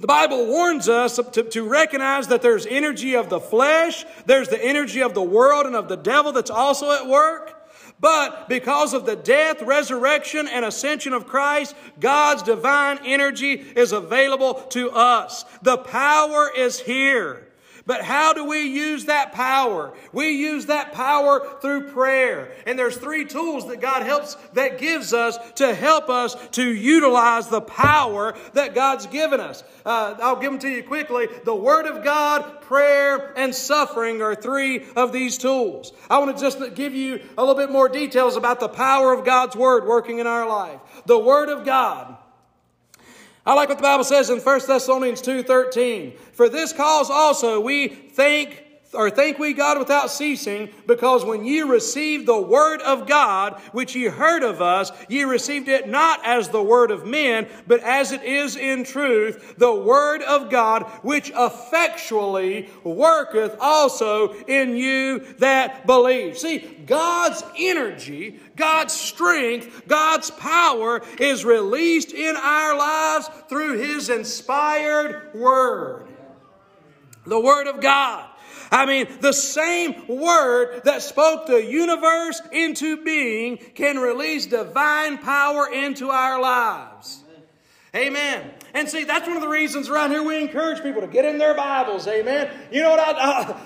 the 0.00 0.06
Bible 0.06 0.46
warns 0.46 0.88
us 0.88 1.16
to, 1.16 1.42
to, 1.42 1.62
recognize 1.62 2.28
that 2.28 2.40
there's 2.40 2.64
energy 2.64 3.16
of 3.16 3.28
the 3.28 3.38
flesh, 3.38 4.06
there's 4.24 4.48
the 4.48 4.62
energy 4.62 5.02
of 5.02 5.12
the 5.12 5.22
world 5.22 5.66
and 5.66 5.76
of 5.76 5.88
the 5.88 5.96
devil 5.96 6.32
that's 6.32 6.50
also 6.50 6.90
at 6.92 7.06
work. 7.06 7.60
But 8.00 8.48
because 8.48 8.94
of 8.94 9.04
the 9.04 9.14
death, 9.14 9.60
resurrection, 9.60 10.48
and 10.48 10.64
ascension 10.64 11.12
of 11.12 11.26
Christ, 11.26 11.76
God's 12.00 12.42
divine 12.42 12.98
energy 13.04 13.52
is 13.52 13.92
available 13.92 14.54
to 14.70 14.90
us. 14.90 15.44
The 15.60 15.76
power 15.76 16.50
is 16.56 16.80
here. 16.80 17.46
But 17.90 18.02
how 18.02 18.34
do 18.34 18.44
we 18.44 18.60
use 18.68 19.06
that 19.06 19.32
power? 19.32 19.92
We 20.12 20.28
use 20.28 20.66
that 20.66 20.92
power 20.92 21.58
through 21.60 21.90
prayer. 21.90 22.52
And 22.64 22.78
there's 22.78 22.96
three 22.96 23.24
tools 23.24 23.66
that 23.66 23.80
God 23.80 24.04
helps, 24.04 24.36
that 24.52 24.78
gives 24.78 25.12
us 25.12 25.36
to 25.56 25.74
help 25.74 26.08
us 26.08 26.36
to 26.52 26.62
utilize 26.62 27.48
the 27.48 27.60
power 27.60 28.36
that 28.52 28.76
God's 28.76 29.08
given 29.08 29.40
us. 29.40 29.64
Uh, 29.84 30.14
I'll 30.22 30.36
give 30.36 30.52
them 30.52 30.60
to 30.60 30.68
you 30.68 30.84
quickly. 30.84 31.26
The 31.42 31.52
Word 31.52 31.86
of 31.86 32.04
God, 32.04 32.60
prayer, 32.60 33.36
and 33.36 33.52
suffering 33.52 34.22
are 34.22 34.36
three 34.36 34.84
of 34.94 35.10
these 35.10 35.36
tools. 35.36 35.92
I 36.08 36.20
want 36.20 36.36
to 36.36 36.40
just 36.40 36.76
give 36.76 36.94
you 36.94 37.18
a 37.36 37.42
little 37.42 37.56
bit 37.56 37.72
more 37.72 37.88
details 37.88 38.36
about 38.36 38.60
the 38.60 38.68
power 38.68 39.12
of 39.12 39.24
God's 39.24 39.56
Word 39.56 39.84
working 39.84 40.20
in 40.20 40.28
our 40.28 40.48
life. 40.48 40.78
The 41.06 41.18
Word 41.18 41.48
of 41.48 41.64
God. 41.64 42.16
I 43.50 43.54
like 43.54 43.68
what 43.68 43.78
the 43.78 43.82
Bible 43.82 44.04
says 44.04 44.30
in 44.30 44.38
1 44.38 44.60
Thessalonians 44.68 45.20
2:13. 45.20 46.12
For 46.34 46.48
this 46.48 46.72
cause 46.72 47.10
also 47.10 47.58
we 47.58 47.88
thank 47.88 48.62
or 48.92 49.08
thank 49.08 49.38
we 49.38 49.52
God 49.52 49.78
without 49.78 50.10
ceasing, 50.10 50.68
because 50.86 51.24
when 51.24 51.44
ye 51.44 51.62
received 51.62 52.26
the 52.26 52.40
word 52.40 52.80
of 52.82 53.06
God, 53.06 53.60
which 53.72 53.94
ye 53.94 54.06
heard 54.06 54.42
of 54.42 54.60
us, 54.60 54.90
ye 55.08 55.22
received 55.22 55.68
it 55.68 55.88
not 55.88 56.20
as 56.24 56.48
the 56.48 56.62
word 56.62 56.90
of 56.90 57.06
men, 57.06 57.46
but 57.68 57.80
as 57.80 58.10
it 58.10 58.24
is 58.24 58.56
in 58.56 58.82
truth, 58.82 59.54
the 59.58 59.72
word 59.72 60.22
of 60.22 60.50
God, 60.50 60.82
which 61.02 61.30
effectually 61.36 62.68
worketh 62.82 63.56
also 63.60 64.32
in 64.46 64.76
you 64.76 65.20
that 65.38 65.86
believe. 65.86 66.36
See, 66.36 66.58
God's 66.58 67.44
energy, 67.56 68.40
God's 68.56 68.92
strength, 68.92 69.86
God's 69.86 70.32
power 70.32 71.02
is 71.20 71.44
released 71.44 72.12
in 72.12 72.34
our 72.34 72.76
lives 72.76 73.30
through 73.48 73.78
His 73.78 74.08
inspired 74.08 75.32
word. 75.34 76.08
The 77.24 77.38
Word 77.38 77.68
of 77.68 77.80
God. 77.80 78.29
I 78.70 78.86
mean, 78.86 79.08
the 79.20 79.32
same 79.32 80.06
word 80.06 80.82
that 80.84 81.02
spoke 81.02 81.46
the 81.46 81.64
universe 81.64 82.40
into 82.52 83.02
being 83.02 83.58
can 83.74 83.98
release 83.98 84.46
divine 84.46 85.18
power 85.18 85.68
into 85.72 86.10
our 86.10 86.40
lives. 86.40 87.24
Amen. 87.94 88.52
And 88.72 88.88
see, 88.88 89.02
that's 89.02 89.26
one 89.26 89.36
of 89.36 89.42
the 89.42 89.48
reasons 89.48 89.88
around 89.88 90.12
here 90.12 90.22
we 90.22 90.40
encourage 90.40 90.80
people 90.80 91.00
to 91.00 91.08
get 91.08 91.24
in 91.24 91.38
their 91.38 91.54
Bibles. 91.54 92.06
Amen. 92.06 92.48
You 92.70 92.82
know 92.82 92.90
what? 92.90 93.00
I, 93.00 93.10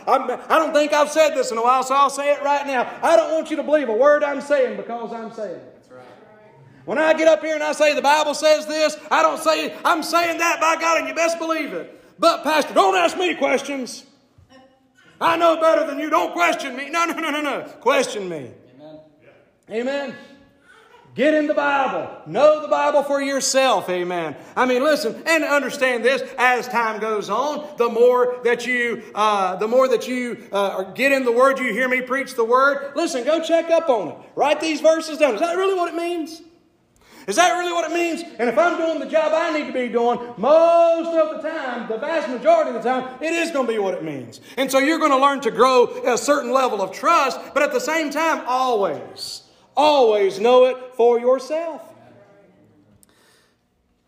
I, 0.06 0.56
I, 0.56 0.58
don't 0.58 0.72
think 0.72 0.94
I've 0.94 1.10
said 1.10 1.34
this 1.34 1.50
in 1.50 1.58
a 1.58 1.62
while, 1.62 1.82
so 1.82 1.94
I'll 1.94 2.08
say 2.08 2.32
it 2.32 2.42
right 2.42 2.66
now. 2.66 2.90
I 3.02 3.16
don't 3.16 3.32
want 3.32 3.50
you 3.50 3.56
to 3.56 3.62
believe 3.62 3.90
a 3.90 3.92
word 3.92 4.24
I'm 4.24 4.40
saying 4.40 4.78
because 4.78 5.12
I'm 5.12 5.30
saying 5.30 5.56
it. 5.56 5.74
That's 5.74 5.90
right. 5.90 6.06
When 6.86 6.96
I 6.96 7.12
get 7.12 7.28
up 7.28 7.42
here 7.42 7.54
and 7.54 7.62
I 7.62 7.72
say 7.72 7.94
the 7.94 8.00
Bible 8.00 8.32
says 8.32 8.66
this, 8.66 8.96
I 9.10 9.20
don't 9.20 9.38
say 9.38 9.76
I'm 9.84 10.02
saying 10.02 10.38
that 10.38 10.58
by 10.58 10.76
God, 10.80 11.00
and 11.00 11.08
you 11.08 11.14
best 11.14 11.38
believe 11.38 11.74
it. 11.74 12.00
But, 12.18 12.44
Pastor, 12.44 12.72
don't 12.72 12.96
ask 12.96 13.18
me 13.18 13.34
questions. 13.34 14.06
I 15.20 15.36
know 15.36 15.60
better 15.60 15.86
than 15.86 15.98
you. 15.98 16.10
Don't 16.10 16.32
question 16.32 16.76
me. 16.76 16.90
No, 16.90 17.04
no, 17.04 17.14
no, 17.14 17.30
no, 17.30 17.40
no. 17.40 17.62
Question 17.80 18.28
me. 18.28 18.50
Amen. 18.80 18.98
Amen. 19.70 20.14
Get 21.14 21.32
in 21.32 21.46
the 21.46 21.54
Bible. 21.54 22.10
Know 22.26 22.60
the 22.60 22.66
Bible 22.66 23.04
for 23.04 23.22
yourself. 23.22 23.88
Amen. 23.88 24.36
I 24.56 24.66
mean, 24.66 24.82
listen 24.82 25.22
and 25.26 25.44
understand 25.44 26.04
this. 26.04 26.22
As 26.38 26.66
time 26.66 27.00
goes 27.00 27.30
on, 27.30 27.76
the 27.76 27.88
more 27.88 28.40
that 28.42 28.66
you, 28.66 29.00
uh, 29.14 29.54
the 29.56 29.68
more 29.68 29.86
that 29.86 30.08
you 30.08 30.48
uh, 30.50 30.82
get 30.92 31.12
in 31.12 31.24
the 31.24 31.30
Word, 31.30 31.60
you 31.60 31.72
hear 31.72 31.88
me 31.88 32.00
preach 32.00 32.34
the 32.34 32.44
Word. 32.44 32.94
Listen, 32.96 33.22
go 33.24 33.40
check 33.40 33.70
up 33.70 33.88
on 33.88 34.08
it. 34.08 34.16
Write 34.34 34.60
these 34.60 34.80
verses 34.80 35.18
down. 35.18 35.34
Is 35.34 35.40
that 35.40 35.56
really 35.56 35.74
what 35.74 35.88
it 35.92 35.96
means? 35.96 36.42
Is 37.26 37.36
that 37.36 37.58
really 37.58 37.72
what 37.72 37.90
it 37.90 37.94
means? 37.94 38.22
And 38.38 38.48
if 38.48 38.58
I'm 38.58 38.76
doing 38.76 38.98
the 38.98 39.06
job 39.06 39.32
I 39.32 39.58
need 39.58 39.66
to 39.66 39.72
be 39.72 39.88
doing, 39.88 40.18
most 40.36 41.08
of 41.08 41.42
the 41.42 41.48
time, 41.48 41.88
the 41.88 41.96
vast 41.96 42.28
majority 42.28 42.76
of 42.76 42.82
the 42.82 42.88
time, 42.88 43.22
it 43.22 43.32
is 43.32 43.50
going 43.50 43.66
to 43.66 43.72
be 43.72 43.78
what 43.78 43.94
it 43.94 44.04
means. 44.04 44.40
And 44.58 44.70
so 44.70 44.78
you're 44.78 44.98
going 44.98 45.10
to 45.10 45.18
learn 45.18 45.40
to 45.40 45.50
grow 45.50 45.86
a 46.04 46.18
certain 46.18 46.52
level 46.52 46.82
of 46.82 46.92
trust, 46.92 47.40
but 47.54 47.62
at 47.62 47.72
the 47.72 47.80
same 47.80 48.10
time, 48.10 48.42
always, 48.46 49.42
always 49.74 50.38
know 50.38 50.66
it 50.66 50.76
for 50.94 51.18
yourself. 51.18 51.82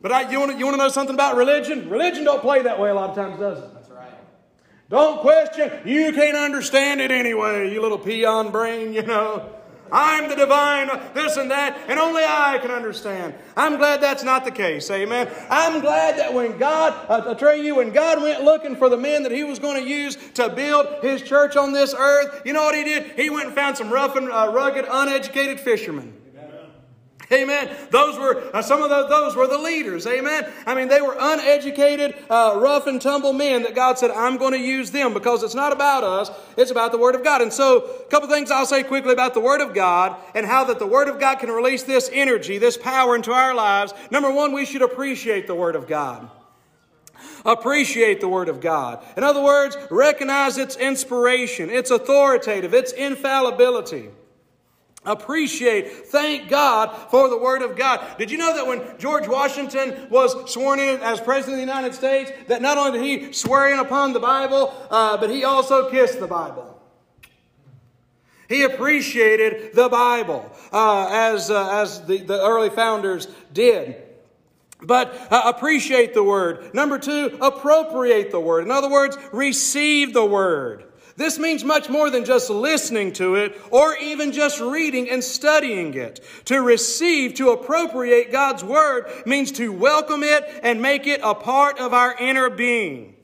But 0.02 0.12
I, 0.12 0.30
you, 0.30 0.38
want 0.38 0.52
to, 0.52 0.58
you 0.58 0.66
want 0.66 0.74
to 0.74 0.82
know 0.82 0.90
something 0.90 1.14
about 1.14 1.36
religion? 1.36 1.88
Religion 1.88 2.22
don't 2.22 2.42
play 2.42 2.62
that 2.62 2.78
way 2.78 2.90
a 2.90 2.94
lot 2.94 3.10
of 3.10 3.16
times, 3.16 3.40
does 3.40 3.58
it? 3.58 3.72
That's 3.72 3.88
right. 3.88 4.12
Don't 4.90 5.20
question. 5.20 5.72
You 5.86 6.12
can't 6.12 6.36
understand 6.36 7.00
it 7.00 7.10
anyway, 7.10 7.72
you 7.72 7.80
little 7.80 7.98
peon 7.98 8.50
brain, 8.50 8.92
you 8.92 9.02
know. 9.02 9.55
I'm 9.92 10.28
the 10.28 10.36
divine, 10.36 10.88
this 11.14 11.36
and 11.36 11.50
that, 11.50 11.78
and 11.88 11.98
only 11.98 12.22
I 12.22 12.58
can 12.60 12.70
understand. 12.70 13.34
I'm 13.56 13.76
glad 13.76 14.00
that's 14.00 14.24
not 14.24 14.44
the 14.44 14.50
case, 14.50 14.90
amen. 14.90 15.28
I'm 15.48 15.80
glad 15.80 16.18
that 16.18 16.32
when 16.34 16.58
God, 16.58 16.92
uh, 17.08 17.30
I 17.30 17.34
tell 17.34 17.56
you, 17.56 17.76
when 17.76 17.92
God 17.92 18.22
went 18.22 18.42
looking 18.42 18.76
for 18.76 18.88
the 18.88 18.96
men 18.96 19.22
that 19.22 19.32
He 19.32 19.44
was 19.44 19.58
going 19.58 19.82
to 19.82 19.88
use 19.88 20.16
to 20.34 20.48
build 20.48 21.02
His 21.02 21.22
church 21.22 21.56
on 21.56 21.72
this 21.72 21.94
earth, 21.96 22.42
you 22.44 22.52
know 22.52 22.64
what 22.64 22.74
He 22.74 22.84
did? 22.84 23.12
He 23.12 23.30
went 23.30 23.46
and 23.46 23.54
found 23.54 23.76
some 23.76 23.90
rough 23.90 24.16
and 24.16 24.30
uh, 24.30 24.50
rugged, 24.52 24.86
uneducated 24.90 25.60
fishermen. 25.60 26.12
Amen. 27.32 27.68
Those 27.90 28.16
were 28.18 28.54
uh, 28.54 28.62
some 28.62 28.82
of 28.82 28.88
the, 28.88 29.08
those 29.08 29.34
were 29.34 29.48
the 29.48 29.58
leaders. 29.58 30.06
Amen. 30.06 30.46
I 30.64 30.76
mean, 30.76 30.86
they 30.86 31.00
were 31.00 31.16
uneducated, 31.18 32.14
uh, 32.30 32.56
rough 32.56 32.86
and 32.86 33.02
tumble 33.02 33.32
men 33.32 33.64
that 33.64 33.74
God 33.74 33.98
said, 33.98 34.12
"I'm 34.12 34.36
going 34.36 34.52
to 34.52 34.60
use 34.60 34.92
them 34.92 35.12
because 35.12 35.42
it's 35.42 35.54
not 35.54 35.72
about 35.72 36.04
us; 36.04 36.30
it's 36.56 36.70
about 36.70 36.92
the 36.92 36.98
Word 36.98 37.16
of 37.16 37.24
God." 37.24 37.42
And 37.42 37.52
so, 37.52 37.78
a 37.78 38.10
couple 38.10 38.28
things 38.28 38.52
I'll 38.52 38.64
say 38.64 38.84
quickly 38.84 39.12
about 39.12 39.34
the 39.34 39.40
Word 39.40 39.60
of 39.60 39.74
God 39.74 40.14
and 40.36 40.46
how 40.46 40.64
that 40.64 40.78
the 40.78 40.86
Word 40.86 41.08
of 41.08 41.18
God 41.18 41.40
can 41.40 41.50
release 41.50 41.82
this 41.82 42.08
energy, 42.12 42.58
this 42.58 42.76
power 42.76 43.16
into 43.16 43.32
our 43.32 43.54
lives. 43.54 43.92
Number 44.12 44.30
one, 44.30 44.52
we 44.52 44.64
should 44.64 44.82
appreciate 44.82 45.48
the 45.48 45.54
Word 45.54 45.74
of 45.74 45.88
God. 45.88 46.30
Appreciate 47.44 48.20
the 48.20 48.28
Word 48.28 48.48
of 48.48 48.60
God. 48.60 49.04
In 49.16 49.24
other 49.24 49.42
words, 49.42 49.76
recognize 49.90 50.58
its 50.58 50.76
inspiration, 50.76 51.70
its 51.70 51.90
authoritative, 51.90 52.72
its 52.72 52.92
infallibility 52.92 54.10
appreciate, 55.06 56.08
thank 56.08 56.48
God 56.48 56.94
for 57.10 57.28
the 57.28 57.38
Word 57.38 57.62
of 57.62 57.76
God. 57.76 58.18
Did 58.18 58.30
you 58.30 58.38
know 58.38 58.54
that 58.54 58.66
when 58.66 58.98
George 58.98 59.26
Washington 59.28 60.08
was 60.10 60.52
sworn 60.52 60.80
in 60.80 61.00
as 61.00 61.20
President 61.20 61.54
of 61.54 61.66
the 61.66 61.72
United 61.72 61.94
States, 61.94 62.32
that 62.48 62.60
not 62.60 62.76
only 62.76 62.98
did 62.98 63.26
he 63.26 63.32
swear 63.32 63.72
in 63.72 63.78
upon 63.78 64.12
the 64.12 64.20
Bible, 64.20 64.72
uh, 64.90 65.16
but 65.16 65.30
he 65.30 65.44
also 65.44 65.90
kissed 65.90 66.20
the 66.20 66.26
Bible? 66.26 66.72
He 68.48 68.62
appreciated 68.62 69.74
the 69.74 69.88
Bible 69.88 70.50
uh, 70.72 71.08
as, 71.10 71.50
uh, 71.50 71.80
as 71.80 72.02
the, 72.06 72.18
the 72.18 72.40
early 72.40 72.70
founders 72.70 73.26
did. 73.52 74.02
But 74.80 75.16
uh, 75.30 75.42
appreciate 75.46 76.14
the 76.14 76.22
Word. 76.22 76.74
Number 76.74 76.98
two, 76.98 77.38
appropriate 77.40 78.30
the 78.30 78.40
Word. 78.40 78.64
In 78.64 78.70
other 78.70 78.90
words, 78.90 79.16
receive 79.32 80.12
the 80.12 80.24
Word. 80.24 80.84
This 81.16 81.38
means 81.38 81.64
much 81.64 81.88
more 81.88 82.10
than 82.10 82.24
just 82.24 82.50
listening 82.50 83.12
to 83.14 83.36
it 83.36 83.58
or 83.70 83.96
even 83.96 84.32
just 84.32 84.60
reading 84.60 85.08
and 85.08 85.24
studying 85.24 85.94
it. 85.94 86.20
To 86.46 86.60
receive, 86.60 87.34
to 87.34 87.50
appropriate 87.50 88.30
God's 88.30 88.62
Word 88.62 89.06
means 89.24 89.52
to 89.52 89.72
welcome 89.72 90.22
it 90.22 90.44
and 90.62 90.82
make 90.82 91.06
it 91.06 91.20
a 91.22 91.34
part 91.34 91.78
of 91.78 91.94
our 91.94 92.14
inner 92.18 92.50
being. 92.50 93.14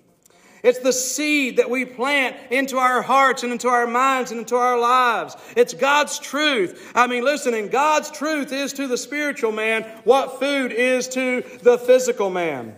It's 0.62 0.78
the 0.78 0.93
seed 0.93 1.57
that 1.57 1.68
we 1.68 1.84
plant 1.84 2.36
into 2.51 2.78
our 2.78 3.03
hearts 3.03 3.43
and 3.43 3.53
into 3.53 3.68
our 3.68 3.86
minds 3.86 4.30
and 4.30 4.40
into 4.40 4.55
our 4.55 4.78
lives. 4.78 5.36
It's 5.57 5.74
God's 5.74 6.18
truth. 6.20 6.93
I 6.95 7.09
mean, 7.09 7.24
listen, 7.24 7.53
and 7.53 7.70
God's 7.70 8.11
truth 8.11 8.53
is 8.53 8.72
to 8.74 8.86
the 8.86 8.97
spiritual 8.97 9.53
man 9.53 9.82
what 10.05 10.38
food 10.38 10.72
is 10.72 11.09
to 11.09 11.43
the 11.62 11.78
physical 11.78 12.30
man. 12.30 12.76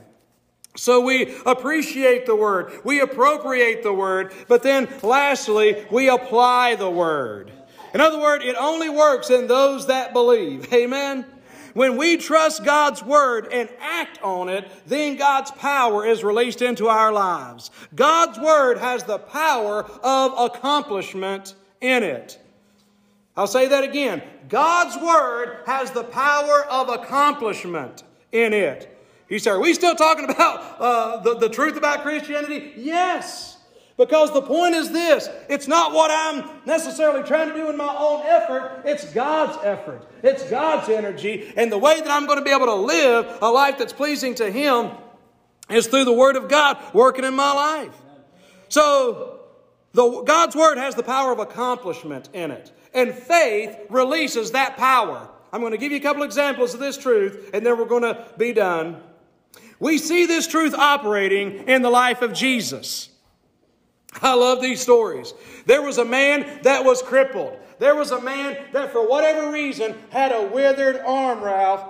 So 0.76 1.00
we 1.00 1.36
appreciate 1.46 2.26
the 2.26 2.34
word, 2.34 2.80
we 2.82 3.00
appropriate 3.00 3.82
the 3.82 3.92
word, 3.92 4.32
but 4.48 4.62
then 4.62 4.88
lastly, 5.02 5.86
we 5.90 6.08
apply 6.08 6.74
the 6.74 6.90
word. 6.90 7.52
In 7.94 8.00
other 8.00 8.18
words, 8.18 8.44
it 8.44 8.56
only 8.58 8.88
works 8.88 9.30
in 9.30 9.46
those 9.46 9.86
that 9.86 10.12
believe. 10.12 10.72
Amen? 10.72 11.26
When 11.74 11.96
we 11.96 12.16
trust 12.16 12.64
God's 12.64 13.02
word 13.02 13.48
and 13.52 13.68
act 13.80 14.20
on 14.22 14.48
it, 14.48 14.68
then 14.86 15.16
God's 15.16 15.50
power 15.52 16.06
is 16.06 16.22
released 16.24 16.62
into 16.62 16.88
our 16.88 17.12
lives. 17.12 17.70
God's 17.94 18.38
word 18.38 18.78
has 18.78 19.04
the 19.04 19.18
power 19.18 19.84
of 20.02 20.32
accomplishment 20.38 21.54
in 21.80 22.02
it. 22.02 22.38
I'll 23.36 23.48
say 23.48 23.68
that 23.68 23.82
again. 23.82 24.22
God's 24.48 24.96
word 24.96 25.64
has 25.66 25.90
the 25.90 26.04
power 26.04 26.64
of 26.70 26.88
accomplishment 26.88 28.04
in 28.30 28.52
it. 28.52 28.93
You 29.28 29.38
say, 29.38 29.50
are 29.50 29.60
we 29.60 29.74
still 29.74 29.94
talking 29.94 30.28
about 30.28 30.80
uh, 30.80 31.20
the, 31.22 31.38
the 31.38 31.48
truth 31.48 31.76
about 31.76 32.02
Christianity? 32.02 32.72
Yes. 32.76 33.54
Because 33.96 34.32
the 34.32 34.42
point 34.42 34.74
is 34.74 34.90
this 34.90 35.28
it's 35.48 35.68
not 35.68 35.92
what 35.92 36.10
I'm 36.10 36.48
necessarily 36.66 37.22
trying 37.22 37.48
to 37.48 37.54
do 37.54 37.70
in 37.70 37.76
my 37.76 37.94
own 37.96 38.22
effort, 38.26 38.82
it's 38.84 39.12
God's 39.12 39.56
effort. 39.64 40.06
It's 40.22 40.42
God's 40.50 40.88
energy. 40.88 41.52
And 41.56 41.70
the 41.70 41.78
way 41.78 42.00
that 42.00 42.10
I'm 42.10 42.26
going 42.26 42.38
to 42.38 42.44
be 42.44 42.50
able 42.50 42.66
to 42.66 42.74
live 42.74 43.38
a 43.40 43.50
life 43.50 43.78
that's 43.78 43.92
pleasing 43.92 44.34
to 44.36 44.50
Him 44.50 44.90
is 45.70 45.86
through 45.86 46.04
the 46.04 46.12
Word 46.12 46.36
of 46.36 46.48
God 46.48 46.78
working 46.92 47.24
in 47.24 47.34
my 47.34 47.52
life. 47.52 47.94
So, 48.68 49.40
the, 49.92 50.22
God's 50.22 50.56
Word 50.56 50.78
has 50.78 50.96
the 50.96 51.04
power 51.04 51.32
of 51.32 51.38
accomplishment 51.38 52.28
in 52.32 52.50
it. 52.50 52.72
And 52.92 53.14
faith 53.14 53.76
releases 53.90 54.52
that 54.52 54.76
power. 54.76 55.28
I'm 55.52 55.60
going 55.60 55.72
to 55.72 55.78
give 55.78 55.92
you 55.92 55.98
a 55.98 56.00
couple 56.00 56.24
examples 56.24 56.74
of 56.74 56.80
this 56.80 56.98
truth, 56.98 57.50
and 57.54 57.64
then 57.64 57.78
we're 57.78 57.84
going 57.84 58.02
to 58.02 58.26
be 58.36 58.52
done. 58.52 59.00
We 59.84 59.98
see 59.98 60.24
this 60.24 60.46
truth 60.46 60.72
operating 60.72 61.68
in 61.68 61.82
the 61.82 61.90
life 61.90 62.22
of 62.22 62.32
Jesus. 62.32 63.10
I 64.22 64.32
love 64.34 64.62
these 64.62 64.80
stories. 64.80 65.34
There 65.66 65.82
was 65.82 65.98
a 65.98 66.06
man 66.06 66.60
that 66.62 66.86
was 66.86 67.02
crippled. 67.02 67.58
There 67.80 67.94
was 67.94 68.10
a 68.10 68.18
man 68.18 68.56
that, 68.72 68.92
for 68.92 69.06
whatever 69.06 69.52
reason, 69.52 69.94
had 70.08 70.32
a 70.32 70.40
withered 70.40 70.96
arm, 71.00 71.44
Ralph. 71.44 71.84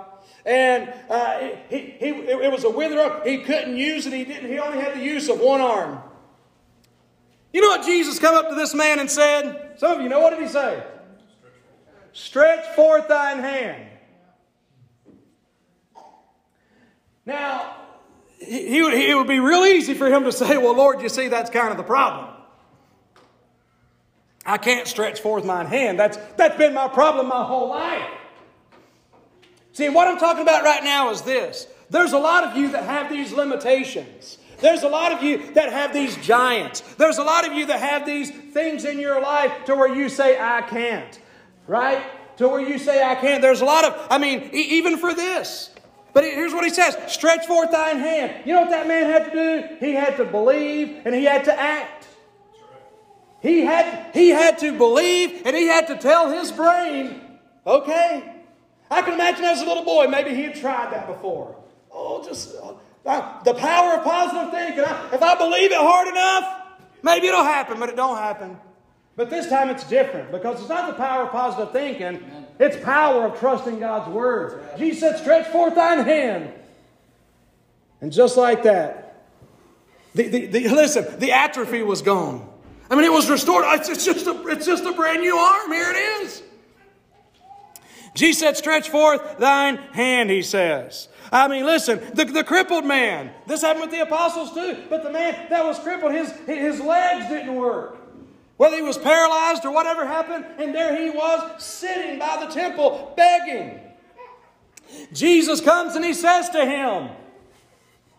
And 0.45 0.93
uh, 1.09 1.51
he, 1.69 1.95
he, 1.97 2.07
it 2.07 2.51
was 2.51 2.65
a 2.65 2.69
withered 2.69 2.99
arm. 2.99 3.21
He 3.23 3.37
couldn't 3.37 3.77
use 3.77 4.05
it. 4.05 4.11
He 4.11 4.25
didn't. 4.25 4.49
He 4.49 4.59
only 4.59 4.81
had 4.81 4.95
the 4.95 5.01
use 5.01 5.29
of 5.29 5.39
one 5.39 5.61
arm. 5.61 6.01
You 7.53 7.61
know 7.61 7.69
what 7.69 7.85
Jesus 7.85 8.19
come 8.19 8.35
up 8.35 8.49
to 8.49 8.55
this 8.55 8.73
man 8.73 8.99
and 8.99 9.09
said? 9.09 9.75
Some 9.77 9.93
of 9.93 10.01
you 10.01 10.09
know 10.09 10.19
what 10.19 10.31
did 10.31 10.41
he 10.41 10.49
say? 10.49 10.83
Stretch 12.11 12.75
forth 12.75 13.07
thine 13.07 13.39
hand. 13.39 13.87
Now, 17.25 17.84
he, 18.45 19.09
it 19.09 19.15
would 19.15 19.27
be 19.27 19.39
real 19.39 19.65
easy 19.65 19.93
for 19.93 20.07
him 20.07 20.23
to 20.23 20.31
say, 20.31 20.57
Well, 20.57 20.75
Lord, 20.75 21.01
you 21.01 21.09
see, 21.09 21.27
that's 21.27 21.49
kind 21.49 21.71
of 21.71 21.77
the 21.77 21.83
problem. 21.83 22.29
I 24.45 24.57
can't 24.57 24.87
stretch 24.87 25.21
forth 25.21 25.43
mine 25.43 25.65
hand. 25.65 25.99
That's, 25.99 26.17
that's 26.37 26.57
been 26.57 26.73
my 26.73 26.87
problem 26.87 27.27
my 27.27 27.43
whole 27.43 27.69
life. 27.69 28.07
See, 29.73 29.89
what 29.89 30.07
I'm 30.07 30.19
talking 30.19 30.43
about 30.43 30.63
right 30.63 30.83
now 30.83 31.09
is 31.09 31.21
this 31.23 31.67
there's 31.89 32.13
a 32.13 32.19
lot 32.19 32.43
of 32.43 32.55
you 32.55 32.69
that 32.71 32.83
have 32.83 33.09
these 33.09 33.33
limitations. 33.33 34.37
There's 34.59 34.83
a 34.83 34.87
lot 34.87 35.11
of 35.11 35.21
you 35.21 35.51
that 35.53 35.71
have 35.71 35.93
these 35.93 36.15
giants. 36.17 36.81
There's 36.95 37.17
a 37.17 37.23
lot 37.23 37.45
of 37.45 37.53
you 37.53 37.65
that 37.65 37.79
have 37.79 38.05
these 38.05 38.31
things 38.31 38.85
in 38.85 38.99
your 38.99 39.21
life 39.21 39.51
to 39.65 39.75
where 39.75 39.93
you 39.93 40.07
say, 40.07 40.39
I 40.39 40.61
can't. 40.61 41.19
Right? 41.67 42.01
To 42.37 42.47
where 42.47 42.61
you 42.61 42.79
say, 42.79 43.03
I 43.03 43.15
can't. 43.15 43.41
There's 43.41 43.61
a 43.61 43.65
lot 43.65 43.83
of, 43.83 44.07
I 44.09 44.17
mean, 44.17 44.49
e- 44.53 44.77
even 44.77 44.97
for 44.97 45.13
this. 45.13 45.74
But 46.15 46.23
here's 46.23 46.53
what 46.53 46.63
he 46.63 46.69
says 46.69 46.97
stretch 47.07 47.45
forth 47.45 47.71
thine 47.71 47.99
hand. 47.99 48.45
You 48.45 48.53
know 48.53 48.61
what 48.61 48.69
that 48.69 48.87
man 48.87 49.09
had 49.09 49.25
to 49.25 49.31
do? 49.31 49.85
He 49.85 49.93
had 49.93 50.15
to 50.15 50.23
believe 50.23 51.01
and 51.03 51.13
he 51.13 51.25
had 51.25 51.43
to 51.43 51.59
act. 51.59 52.07
He 53.41 53.65
had, 53.65 54.15
he 54.15 54.29
had 54.29 54.57
to 54.59 54.75
believe 54.77 55.45
and 55.45 55.53
he 55.53 55.67
had 55.67 55.87
to 55.87 55.97
tell 55.97 56.31
his 56.31 56.53
brain, 56.53 57.19
okay. 57.67 58.33
I 58.89 59.01
can 59.01 59.15
imagine 59.15 59.43
as 59.43 59.61
a 59.61 59.65
little 59.65 59.83
boy, 59.83 60.07
maybe 60.07 60.33
he 60.33 60.43
had 60.43 60.55
tried 60.55 60.93
that 60.93 61.05
before. 61.05 61.61
Oh, 61.91 62.23
just 62.25 62.55
uh, 63.05 63.43
the 63.43 63.53
power 63.53 63.95
of 63.95 64.05
positive 64.05 64.51
thinking. 64.51 64.85
if 65.11 65.21
I 65.21 65.35
believe 65.37 65.71
it 65.73 65.77
hard 65.77 66.07
enough, 66.07 66.77
maybe 67.03 67.27
it'll 67.27 67.43
happen, 67.43 67.77
but 67.77 67.89
it 67.89 67.97
don't 67.97 68.17
happen. 68.17 68.57
But 69.17 69.29
this 69.29 69.49
time 69.49 69.69
it's 69.69 69.83
different 69.83 70.31
because 70.31 70.61
it's 70.61 70.69
not 70.69 70.87
the 70.87 70.93
power 70.93 71.23
of 71.23 71.31
positive 71.31 71.73
thinking, 71.73 72.44
it's 72.59 72.77
power 72.83 73.25
of 73.25 73.39
trusting 73.39 73.79
God's 73.79 74.11
words. 74.11 74.55
Jesus 74.77 74.99
said, 75.01 75.17
Stretch 75.19 75.47
forth 75.47 75.75
thine 75.75 76.05
hand. 76.05 76.51
And 78.01 78.11
just 78.11 78.37
like 78.37 78.63
that, 78.63 79.25
the, 80.13 80.27
the, 80.27 80.45
the, 80.45 80.69
listen, 80.69 81.19
the 81.19 81.31
atrophy 81.31 81.81
was 81.81 82.01
gone. 82.01 82.47
I 82.89 82.95
mean, 82.95 83.03
it 83.03 83.11
was 83.11 83.29
restored. 83.29 83.65
It's 83.67 84.05
just, 84.05 84.27
a, 84.27 84.47
it's 84.47 84.65
just 84.65 84.85
a 84.85 84.93
brand 84.93 85.21
new 85.21 85.35
arm. 85.35 85.71
Here 85.71 85.91
it 85.91 86.23
is. 86.23 86.43
Jesus 88.13 88.39
said, 88.39 88.57
Stretch 88.57 88.89
forth 88.89 89.37
thine 89.39 89.75
hand, 89.75 90.29
he 90.29 90.41
says. 90.41 91.09
I 91.31 91.47
mean, 91.47 91.65
listen, 91.65 91.99
the, 92.13 92.23
the 92.23 92.43
crippled 92.43 92.85
man, 92.85 93.31
this 93.47 93.61
happened 93.61 93.81
with 93.81 93.91
the 93.91 94.01
apostles 94.01 94.53
too, 94.53 94.83
but 94.89 95.03
the 95.03 95.11
man 95.11 95.49
that 95.49 95.65
was 95.65 95.77
crippled, 95.79 96.13
his, 96.13 96.31
his 96.45 96.79
legs 96.79 97.27
didn't 97.27 97.55
work. 97.55 97.97
Whether 98.57 98.77
he 98.77 98.81
was 98.81 98.97
paralyzed 98.97 99.65
or 99.65 99.71
whatever 99.71 100.05
happened, 100.05 100.45
and 100.57 100.73
there 100.73 100.95
he 100.95 101.09
was 101.09 101.61
sitting 101.61 102.19
by 102.19 102.45
the 102.45 102.53
temple 102.53 103.13
begging. 103.17 103.81
Jesus 105.11 105.59
comes 105.59 105.95
and 105.95 106.05
he 106.05 106.13
says 106.13 106.49
to 106.49 106.65
him, 106.65 107.09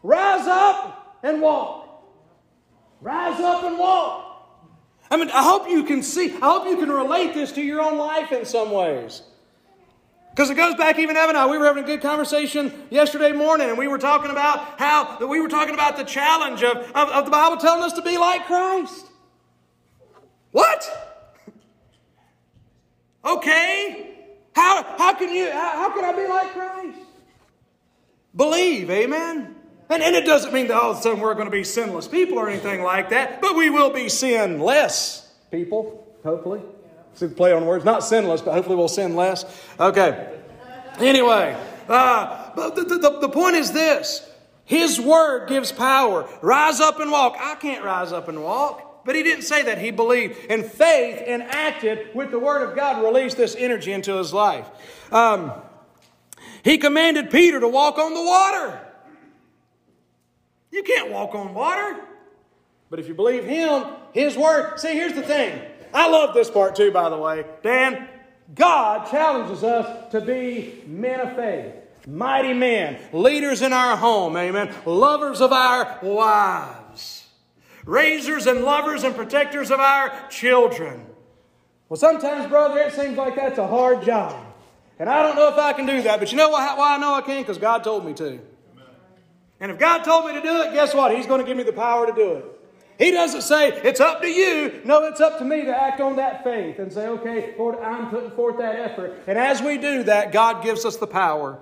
Rise 0.02 0.46
up 0.46 1.18
and 1.22 1.40
walk. 1.40 2.04
Rise 3.00 3.40
up 3.40 3.64
and 3.64 3.78
walk. 3.78 4.24
I 5.10 5.16
mean, 5.16 5.30
I 5.30 5.42
hope 5.42 5.68
you 5.68 5.84
can 5.84 6.02
see, 6.02 6.34
I 6.34 6.50
hope 6.50 6.66
you 6.66 6.76
can 6.76 6.90
relate 6.90 7.34
this 7.34 7.52
to 7.52 7.62
your 7.62 7.80
own 7.80 7.96
life 7.96 8.32
in 8.32 8.44
some 8.44 8.70
ways. 8.70 9.22
Because 10.30 10.50
it 10.50 10.54
goes 10.56 10.74
back, 10.74 10.98
even 10.98 11.16
Evan 11.16 11.30
and 11.30 11.38
I, 11.38 11.46
we 11.46 11.56
were 11.56 11.64
having 11.64 11.84
a 11.84 11.86
good 11.86 12.02
conversation 12.02 12.70
yesterday 12.90 13.32
morning, 13.32 13.70
and 13.70 13.78
we 13.78 13.88
were 13.88 13.96
talking 13.96 14.30
about 14.30 14.78
how, 14.78 15.26
we 15.26 15.40
were 15.40 15.48
talking 15.48 15.72
about 15.72 15.96
the 15.96 16.04
challenge 16.04 16.62
of, 16.62 16.76
of, 16.76 17.08
of 17.08 17.24
the 17.24 17.30
Bible 17.30 17.56
telling 17.56 17.82
us 17.82 17.94
to 17.94 18.02
be 18.02 18.18
like 18.18 18.44
Christ. 18.44 19.06
What? 20.56 20.90
Okay. 23.22 24.14
How, 24.54 24.82
how 24.96 25.12
can 25.12 25.28
you, 25.34 25.50
how, 25.50 25.72
how 25.72 25.94
can 25.94 26.02
I 26.02 26.12
be 26.12 26.26
like 26.26 26.52
Christ? 26.54 26.98
Believe, 28.34 28.88
amen? 28.88 29.54
And, 29.90 30.02
and 30.02 30.16
it 30.16 30.24
doesn't 30.24 30.54
mean 30.54 30.68
that 30.68 30.76
all 30.78 30.92
of 30.92 30.96
a 30.96 31.02
sudden 31.02 31.20
we're 31.20 31.34
going 31.34 31.44
to 31.44 31.50
be 31.50 31.62
sinless 31.62 32.08
people 32.08 32.38
or 32.38 32.48
anything 32.48 32.82
like 32.82 33.10
that, 33.10 33.42
but 33.42 33.54
we 33.54 33.68
will 33.68 33.90
be 33.90 34.08
sinless 34.08 35.30
people, 35.50 36.06
hopefully. 36.24 36.62
See 37.12 37.26
the 37.26 37.34
play 37.34 37.52
on 37.52 37.66
words. 37.66 37.84
Not 37.84 38.02
sinless, 38.02 38.40
but 38.40 38.54
hopefully 38.54 38.76
we'll 38.76 38.88
sin 38.88 39.14
less. 39.14 39.44
Okay. 39.78 40.38
Anyway, 40.98 41.54
uh, 41.86 42.50
but 42.56 42.76
the, 42.76 42.84
the, 42.84 43.18
the 43.20 43.28
point 43.28 43.56
is 43.56 43.72
this 43.72 44.26
His 44.64 44.98
word 44.98 45.50
gives 45.50 45.70
power. 45.70 46.26
Rise 46.40 46.80
up 46.80 46.98
and 46.98 47.10
walk. 47.10 47.36
I 47.38 47.56
can't 47.56 47.84
rise 47.84 48.10
up 48.10 48.28
and 48.28 48.42
walk. 48.42 48.85
But 49.06 49.14
he 49.14 49.22
didn't 49.22 49.44
say 49.44 49.62
that. 49.62 49.78
He 49.78 49.92
believed. 49.92 50.36
And 50.50 50.64
faith 50.64 51.22
enacted 51.22 52.14
with 52.14 52.30
the 52.30 52.38
word 52.38 52.68
of 52.68 52.76
God 52.76 53.02
released 53.02 53.36
this 53.36 53.56
energy 53.56 53.92
into 53.92 54.16
his 54.16 54.34
life. 54.34 54.68
Um, 55.12 55.52
he 56.62 56.76
commanded 56.76 57.30
Peter 57.30 57.60
to 57.60 57.68
walk 57.68 57.98
on 57.98 58.12
the 58.12 58.22
water. 58.22 58.80
You 60.72 60.82
can't 60.82 61.10
walk 61.10 61.34
on 61.34 61.54
water. 61.54 62.00
But 62.90 62.98
if 62.98 63.08
you 63.08 63.14
believe 63.14 63.44
him, 63.44 63.84
his 64.12 64.36
word. 64.36 64.78
See, 64.78 64.92
here's 64.92 65.14
the 65.14 65.22
thing. 65.22 65.60
I 65.94 66.08
love 66.08 66.34
this 66.34 66.50
part 66.50 66.76
too, 66.76 66.90
by 66.90 67.08
the 67.08 67.16
way. 67.16 67.44
Dan, 67.62 68.08
God 68.54 69.10
challenges 69.10 69.64
us 69.64 70.12
to 70.12 70.20
be 70.20 70.82
men 70.86 71.20
of 71.20 71.34
faith, 71.36 71.72
mighty 72.06 72.52
men, 72.52 72.98
leaders 73.12 73.62
in 73.62 73.72
our 73.72 73.96
home, 73.96 74.36
amen, 74.36 74.74
lovers 74.84 75.40
of 75.40 75.52
our 75.52 75.98
wives, 76.02 76.78
raisers 77.86 78.46
and 78.46 78.62
lovers 78.62 79.04
and 79.04 79.14
protectors 79.14 79.70
of 79.70 79.80
our 79.80 80.28
children. 80.28 81.06
Well, 81.88 81.96
sometimes, 81.96 82.48
brother, 82.48 82.80
it 82.80 82.92
seems 82.92 83.16
like 83.16 83.36
that's 83.36 83.58
a 83.58 83.66
hard 83.66 84.04
job. 84.04 84.44
And 84.98 85.08
I 85.08 85.22
don't 85.22 85.36
know 85.36 85.48
if 85.48 85.58
I 85.58 85.72
can 85.72 85.86
do 85.86 86.02
that, 86.02 86.18
but 86.18 86.32
you 86.32 86.36
know 86.36 86.50
why, 86.50 86.74
why 86.76 86.96
I 86.96 86.98
know 86.98 87.14
I 87.14 87.20
can? 87.20 87.42
Because 87.42 87.58
God 87.58 87.84
told 87.84 88.04
me 88.04 88.12
to. 88.14 88.40
And 89.60 89.70
if 89.70 89.78
God 89.78 90.02
told 90.02 90.26
me 90.26 90.32
to 90.34 90.42
do 90.42 90.62
it, 90.62 90.72
guess 90.72 90.94
what? 90.94 91.16
He's 91.16 91.26
going 91.26 91.40
to 91.40 91.46
give 91.46 91.56
me 91.56 91.62
the 91.62 91.72
power 91.72 92.06
to 92.06 92.12
do 92.12 92.32
it. 92.32 92.44
He 92.98 93.10
doesn't 93.10 93.42
say, 93.42 93.68
it's 93.68 94.00
up 94.00 94.22
to 94.22 94.28
you. 94.28 94.80
No, 94.84 95.04
it's 95.04 95.20
up 95.20 95.38
to 95.38 95.44
me 95.44 95.64
to 95.64 95.76
act 95.76 96.00
on 96.00 96.16
that 96.16 96.42
faith 96.42 96.78
and 96.78 96.90
say, 96.90 97.06
okay, 97.08 97.54
Lord, 97.58 97.78
I'm 97.78 98.08
putting 98.08 98.30
forth 98.30 98.56
that 98.58 98.74
effort. 98.76 99.22
And 99.26 99.38
as 99.38 99.60
we 99.60 99.76
do 99.76 100.02
that, 100.04 100.32
God 100.32 100.62
gives 100.62 100.84
us 100.86 100.96
the 100.96 101.06
power. 101.06 101.58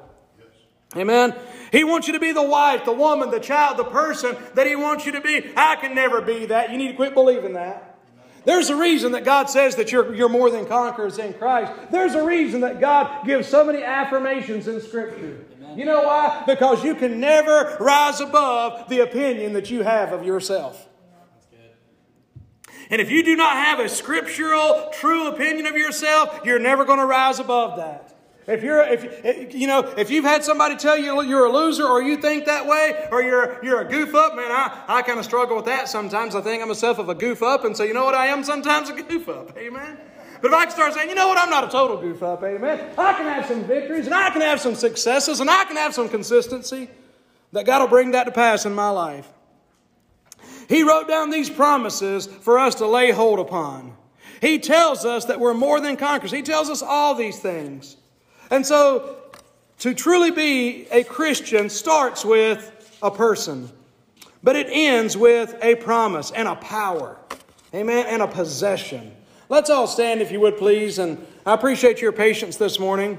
Amen. 0.96 1.34
He 1.72 1.82
wants 1.82 2.06
you 2.06 2.12
to 2.12 2.20
be 2.20 2.32
the 2.32 2.42
wife, 2.42 2.84
the 2.84 2.92
woman, 2.92 3.30
the 3.30 3.40
child, 3.40 3.78
the 3.78 3.84
person 3.84 4.36
that 4.54 4.66
He 4.66 4.76
wants 4.76 5.06
you 5.06 5.12
to 5.12 5.20
be. 5.20 5.50
I 5.56 5.76
can 5.76 5.94
never 5.94 6.20
be 6.20 6.46
that. 6.46 6.70
You 6.70 6.78
need 6.78 6.88
to 6.88 6.94
quit 6.94 7.14
believing 7.14 7.54
that. 7.54 7.98
There's 8.44 8.68
a 8.68 8.76
reason 8.76 9.12
that 9.12 9.24
God 9.24 9.48
says 9.48 9.76
that 9.76 9.90
you're, 9.90 10.14
you're 10.14 10.28
more 10.28 10.50
than 10.50 10.66
conquerors 10.66 11.18
in 11.18 11.32
Christ. 11.32 11.72
There's 11.90 12.14
a 12.14 12.24
reason 12.24 12.60
that 12.60 12.78
God 12.78 13.24
gives 13.24 13.48
so 13.48 13.64
many 13.64 13.82
affirmations 13.82 14.68
in 14.68 14.80
Scripture. 14.82 15.44
Amen. 15.56 15.78
You 15.78 15.86
know 15.86 16.02
why? 16.02 16.44
Because 16.46 16.84
you 16.84 16.94
can 16.94 17.20
never 17.20 17.76
rise 17.80 18.20
above 18.20 18.88
the 18.88 19.00
opinion 19.00 19.54
that 19.54 19.70
you 19.70 19.82
have 19.82 20.12
of 20.12 20.24
yourself. 20.24 20.88
And 22.90 23.00
if 23.00 23.10
you 23.10 23.24
do 23.24 23.34
not 23.34 23.56
have 23.56 23.80
a 23.80 23.88
scriptural, 23.88 24.90
true 24.92 25.28
opinion 25.28 25.66
of 25.66 25.74
yourself, 25.74 26.40
you're 26.44 26.58
never 26.58 26.84
going 26.84 26.98
to 26.98 27.06
rise 27.06 27.38
above 27.38 27.78
that. 27.78 28.03
If 28.46 28.62
you're, 28.62 28.82
if 28.82 29.54
you 29.54 29.66
know, 29.66 29.80
if 29.96 30.10
you've 30.10 30.24
had 30.24 30.44
somebody 30.44 30.76
tell 30.76 30.98
you 30.98 31.22
you're 31.22 31.46
a 31.46 31.52
loser, 31.52 31.86
or 31.86 32.02
you 32.02 32.18
think 32.18 32.44
that 32.44 32.66
way, 32.66 33.08
or 33.10 33.22
you're 33.22 33.58
you're 33.64 33.80
a 33.80 33.88
goof 33.88 34.14
up, 34.14 34.36
man, 34.36 34.50
I, 34.50 34.84
I 34.86 35.02
kind 35.02 35.18
of 35.18 35.24
struggle 35.24 35.56
with 35.56 35.64
that 35.64 35.88
sometimes. 35.88 36.34
I 36.34 36.42
think 36.42 36.60
I'm 36.60 36.68
myself 36.68 36.98
of 36.98 37.08
a 37.08 37.14
goof 37.14 37.42
up, 37.42 37.64
and 37.64 37.74
so 37.74 37.84
you 37.84 37.94
know 37.94 38.04
what 38.04 38.14
I 38.14 38.26
am 38.26 38.44
sometimes 38.44 38.90
a 38.90 39.02
goof 39.02 39.28
up, 39.28 39.56
amen. 39.56 39.98
But 40.42 40.48
if 40.48 40.54
I 40.54 40.64
can 40.64 40.74
start 40.74 40.92
saying, 40.92 41.08
you 41.08 41.14
know 41.14 41.28
what, 41.28 41.38
I'm 41.38 41.48
not 41.48 41.64
a 41.64 41.68
total 41.68 41.96
goof 41.96 42.22
up, 42.22 42.42
amen. 42.42 42.92
I 42.98 43.14
can 43.14 43.24
have 43.24 43.46
some 43.46 43.64
victories, 43.64 44.04
and 44.04 44.14
I 44.14 44.28
can 44.28 44.42
have 44.42 44.60
some 44.60 44.74
successes, 44.74 45.40
and 45.40 45.48
I 45.48 45.64
can 45.64 45.76
have 45.76 45.94
some 45.94 46.08
consistency. 46.08 46.90
That 47.52 47.66
God 47.66 47.82
will 47.82 47.88
bring 47.88 48.10
that 48.10 48.24
to 48.24 48.32
pass 48.32 48.66
in 48.66 48.74
my 48.74 48.90
life. 48.90 49.28
He 50.68 50.82
wrote 50.82 51.08
down 51.08 51.30
these 51.30 51.48
promises 51.48 52.26
for 52.26 52.58
us 52.58 52.74
to 52.76 52.86
lay 52.86 53.10
hold 53.10 53.38
upon. 53.38 53.96
He 54.40 54.58
tells 54.58 55.04
us 55.04 55.26
that 55.26 55.40
we're 55.40 55.54
more 55.54 55.80
than 55.80 55.96
conquerors. 55.96 56.32
He 56.32 56.42
tells 56.42 56.68
us 56.68 56.82
all 56.82 57.14
these 57.14 57.38
things. 57.38 57.96
And 58.54 58.64
so, 58.64 59.16
to 59.80 59.94
truly 59.94 60.30
be 60.30 60.86
a 60.92 61.02
Christian 61.02 61.68
starts 61.68 62.24
with 62.24 62.96
a 63.02 63.10
person, 63.10 63.68
but 64.44 64.54
it 64.54 64.68
ends 64.70 65.16
with 65.16 65.56
a 65.60 65.74
promise 65.74 66.30
and 66.30 66.46
a 66.46 66.54
power. 66.54 67.18
Amen. 67.74 68.06
And 68.06 68.22
a 68.22 68.28
possession. 68.28 69.12
Let's 69.48 69.70
all 69.70 69.88
stand, 69.88 70.22
if 70.22 70.30
you 70.30 70.38
would, 70.38 70.56
please. 70.56 71.00
And 71.00 71.26
I 71.44 71.52
appreciate 71.52 72.00
your 72.00 72.12
patience 72.12 72.56
this 72.56 72.78
morning. 72.78 73.18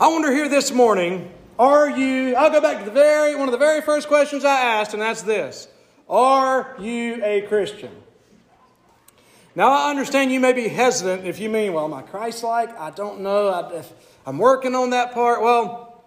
I 0.00 0.08
wonder 0.08 0.32
here 0.32 0.48
this 0.48 0.72
morning, 0.72 1.30
are 1.58 1.90
you, 1.90 2.34
I'll 2.34 2.50
go 2.50 2.62
back 2.62 2.78
to 2.78 2.86
the 2.86 2.92
very, 2.92 3.36
one 3.36 3.46
of 3.46 3.52
the 3.52 3.58
very 3.58 3.82
first 3.82 4.08
questions 4.08 4.42
I 4.42 4.58
asked, 4.80 4.94
and 4.94 5.02
that's 5.02 5.20
this 5.20 5.68
Are 6.08 6.74
you 6.78 7.22
a 7.22 7.42
Christian? 7.42 7.90
Now, 9.58 9.72
I 9.72 9.90
understand 9.90 10.30
you 10.30 10.38
may 10.38 10.52
be 10.52 10.68
hesitant 10.68 11.26
if 11.26 11.40
you 11.40 11.48
mean, 11.48 11.72
well, 11.72 11.84
am 11.84 11.92
I 11.92 12.02
Christ 12.02 12.44
like? 12.44 12.78
I 12.78 12.90
don't 12.90 13.22
know. 13.22 13.48
I, 13.48 13.82
I'm 14.24 14.38
working 14.38 14.76
on 14.76 14.90
that 14.90 15.12
part. 15.12 15.42
Well, 15.42 16.00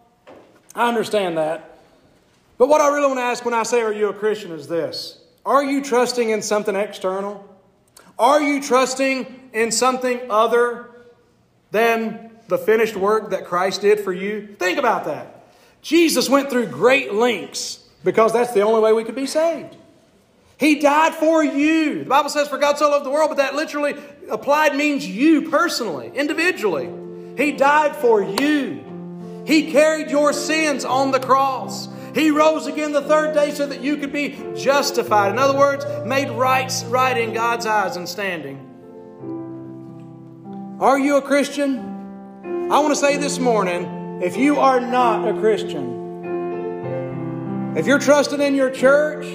I 0.73 0.87
understand 0.87 1.37
that. 1.37 1.77
But 2.57 2.69
what 2.69 2.79
I 2.79 2.87
really 2.87 3.07
want 3.07 3.19
to 3.19 3.23
ask 3.23 3.43
when 3.43 3.53
I 3.53 3.63
say, 3.63 3.81
Are 3.81 3.91
you 3.91 4.07
a 4.07 4.13
Christian? 4.13 4.53
is 4.53 4.69
this 4.69 5.19
Are 5.45 5.61
you 5.61 5.83
trusting 5.83 6.29
in 6.29 6.41
something 6.41 6.77
external? 6.77 7.45
Are 8.17 8.41
you 8.41 8.61
trusting 8.61 9.49
in 9.51 9.73
something 9.73 10.31
other 10.31 10.89
than 11.71 12.31
the 12.47 12.57
finished 12.57 12.95
work 12.95 13.31
that 13.31 13.43
Christ 13.43 13.81
did 13.81 13.99
for 13.99 14.13
you? 14.13 14.55
Think 14.59 14.79
about 14.79 15.03
that. 15.03 15.43
Jesus 15.81 16.29
went 16.29 16.49
through 16.49 16.67
great 16.67 17.13
lengths 17.13 17.85
because 18.05 18.31
that's 18.31 18.53
the 18.53 18.61
only 18.61 18.79
way 18.79 18.93
we 18.93 19.03
could 19.03 19.13
be 19.13 19.25
saved. 19.25 19.75
He 20.61 20.75
died 20.75 21.15
for 21.15 21.43
you. 21.43 22.03
The 22.03 22.09
Bible 22.09 22.29
says, 22.29 22.47
For 22.47 22.59
God 22.59 22.77
so 22.77 22.87
loved 22.91 23.03
the 23.03 23.09
world, 23.09 23.31
but 23.31 23.37
that 23.37 23.55
literally 23.55 23.95
applied 24.29 24.75
means 24.75 25.03
you 25.07 25.49
personally, 25.49 26.11
individually. 26.13 26.87
He 27.35 27.51
died 27.53 27.95
for 27.95 28.21
you. 28.21 29.43
He 29.47 29.71
carried 29.71 30.11
your 30.11 30.33
sins 30.33 30.85
on 30.85 31.09
the 31.09 31.19
cross. 31.19 31.89
He 32.13 32.29
rose 32.29 32.67
again 32.67 32.91
the 32.91 33.01
third 33.01 33.33
day 33.33 33.49
so 33.49 33.65
that 33.65 33.81
you 33.81 33.97
could 33.97 34.13
be 34.13 34.37
justified. 34.55 35.31
In 35.31 35.39
other 35.39 35.57
words, 35.57 35.83
made 36.05 36.29
right, 36.29 36.71
right 36.89 37.17
in 37.17 37.33
God's 37.33 37.65
eyes 37.65 37.95
and 37.95 38.07
standing. 38.07 38.67
Are 40.79 40.99
you 40.99 41.17
a 41.17 41.23
Christian? 41.23 41.79
I 42.71 42.77
want 42.81 42.89
to 42.89 42.95
say 42.95 43.17
this 43.17 43.39
morning 43.39 44.21
if 44.21 44.37
you 44.37 44.59
are 44.59 44.79
not 44.79 45.27
a 45.27 45.33
Christian, 45.39 45.97
if 47.75 47.87
you're 47.87 47.97
trusting 47.97 48.39
in 48.39 48.53
your 48.53 48.69
church, 48.69 49.25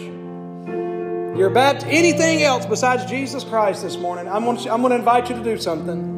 you're 1.36 1.50
about 1.50 1.84
anything 1.84 2.42
else 2.42 2.64
besides 2.64 3.04
Jesus 3.04 3.44
Christ 3.44 3.82
this 3.82 3.96
morning, 3.96 4.26
I'm 4.28 4.44
going, 4.44 4.56
to, 4.58 4.72
I'm 4.72 4.80
going 4.80 4.90
to 4.90 4.96
invite 4.96 5.28
you 5.28 5.36
to 5.36 5.44
do 5.44 5.58
something. 5.58 6.14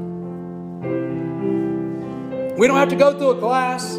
We 2.56 2.66
don't 2.66 2.76
have 2.76 2.90
to 2.90 2.96
go 2.96 3.18
through 3.18 3.30
a 3.30 3.38
class. 3.38 3.96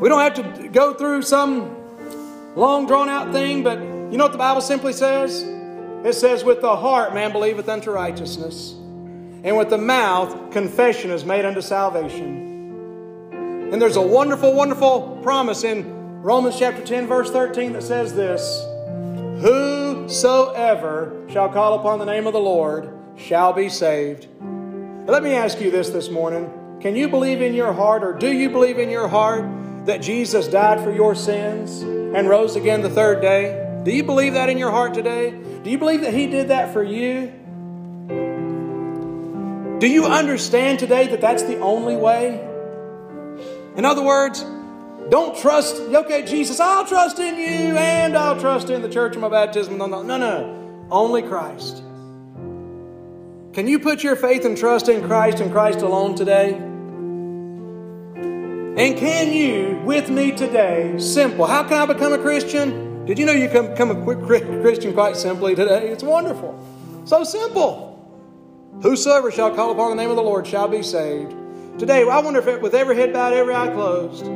We 0.00 0.08
don't 0.08 0.20
have 0.20 0.34
to 0.34 0.68
go 0.68 0.94
through 0.94 1.22
some 1.22 1.76
long 2.56 2.86
drawn 2.86 3.08
out 3.08 3.32
thing, 3.32 3.62
but 3.62 3.78
you 3.78 4.16
know 4.16 4.24
what 4.24 4.32
the 4.32 4.38
Bible 4.38 4.60
simply 4.60 4.92
says? 4.92 5.42
It 6.04 6.14
says, 6.14 6.42
With 6.42 6.60
the 6.60 6.76
heart 6.76 7.14
man 7.14 7.32
believeth 7.32 7.68
unto 7.68 7.90
righteousness 7.90 8.72
and 9.42 9.56
with 9.56 9.70
the 9.70 9.78
mouth 9.78 10.50
confession 10.50 11.10
is 11.10 11.24
made 11.24 11.44
unto 11.44 11.60
salvation. 11.60 13.30
And 13.72 13.80
there's 13.80 13.96
a 13.96 14.02
wonderful, 14.02 14.54
wonderful 14.54 15.20
promise 15.22 15.64
in 15.64 15.99
Romans 16.22 16.58
chapter 16.58 16.84
10, 16.84 17.06
verse 17.06 17.30
13 17.30 17.72
that 17.72 17.82
says 17.82 18.14
this 18.14 18.62
Whosoever 19.42 21.24
shall 21.30 21.48
call 21.48 21.78
upon 21.78 21.98
the 21.98 22.04
name 22.04 22.26
of 22.26 22.34
the 22.34 22.40
Lord 22.40 22.92
shall 23.16 23.54
be 23.54 23.70
saved. 23.70 24.28
Let 24.38 25.22
me 25.22 25.32
ask 25.32 25.62
you 25.62 25.70
this 25.70 25.88
this 25.88 26.10
morning. 26.10 26.52
Can 26.82 26.94
you 26.94 27.08
believe 27.08 27.40
in 27.40 27.54
your 27.54 27.72
heart, 27.72 28.04
or 28.04 28.12
do 28.12 28.30
you 28.30 28.50
believe 28.50 28.78
in 28.78 28.90
your 28.90 29.08
heart, 29.08 29.46
that 29.86 30.02
Jesus 30.02 30.46
died 30.46 30.84
for 30.84 30.92
your 30.92 31.14
sins 31.14 31.80
and 31.80 32.28
rose 32.28 32.54
again 32.54 32.82
the 32.82 32.90
third 32.90 33.22
day? 33.22 33.80
Do 33.86 33.90
you 33.90 34.04
believe 34.04 34.34
that 34.34 34.50
in 34.50 34.58
your 34.58 34.72
heart 34.72 34.92
today? 34.92 35.30
Do 35.62 35.70
you 35.70 35.78
believe 35.78 36.02
that 36.02 36.12
He 36.12 36.26
did 36.26 36.48
that 36.48 36.74
for 36.74 36.82
you? 36.82 37.32
Do 39.78 39.86
you 39.86 40.04
understand 40.04 40.80
today 40.80 41.06
that 41.06 41.22
that's 41.22 41.44
the 41.44 41.60
only 41.60 41.96
way? 41.96 42.46
In 43.74 43.86
other 43.86 44.02
words, 44.02 44.44
don't 45.10 45.36
trust, 45.36 45.76
okay, 45.76 46.24
Jesus, 46.24 46.60
I'll 46.60 46.86
trust 46.86 47.18
in 47.18 47.36
you 47.36 47.76
and 47.76 48.16
I'll 48.16 48.40
trust 48.40 48.70
in 48.70 48.80
the 48.80 48.88
church 48.88 49.16
of 49.16 49.20
my 49.20 49.28
baptism. 49.28 49.76
No, 49.76 49.86
no, 49.86 50.02
no, 50.02 50.16
no. 50.16 50.86
Only 50.90 51.22
Christ. 51.22 51.82
Can 53.52 53.66
you 53.66 53.80
put 53.80 54.04
your 54.04 54.14
faith 54.14 54.44
and 54.44 54.56
trust 54.56 54.88
in 54.88 55.04
Christ 55.04 55.40
and 55.40 55.50
Christ 55.50 55.80
alone 55.80 56.14
today? 56.14 56.54
And 58.14 58.96
can 58.96 59.32
you, 59.32 59.82
with 59.84 60.08
me 60.08 60.30
today, 60.30 60.96
simple, 60.98 61.44
how 61.44 61.64
can 61.64 61.78
I 61.78 61.86
become 61.86 62.12
a 62.12 62.18
Christian? 62.18 63.04
Did 63.04 63.18
you 63.18 63.26
know 63.26 63.32
you 63.32 63.48
can 63.48 63.70
become 63.70 63.90
a 63.90 64.16
Christian 64.26 64.94
quite 64.94 65.16
simply 65.16 65.56
today? 65.56 65.88
It's 65.88 66.04
wonderful. 66.04 66.56
So 67.04 67.24
simple. 67.24 67.88
Whosoever 68.82 69.32
shall 69.32 69.52
call 69.54 69.72
upon 69.72 69.90
the 69.90 69.96
name 69.96 70.10
of 70.10 70.16
the 70.16 70.22
Lord 70.22 70.46
shall 70.46 70.68
be 70.68 70.84
saved. 70.84 71.34
Today, 71.80 72.08
I 72.08 72.20
wonder 72.20 72.38
if 72.38 72.46
it, 72.46 72.62
with 72.62 72.74
every 72.74 72.94
head 72.94 73.12
bowed, 73.12 73.32
every 73.32 73.54
eye 73.54 73.68
closed, 73.68 74.26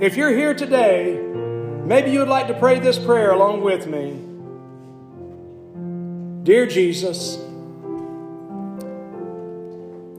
if 0.00 0.16
you're 0.16 0.34
here 0.34 0.54
today, 0.54 1.20
maybe 1.84 2.10
you 2.10 2.20
would 2.20 2.28
like 2.28 2.46
to 2.48 2.54
pray 2.54 2.78
this 2.78 2.98
prayer 2.98 3.32
along 3.32 3.60
with 3.60 3.86
me. 3.86 4.18
Dear 6.42 6.66
Jesus, 6.66 7.36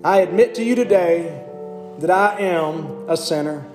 I 0.04 0.20
admit 0.20 0.54
to 0.56 0.64
you 0.64 0.76
today 0.76 1.44
that 1.98 2.12
I 2.12 2.40
am 2.42 3.10
a 3.10 3.18
sinner. 3.18 3.66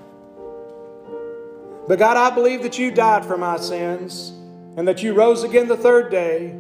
But 1.89 1.99
God, 1.99 2.17
I 2.17 2.33
believe 2.33 2.63
that 2.63 2.79
you 2.79 2.93
died 2.93 3.25
for 3.25 3.37
my 3.37 3.57
sins 3.57 4.31
and 4.77 4.87
that 4.87 5.03
you 5.03 5.13
rose 5.13 5.43
again 5.43 5.67
the 5.67 5.77
third 5.77 6.11
day 6.11 6.51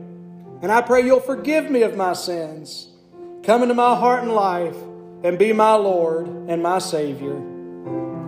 and 0.62 0.72
I 0.72 0.80
pray 0.80 1.04
you'll 1.04 1.20
forgive 1.20 1.70
me 1.70 1.82
of 1.82 1.96
my 1.96 2.14
sins. 2.14 2.88
Come 3.44 3.62
into 3.62 3.74
my 3.74 3.94
heart 3.94 4.24
and 4.24 4.32
life 4.32 4.76
and 5.22 5.38
be 5.38 5.52
my 5.52 5.74
Lord 5.74 6.26
and 6.26 6.62
my 6.62 6.80
Savior. 6.80 7.55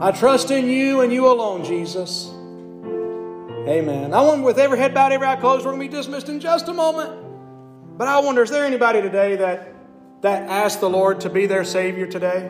I 0.01 0.12
trust 0.12 0.53
in 0.53 0.68
you 0.68 1.01
and 1.01 1.12
you 1.12 1.26
alone, 1.26 1.64
Jesus. 1.64 2.28
Amen. 3.68 4.14
I 4.14 4.20
wonder, 4.20 4.44
with 4.44 4.59
every 4.59 4.78
head 4.78 4.94
bowed, 4.94 5.11
every 5.11 5.26
eye 5.26 5.34
closed, 5.36 5.64
we're 5.64 5.72
going 5.72 5.82
to 5.82 5.88
be 5.90 5.96
dismissed 5.96 6.28
in 6.28 6.38
just 6.38 6.68
a 6.68 6.72
moment. 6.72 7.99
But 7.99 8.07
I 8.07 8.20
wonder, 8.20 8.42
is 8.42 8.51
there 8.51 8.64
anybody 8.64 9.03
today 9.03 9.34
that, 9.36 9.74
that 10.22 10.49
asked 10.49 10.80
the 10.80 10.88
Lord 10.88 11.20
to 11.22 11.30
be 11.30 11.46
their 11.46 11.64
Savior 11.64 12.07
today? 12.07 12.49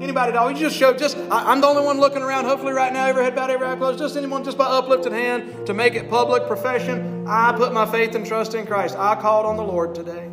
Anybody 0.00 0.32
at 0.32 0.36
all? 0.36 0.50
You 0.50 0.58
just 0.58 0.76
show, 0.76 0.92
just, 0.92 1.16
I, 1.30 1.52
am 1.52 1.60
the 1.60 1.68
only 1.68 1.82
one 1.82 2.00
looking 2.00 2.22
around, 2.22 2.46
hopefully 2.46 2.72
right 2.72 2.92
now, 2.92 3.06
every 3.06 3.22
head 3.22 3.36
bowed, 3.36 3.50
every 3.50 3.68
eye 3.68 3.76
closed. 3.76 4.00
Just 4.00 4.16
anyone, 4.16 4.42
just 4.42 4.58
by 4.58 4.66
uplifted 4.66 5.12
hand 5.12 5.66
to 5.66 5.74
make 5.74 5.94
it 5.94 6.10
public 6.10 6.48
profession. 6.48 7.26
I 7.28 7.52
put 7.52 7.72
my 7.72 7.86
faith 7.86 8.16
and 8.16 8.26
trust 8.26 8.54
in 8.54 8.66
Christ. 8.66 8.96
I 8.98 9.14
called 9.14 9.46
on 9.46 9.56
the 9.56 9.64
Lord 9.64 9.94
today. 9.94 10.24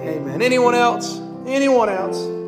Amen. 0.00 0.42
Anyone 0.42 0.74
else? 0.74 1.18
Anyone 1.46 1.88
else? 1.88 2.45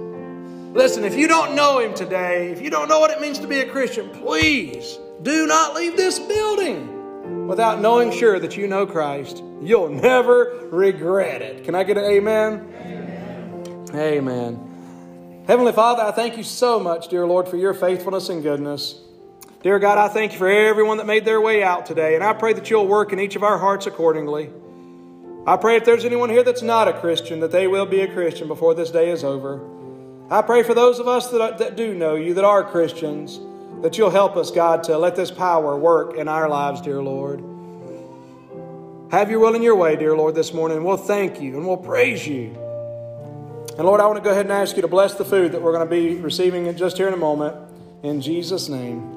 Listen, 0.72 1.04
if 1.04 1.16
you 1.16 1.26
don't 1.28 1.54
know 1.54 1.78
Him 1.78 1.94
today, 1.94 2.50
if 2.50 2.60
you 2.60 2.68
don't 2.68 2.88
know 2.88 3.00
what 3.00 3.10
it 3.10 3.20
means 3.20 3.38
to 3.38 3.46
be 3.46 3.60
a 3.60 3.68
Christian, 3.68 4.10
please 4.10 4.98
do 5.22 5.46
not 5.46 5.74
leave 5.74 5.96
this 5.96 6.18
building 6.18 7.46
without 7.46 7.80
knowing 7.80 8.12
sure 8.12 8.38
that 8.38 8.56
you 8.56 8.68
know 8.68 8.86
Christ. 8.86 9.42
You'll 9.62 9.88
never 9.88 10.68
regret 10.70 11.42
it. 11.42 11.64
Can 11.64 11.74
I 11.74 11.84
get 11.84 11.96
an 11.96 12.04
amen? 12.04 12.72
Amen. 12.80 13.90
amen. 13.94 15.44
Heavenly 15.46 15.72
Father, 15.72 16.02
I 16.02 16.12
thank 16.12 16.36
you 16.36 16.42
so 16.42 16.78
much, 16.78 17.08
dear 17.08 17.26
Lord, 17.26 17.48
for 17.48 17.56
your 17.56 17.72
faithfulness 17.72 18.28
and 18.28 18.42
goodness. 18.42 19.00
Dear 19.62 19.78
God, 19.78 19.96
I 19.96 20.08
thank 20.08 20.32
you 20.32 20.38
for 20.38 20.48
everyone 20.48 20.98
that 20.98 21.06
made 21.06 21.24
their 21.24 21.40
way 21.40 21.64
out 21.64 21.86
today, 21.86 22.14
and 22.14 22.22
I 22.22 22.34
pray 22.34 22.52
that 22.52 22.68
you'll 22.68 22.86
work 22.86 23.12
in 23.12 23.18
each 23.18 23.34
of 23.34 23.42
our 23.42 23.58
hearts 23.58 23.86
accordingly. 23.86 24.50
I 25.46 25.56
pray 25.56 25.76
if 25.76 25.86
there's 25.86 26.04
anyone 26.04 26.28
here 26.28 26.44
that's 26.44 26.62
not 26.62 26.86
a 26.86 26.92
Christian, 26.92 27.40
that 27.40 27.50
they 27.50 27.66
will 27.66 27.86
be 27.86 28.02
a 28.02 28.12
Christian 28.12 28.46
before 28.46 28.74
this 28.74 28.90
day 28.90 29.10
is 29.10 29.24
over. 29.24 29.77
I 30.30 30.42
pray 30.42 30.62
for 30.62 30.74
those 30.74 30.98
of 30.98 31.08
us 31.08 31.30
that, 31.30 31.40
uh, 31.40 31.56
that 31.56 31.76
do 31.76 31.94
know 31.94 32.14
you, 32.14 32.34
that 32.34 32.44
are 32.44 32.62
Christians, 32.62 33.40
that 33.82 33.96
you'll 33.96 34.10
help 34.10 34.36
us, 34.36 34.50
God, 34.50 34.84
to 34.84 34.98
let 34.98 35.16
this 35.16 35.30
power 35.30 35.76
work 35.76 36.16
in 36.16 36.28
our 36.28 36.48
lives, 36.48 36.82
dear 36.82 37.02
Lord. 37.02 37.42
Have 39.10 39.30
your 39.30 39.38
will 39.38 39.54
in 39.54 39.62
your 39.62 39.76
way, 39.76 39.96
dear 39.96 40.14
Lord, 40.14 40.34
this 40.34 40.52
morning. 40.52 40.84
We'll 40.84 40.98
thank 40.98 41.40
you 41.40 41.56
and 41.56 41.66
we'll 41.66 41.78
praise 41.78 42.26
you. 42.26 42.48
And 43.78 43.86
Lord, 43.86 44.00
I 44.00 44.06
want 44.06 44.18
to 44.18 44.22
go 44.22 44.30
ahead 44.30 44.44
and 44.44 44.52
ask 44.52 44.76
you 44.76 44.82
to 44.82 44.88
bless 44.88 45.14
the 45.14 45.24
food 45.24 45.52
that 45.52 45.62
we're 45.62 45.72
going 45.72 45.88
to 45.88 45.90
be 45.90 46.16
receiving 46.16 46.74
just 46.76 46.98
here 46.98 47.08
in 47.08 47.14
a 47.14 47.18
moment. 47.18 47.56
In 48.02 48.20
Jesus' 48.20 48.68
name. 48.68 49.14